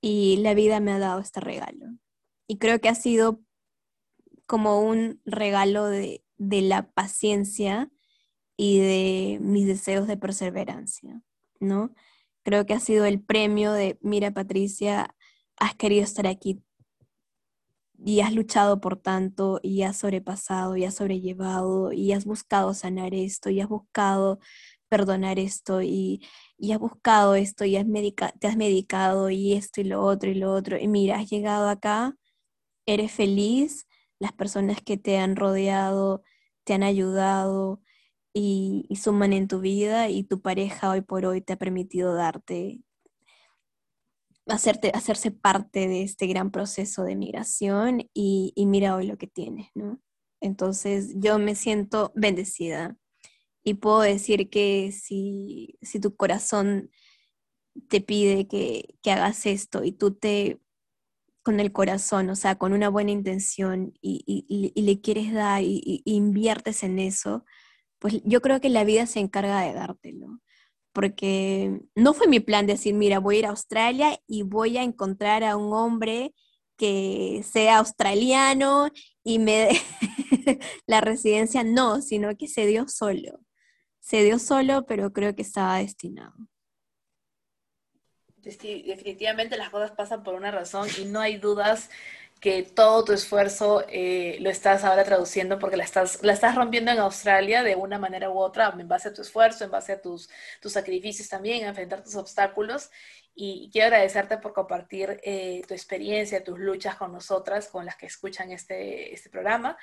Y 0.00 0.38
la 0.38 0.54
vida 0.54 0.80
me 0.80 0.92
ha 0.92 0.98
dado 0.98 1.20
este 1.20 1.40
regalo. 1.40 1.86
Y 2.46 2.56
creo 2.56 2.80
que 2.80 2.88
ha 2.88 2.94
sido 2.94 3.42
como 4.46 4.80
un 4.80 5.20
regalo 5.26 5.84
de, 5.84 6.24
de 6.38 6.62
la 6.62 6.90
paciencia 6.92 7.90
y 8.56 8.78
de 8.78 9.38
mis 9.42 9.66
deseos 9.66 10.06
de 10.06 10.16
perseverancia. 10.16 11.22
¿No? 11.62 11.94
Creo 12.44 12.66
que 12.66 12.74
ha 12.74 12.80
sido 12.80 13.04
el 13.06 13.20
premio 13.22 13.72
de, 13.72 13.98
mira 14.02 14.32
Patricia, 14.32 15.14
has 15.56 15.74
querido 15.76 16.04
estar 16.04 16.26
aquí 16.26 16.62
y 18.04 18.20
has 18.20 18.32
luchado 18.34 18.80
por 18.80 18.96
tanto 18.96 19.60
y 19.62 19.82
has 19.82 19.98
sobrepasado 19.98 20.76
y 20.76 20.84
has 20.84 20.96
sobrellevado 20.96 21.92
y 21.92 22.12
has 22.12 22.24
buscado 22.24 22.74
sanar 22.74 23.14
esto 23.14 23.50
y 23.50 23.60
has 23.60 23.68
buscado 23.68 24.40
perdonar 24.88 25.38
esto 25.38 25.82
y, 25.82 26.20
has 26.72 26.78
buscado 26.78 27.34
esto 27.34 27.64
y 27.64 27.76
has 27.76 27.86
te 28.40 28.46
has 28.46 28.56
medicado 28.56 29.30
y 29.30 29.54
esto 29.54 29.80
y 29.80 29.84
lo 29.84 30.02
otro 30.02 30.30
y 30.30 30.34
lo 30.34 30.52
otro. 30.52 30.78
Y 30.78 30.88
mira, 30.88 31.18
has 31.18 31.30
llegado 31.30 31.68
acá, 31.68 32.16
eres 32.86 33.12
feliz, 33.12 33.86
las 34.18 34.32
personas 34.32 34.82
que 34.82 34.96
te 34.98 35.18
han 35.18 35.36
rodeado 35.36 36.22
te 36.64 36.74
han 36.74 36.82
ayudado, 36.82 37.80
y, 38.34 38.88
suman 38.96 39.32
en 39.32 39.48
tu 39.48 39.60
vida 39.60 40.08
y 40.08 40.24
tu 40.24 40.40
pareja 40.40 40.90
hoy 40.90 41.02
por 41.02 41.26
hoy 41.26 41.40
te 41.40 41.54
ha 41.54 41.56
permitido 41.56 42.14
darte, 42.14 42.82
hacerte, 44.46 44.90
hacerse 44.94 45.30
parte 45.30 45.88
de 45.88 46.02
este 46.02 46.26
gran 46.26 46.50
proceso 46.50 47.04
de 47.04 47.16
migración 47.16 48.08
y, 48.14 48.54
mira 48.56 48.96
hoy 48.96 49.06
lo 49.06 49.18
que 49.18 49.26
tienes, 49.26 49.68
¿no? 49.74 50.00
Entonces 50.40 51.14
yo 51.16 51.38
me 51.38 51.54
siento 51.54 52.12
bendecida 52.14 52.96
y 53.64 53.74
puedo 53.74 54.00
decir 54.00 54.50
que 54.50 54.92
si, 54.92 55.78
si 55.82 56.00
tu 56.00 56.16
corazón 56.16 56.90
te 57.88 58.00
pide 58.00 58.48
que, 58.48 58.96
que, 59.02 59.12
hagas 59.12 59.46
esto 59.46 59.84
y 59.84 59.92
tú 59.92 60.14
te 60.14 60.60
con 61.42 61.60
el 61.60 61.72
corazón, 61.72 62.30
o 62.30 62.36
sea, 62.36 62.56
con 62.56 62.72
una 62.72 62.88
buena 62.88 63.10
intención 63.10 63.94
y, 64.00 64.22
y, 64.26 64.72
y 64.74 64.82
le 64.82 65.00
quieres 65.00 65.32
dar 65.32 65.62
y, 65.62 66.02
inviertes 66.04 66.82
en 66.84 66.98
eso, 66.98 67.44
pues 68.02 68.20
yo 68.24 68.40
creo 68.42 68.60
que 68.60 68.68
la 68.68 68.82
vida 68.82 69.06
se 69.06 69.20
encarga 69.20 69.60
de 69.60 69.74
dártelo. 69.74 70.40
Porque 70.92 71.80
no 71.94 72.14
fue 72.14 72.26
mi 72.26 72.40
plan 72.40 72.66
decir, 72.66 72.94
mira, 72.94 73.20
voy 73.20 73.36
a 73.36 73.38
ir 73.38 73.46
a 73.46 73.50
Australia 73.50 74.18
y 74.26 74.42
voy 74.42 74.76
a 74.76 74.82
encontrar 74.82 75.44
a 75.44 75.56
un 75.56 75.72
hombre 75.72 76.34
que 76.76 77.44
sea 77.48 77.78
australiano 77.78 78.90
y 79.22 79.38
me 79.38 79.52
dé 79.52 79.80
la 80.86 81.00
residencia. 81.00 81.62
No, 81.62 82.02
sino 82.02 82.36
que 82.36 82.48
se 82.48 82.66
dio 82.66 82.88
solo. 82.88 83.38
Se 84.00 84.24
dio 84.24 84.40
solo, 84.40 84.84
pero 84.84 85.12
creo 85.12 85.36
que 85.36 85.42
estaba 85.42 85.78
destinado. 85.78 86.34
Definitivamente 88.38 89.56
las 89.56 89.70
cosas 89.70 89.92
pasan 89.92 90.24
por 90.24 90.34
una 90.34 90.50
razón 90.50 90.88
y 91.00 91.04
no 91.04 91.20
hay 91.20 91.36
dudas 91.36 91.88
que 92.42 92.64
todo 92.64 93.04
tu 93.04 93.12
esfuerzo 93.12 93.84
eh, 93.88 94.36
lo 94.40 94.50
estás 94.50 94.82
ahora 94.82 95.04
traduciendo 95.04 95.60
porque 95.60 95.76
la 95.76 95.84
estás, 95.84 96.24
la 96.24 96.32
estás 96.32 96.56
rompiendo 96.56 96.90
en 96.90 96.98
Australia 96.98 97.62
de 97.62 97.76
una 97.76 98.00
manera 98.00 98.30
u 98.30 98.38
otra, 98.40 98.74
en 98.76 98.88
base 98.88 99.10
a 99.10 99.14
tu 99.14 99.22
esfuerzo, 99.22 99.64
en 99.64 99.70
base 99.70 99.92
a 99.92 100.02
tus, 100.02 100.28
tus 100.60 100.72
sacrificios 100.72 101.28
también, 101.28 101.64
a 101.64 101.68
enfrentar 101.68 102.02
tus 102.02 102.16
obstáculos. 102.16 102.90
Y 103.32 103.70
quiero 103.72 103.86
agradecerte 103.86 104.38
por 104.38 104.54
compartir 104.54 105.20
eh, 105.22 105.62
tu 105.68 105.74
experiencia, 105.74 106.42
tus 106.42 106.58
luchas 106.58 106.96
con 106.96 107.12
nosotras, 107.12 107.68
con 107.68 107.86
las 107.86 107.94
que 107.94 108.06
escuchan 108.06 108.50
este, 108.50 109.14
este 109.14 109.30
programa. 109.30 109.78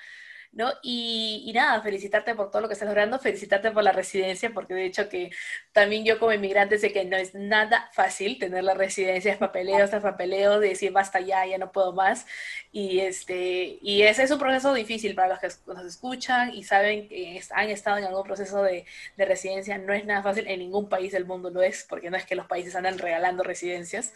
¿No? 0.52 0.72
Y, 0.82 1.52
nada, 1.54 1.82
felicitarte 1.82 2.34
por 2.34 2.50
todo 2.50 2.64
lo 2.64 2.68
que 2.68 2.74
estás 2.74 2.88
logrando, 2.88 3.20
felicitarte 3.20 3.72
por 3.72 3.84
la 3.84 3.91
residencia, 3.91 4.50
porque 4.52 4.74
de 4.74 4.86
hecho 4.86 5.08
que 5.08 5.30
también 5.74 6.06
yo 6.06 6.20
como 6.20 6.34
inmigrante 6.34 6.80
sé 6.80 6.91
que 6.91 7.06
no 7.06 7.18
es 7.18 7.36
nada 7.36 7.89
fácil 7.93 8.39
tener 8.39 8.64
la 8.64 8.74
residencia, 8.74 9.32
es 9.32 9.38
papeleo, 9.38 9.86
es 9.86 9.91
papeleo, 9.91 10.60
de 10.60 10.70
decir 10.70 10.91
basta 10.91 11.20
ya, 11.20 11.45
ya 11.45 11.58
no 11.58 11.72
puedo 11.72 11.93
más. 11.93 12.26
Y, 12.72 13.00
este, 13.00 13.78
y 13.82 14.02
ese 14.04 14.24
es 14.24 14.32
un 14.32 14.39
proceso 14.39 14.74
difícil 14.74 15.16
para 15.16 15.30
los 15.30 15.39
que 15.39 15.50
nos 15.68 15.86
escuchan 15.86 16.54
y 16.54 16.64
saben 16.64 17.08
que 17.08 17.41
han 17.52 17.70
estado 17.70 17.97
en 17.97 18.06
algún 18.06 18.24
proceso 18.24 18.64
de, 18.64 18.86
de 19.18 19.26
residencia, 19.26 19.78
no 19.78 19.93
es 19.93 20.06
nada 20.06 20.24
fácil, 20.24 20.47
en 20.47 20.60
ningún 20.60 20.89
país 20.89 21.12
del 21.12 21.26
mundo 21.26 21.50
lo 21.52 21.62
es, 21.62 21.86
porque 21.88 22.10
no 22.10 22.18
es 22.18 22.26
que 22.26 22.36
los 22.36 22.47
países 22.47 22.76
andan 22.76 22.97
regalando 22.97 23.43
residencias. 23.43 24.14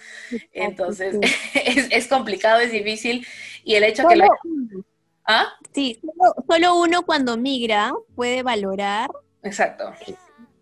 Entonces, 0.51 1.17
es, 1.53 1.88
es, 1.91 2.07
complicado, 2.07 2.59
es 2.59 2.71
difícil. 2.71 3.25
Y 3.63 3.75
el 3.75 3.84
hecho 3.84 4.07
que... 4.07 4.15
¿Ah? 5.26 5.53
Sí, 5.71 6.01
solo, 6.49 6.76
uno 6.80 7.03
cuando 7.03 7.38
migra 7.38 7.93
puede 8.15 8.43
valorar. 8.43 9.09
Exacto 9.41 9.93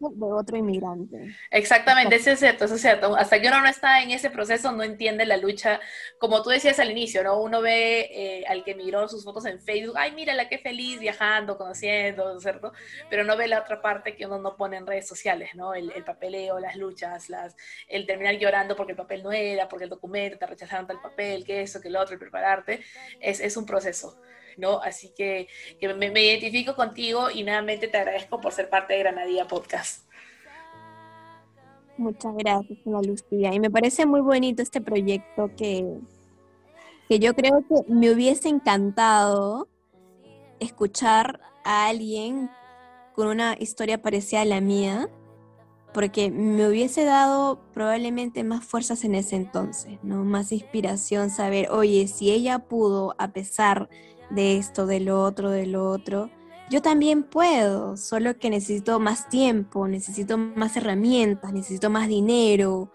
de 0.10 0.26
otro 0.32 0.58
inmigrante. 0.58 1.36
Exactamente, 1.52 2.16
eso 2.16 2.32
es 2.32 2.40
cierto, 2.40 2.66
eso 2.66 2.76
es 2.76 2.82
cierto. 2.82 3.16
Hasta 3.16 3.40
que 3.40 3.48
uno 3.48 3.62
no 3.62 3.68
está 3.68 4.02
en 4.02 4.12
ese 4.12 4.30
proceso, 4.30 4.72
no 4.72 4.84
entiende 4.84 5.26
la 5.26 5.38
lucha. 5.38 5.80
Como 6.20 6.42
tú 6.42 6.50
decías 6.50 6.80
al 6.80 6.92
inicio, 6.92 7.24
¿no? 7.24 7.40
Uno 7.40 7.62
ve 7.62 8.10
eh, 8.12 8.44
al 8.48 8.64
que 8.64 8.76
migró 8.76 9.08
sus 9.08 9.24
fotos 9.24 9.46
en 9.46 9.62
Facebook, 9.62 9.96
ay, 9.98 10.14
mírala, 10.14 10.50
qué 10.50 10.58
feliz, 10.58 11.00
viajando, 11.00 11.58
conociendo, 11.58 12.40
¿cierto? 12.40 12.74
Pero 13.10 13.24
no 13.24 13.38
ve 13.38 13.48
la 13.48 13.60
otra 13.60 13.82
parte 13.82 14.16
que 14.16 14.26
uno 14.26 14.40
no 14.40 14.56
pone 14.56 14.78
en 14.78 14.88
redes 14.88 15.08
sociales, 15.08 15.52
¿no? 15.56 15.74
El, 15.74 15.92
papeleo, 16.04 16.60
las 16.60 16.76
luchas, 16.76 17.30
las, 17.30 17.56
el 17.88 18.08
terminar 18.08 18.36
llorando 18.36 18.76
porque 18.76 18.94
el 18.94 18.98
papel 18.98 19.24
no 19.24 19.32
era, 19.32 19.68
porque 19.68 19.84
el 19.84 19.90
documento, 19.90 20.38
te 20.38 20.48
rechazaron 20.48 20.88
tal 20.88 21.00
papel, 21.00 21.46
que 21.46 21.62
eso, 21.62 21.80
que 21.80 21.90
el 21.90 21.96
otro, 21.96 22.14
el 22.14 22.20
prepararte, 22.20 22.82
es, 23.20 23.40
es 23.40 23.56
un 23.56 23.66
proceso. 23.66 24.20
¿No? 24.58 24.82
Así 24.82 25.14
que, 25.16 25.48
me, 25.96 26.08
identifico 26.08 26.76
contigo 26.76 27.30
y 27.32 27.44
nuevamente 27.44 27.88
te 27.88 27.98
agradezco 27.98 28.40
por 28.42 28.54
ser 28.54 28.70
parte 28.70 28.94
de 28.94 29.00
Granadilla 29.00 29.48
Podcast. 29.48 30.06
Muchas 31.98 32.34
gracias, 32.36 32.80
Ana 32.86 33.02
Lucía. 33.02 33.54
Y 33.54 33.60
me 33.60 33.70
parece 33.70 34.06
muy 34.06 34.22
bonito 34.22 34.62
este 34.62 34.82
proyecto 34.82 35.52
que, 35.56 35.86
que 37.08 37.20
yo 37.20 37.34
creo 37.36 37.64
que 37.68 37.92
me 37.92 38.12
hubiese 38.12 38.50
encantado 38.50 39.68
escuchar 40.60 41.40
a 41.64 41.88
alguien 41.88 42.50
con 43.14 43.28
una 43.28 43.56
historia 43.60 44.02
parecida 44.02 44.42
a 44.42 44.46
la 44.46 44.62
mía, 44.62 45.10
porque 45.94 46.32
me 46.32 46.68
hubiese 46.68 47.04
dado 47.04 47.60
probablemente 47.74 48.44
más 48.44 48.64
fuerzas 48.64 49.04
en 49.04 49.16
ese 49.16 49.36
entonces, 49.36 50.00
¿no? 50.04 50.24
Más 50.24 50.52
inspiración, 50.52 51.30
saber, 51.30 51.70
oye, 51.70 52.08
si 52.08 52.32
ella 52.32 52.60
pudo, 52.60 53.14
a 53.18 53.34
pesar 53.34 53.90
de 54.34 54.58
esto, 54.58 54.86
de 54.86 55.00
lo 55.00 55.24
otro, 55.24 55.50
de 55.50 55.66
lo 55.66 55.90
otro. 55.90 56.30
Yo 56.70 56.82
también 56.82 57.24
puedo, 57.24 57.98
solo 57.98 58.38
que 58.38 58.50
necesito 58.50 59.00
más 59.00 59.28
tiempo, 59.30 59.88
necesito 59.88 60.38
más 60.38 60.78
herramientas, 60.78 61.52
necesito 61.52 61.90
más 61.90 62.08
dinero, 62.08 62.92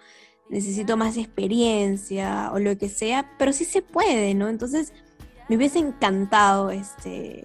necesito 0.49 0.97
más 0.97 1.17
experiencia 1.17 2.51
o 2.53 2.59
lo 2.59 2.79
que 2.79 2.89
sea, 2.89 3.31
pero 3.39 3.53
sí 3.53 3.65
se 3.65 3.83
puede, 3.83 4.35
¿no? 4.35 4.49
Entonces, 4.49 4.93
me 5.49 5.57
hubiese 5.57 5.79
encantado 5.79 6.71
este 6.71 7.45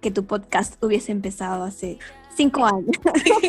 que 0.00 0.10
tu 0.10 0.26
podcast 0.26 0.82
hubiese 0.84 1.12
empezado 1.12 1.64
hace 1.64 1.98
cinco 2.36 2.66
años. 2.66 2.96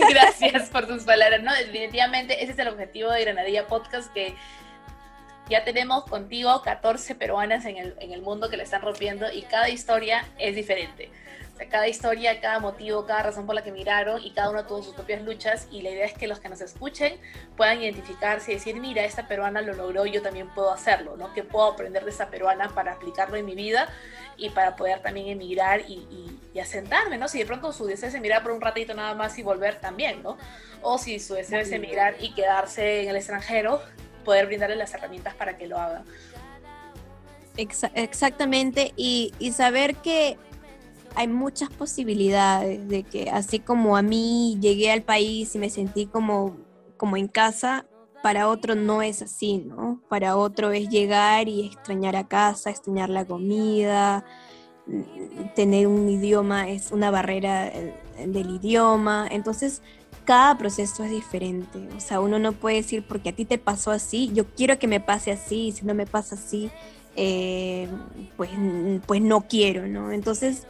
Gracias 0.10 0.70
por 0.70 0.88
tus 0.88 1.04
palabras, 1.04 1.44
¿no? 1.44 1.54
Definitivamente 1.54 2.42
ese 2.42 2.54
es 2.54 2.60
el 2.60 2.70
objetivo 2.70 3.12
de 3.12 3.22
Granadilla 3.26 3.68
Podcast, 3.68 4.14
que 4.14 4.34
ya 5.50 5.64
tenemos 5.64 6.06
contigo 6.06 6.62
14 6.62 7.16
peruanas 7.16 7.66
en 7.66 7.78
el, 7.78 7.96
en 8.00 8.12
el 8.12 8.22
mundo 8.22 8.50
que 8.50 8.58
le 8.58 8.64
están 8.64 8.82
rompiendo 8.82 9.32
y 9.32 9.44
cada 9.44 9.70
historia 9.70 10.26
es 10.38 10.56
diferente. 10.56 11.12
O 11.56 11.58
sea, 11.58 11.70
cada 11.70 11.88
historia, 11.88 12.42
cada 12.42 12.60
motivo, 12.60 13.06
cada 13.06 13.24
razón 13.24 13.46
por 13.46 13.56
la 13.56 13.64
que 13.64 13.72
miraron 13.72 14.22
y 14.22 14.32
cada 14.32 14.50
uno 14.50 14.66
tuvo 14.66 14.84
sus 14.84 14.94
propias 14.94 15.22
luchas 15.22 15.70
y 15.72 15.84
la 15.84 15.90
idea 15.90 16.06
es 16.06 16.14
que 16.14 16.28
los 16.28 16.42
que 16.42 16.50
nos 16.50 16.60
escuchen 16.60 17.18
puedan 17.56 17.82
identificarse 17.82 18.52
y 18.52 18.56
decir, 18.56 18.76
mira, 18.76 19.06
esta 19.06 19.30
peruana 19.30 19.62
lo 19.62 19.74
logró, 19.74 20.06
yo 20.06 20.22
también 20.22 20.50
puedo 20.54 20.74
hacerlo, 20.74 21.16
¿no? 21.16 21.34
Que 21.34 21.44
puedo 21.44 21.72
aprender 21.72 22.04
de 22.04 22.12
esta 22.12 22.30
peruana 22.30 22.76
para 22.76 22.92
aplicarlo 22.92 23.38
en 23.38 23.46
mi 23.46 23.56
vida 23.56 23.88
y 24.36 24.50
para 24.50 24.76
poder 24.76 25.00
también 25.00 25.30
emigrar 25.30 25.80
y, 25.88 26.40
y, 26.54 26.60
asentarme, 26.60 27.18
¿no? 27.18 27.30
Si 27.30 27.40
de 27.40 27.46
pronto 27.46 27.72
su 27.72 27.86
deseo 27.86 28.10
es 28.10 28.16
emigrar 28.16 28.44
por 28.44 28.52
un 28.52 28.60
ratito 28.60 28.94
nada 28.94 29.14
más 29.14 29.38
y 29.38 29.44
volver 29.44 29.80
también, 29.80 30.24
¿no? 30.24 30.38
O 30.82 30.98
si 30.98 31.22
su 31.22 31.36
deseo 31.36 31.62
es 31.62 31.72
emigrar 31.72 32.16
y 32.20 32.34
quedarse 32.34 33.04
en 33.04 33.10
el 33.10 33.16
extranjero, 33.16 33.82
poder 34.26 34.48
brindarle 34.48 34.76
las 34.76 34.94
herramientas 34.94 35.34
para 35.36 35.58
que 35.58 35.68
lo 35.68 35.78
hagan. 35.78 36.04
exactamente, 37.56 38.94
y, 38.98 39.32
saber 39.54 39.96
que 39.96 40.38
hay 41.16 41.30
muchas 41.30 41.70
posibilidades 41.70 42.86
de 42.90 43.04
que 43.04 43.30
así 43.30 43.60
como 43.60 43.96
a 43.96 44.02
mí 44.02 44.58
llegué 44.60 44.92
al 44.92 45.04
país 45.04 45.56
y 45.56 45.60
me 45.60 45.70
sentí 45.70 46.08
como, 46.08 46.58
como 46.98 47.16
en 47.16 47.30
casa, 47.30 47.86
para 48.22 48.50
otro 48.50 48.76
no 48.76 49.02
es 49.02 49.22
así, 49.22 49.60
¿no? 49.60 50.02
Para 50.10 50.36
otro 50.36 50.72
es 50.72 50.90
llegar 50.90 51.48
y 51.48 51.68
extrañar 51.68 52.18
a 52.18 52.28
casa, 52.28 52.72
extrañar 52.72 53.10
la 53.10 53.24
comida, 53.24 54.26
tener 55.56 55.88
un 55.88 56.08
idioma 56.10 56.70
es 56.70 56.92
una 56.92 57.12
barrera 57.12 57.68
eh, 57.68 57.94
del 58.28 58.56
idioma. 58.56 59.28
Entonces, 59.30 59.82
cada 60.26 60.58
proceso 60.58 61.04
es 61.04 61.12
diferente. 61.12 61.88
O 61.96 62.00
sea, 62.00 62.20
uno 62.20 62.40
no 62.40 62.52
puede 62.52 62.78
decir 62.78 63.04
porque 63.08 63.30
a 63.30 63.34
ti 63.34 63.46
te 63.46 63.58
pasó 63.58 63.92
así, 63.92 64.32
yo 64.34 64.46
quiero 64.46 64.78
que 64.78 64.88
me 64.88 65.00
pase 65.00 65.32
así, 65.32 65.68
y 65.68 65.72
si 65.72 65.86
no 65.86 65.94
me 65.94 66.06
pasa 66.06 66.36
así, 66.36 66.70
eh, 67.16 67.88
pues, 68.36 68.50
pues 69.06 69.22
no 69.22 69.42
quiero, 69.48 69.88
¿no? 69.88 70.12
Entonces 70.12 70.68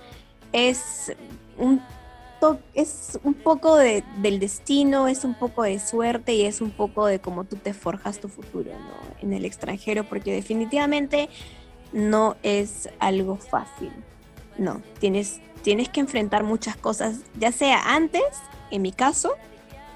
es 0.51 1.15
un, 1.57 1.81
es 2.73 3.19
un 3.23 3.33
poco 3.33 3.75
de, 3.77 4.03
del 4.17 4.39
destino, 4.39 5.07
es 5.07 5.23
un 5.23 5.33
poco 5.33 5.63
de 5.63 5.79
suerte 5.79 6.35
y 6.35 6.43
es 6.43 6.61
un 6.61 6.71
poco 6.71 7.07
de 7.07 7.19
cómo 7.19 7.45
tú 7.45 7.55
te 7.55 7.73
forjas 7.73 8.19
tu 8.19 8.27
futuro, 8.27 8.71
¿no? 8.71 9.21
En 9.21 9.33
el 9.33 9.45
extranjero, 9.45 10.03
porque 10.03 10.33
definitivamente 10.33 11.29
no 11.93 12.35
es 12.43 12.89
algo 12.99 13.37
fácil. 13.37 13.91
No, 14.57 14.81
tienes, 14.99 15.41
tienes 15.63 15.89
que 15.89 15.99
enfrentar 15.99 16.43
muchas 16.43 16.77
cosas, 16.77 17.21
ya 17.39 17.51
sea 17.51 17.95
antes 17.95 18.23
en 18.71 18.81
mi 18.81 18.91
caso, 18.91 19.35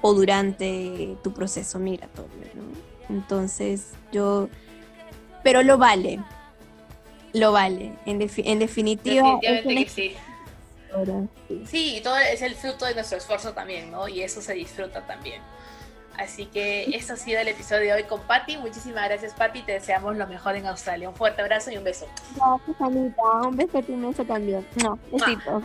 o 0.02 0.14
durante 0.14 1.16
tu 1.22 1.32
proceso 1.32 1.78
migratorio. 1.78 2.30
Entonces, 3.08 3.92
yo, 4.12 4.48
pero 5.42 5.62
lo 5.62 5.78
vale, 5.78 6.20
lo 7.32 7.52
vale, 7.52 7.92
en, 8.06 8.18
definitiva. 8.18 8.58
Definitivamente 8.58 9.84
que 9.84 9.88
sí. 9.88 10.16
Sí, 11.66 11.96
y 11.96 12.00
todo 12.00 12.16
es 12.18 12.42
el 12.42 12.54
fruto 12.54 12.84
de 12.84 12.94
nuestro 12.94 13.18
esfuerzo 13.18 13.52
también, 13.52 13.90
¿no? 13.90 14.08
Y 14.08 14.22
eso 14.22 14.40
se 14.40 14.54
disfruta 14.54 15.06
también. 15.06 15.40
Así 16.18 16.46
que 16.46 16.84
eso 16.94 17.14
ha 17.14 17.16
sido 17.16 17.40
el 17.40 17.48
episodio 17.48 17.80
de 17.80 17.92
hoy 17.94 18.04
con 18.04 18.20
Patti. 18.22 18.58
Muchísimas 18.58 19.08
gracias, 19.08 19.32
Patti. 19.32 19.62
Te 19.62 19.72
deseamos 19.72 20.16
lo 20.16 20.26
mejor 20.26 20.56
en 20.56 20.66
Australia. 20.66 21.08
Un 21.08 21.14
fuerte 21.14 21.40
abrazo 21.40 21.70
y 21.70 21.78
un 21.78 21.84
beso. 21.84 22.06
Gracias, 22.34 22.80
Anita. 22.80 23.22
Un 23.48 23.56
beso 23.56 23.78
a 23.78 23.82
ti, 23.82 23.92
un 23.92 24.10
beso 24.10 24.24
también. 24.24 24.66
No, 24.82 24.98
besito. 25.10 25.62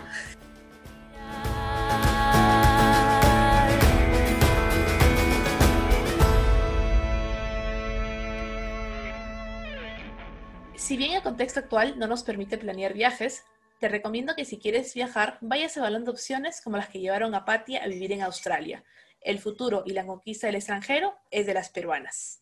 Si 10.85 10.97
bien 10.97 11.13
el 11.13 11.23
contexto 11.23 11.61
actual 11.61 11.97
no 11.97 12.05
nos 12.05 12.21
permite 12.21 12.59
planear 12.59 12.93
viajes, 12.93 13.43
te 13.79 13.89
recomiendo 13.89 14.35
que 14.35 14.45
si 14.45 14.59
quieres 14.59 14.93
viajar, 14.93 15.39
vayas 15.41 15.75
evaluando 15.77 16.11
opciones 16.11 16.61
como 16.61 16.77
las 16.77 16.89
que 16.89 16.99
llevaron 16.99 17.33
a 17.33 17.43
Patia 17.43 17.83
a 17.83 17.87
vivir 17.87 18.11
en 18.11 18.21
Australia. 18.21 18.83
El 19.19 19.39
futuro 19.39 19.81
y 19.87 19.93
la 19.93 20.05
conquista 20.05 20.45
del 20.45 20.57
extranjero 20.57 21.15
es 21.31 21.47
de 21.47 21.55
las 21.55 21.69
peruanas. 21.69 22.39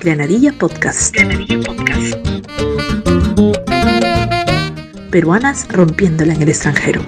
Granadilla 0.00 0.54
Podcast. 0.58 1.14
Granadilla 1.14 1.60
Podcast. 1.60 2.16
Peruanas 5.10 5.68
rompiéndola 5.68 6.32
en 6.32 6.40
el 6.40 6.48
extranjero. 6.48 7.02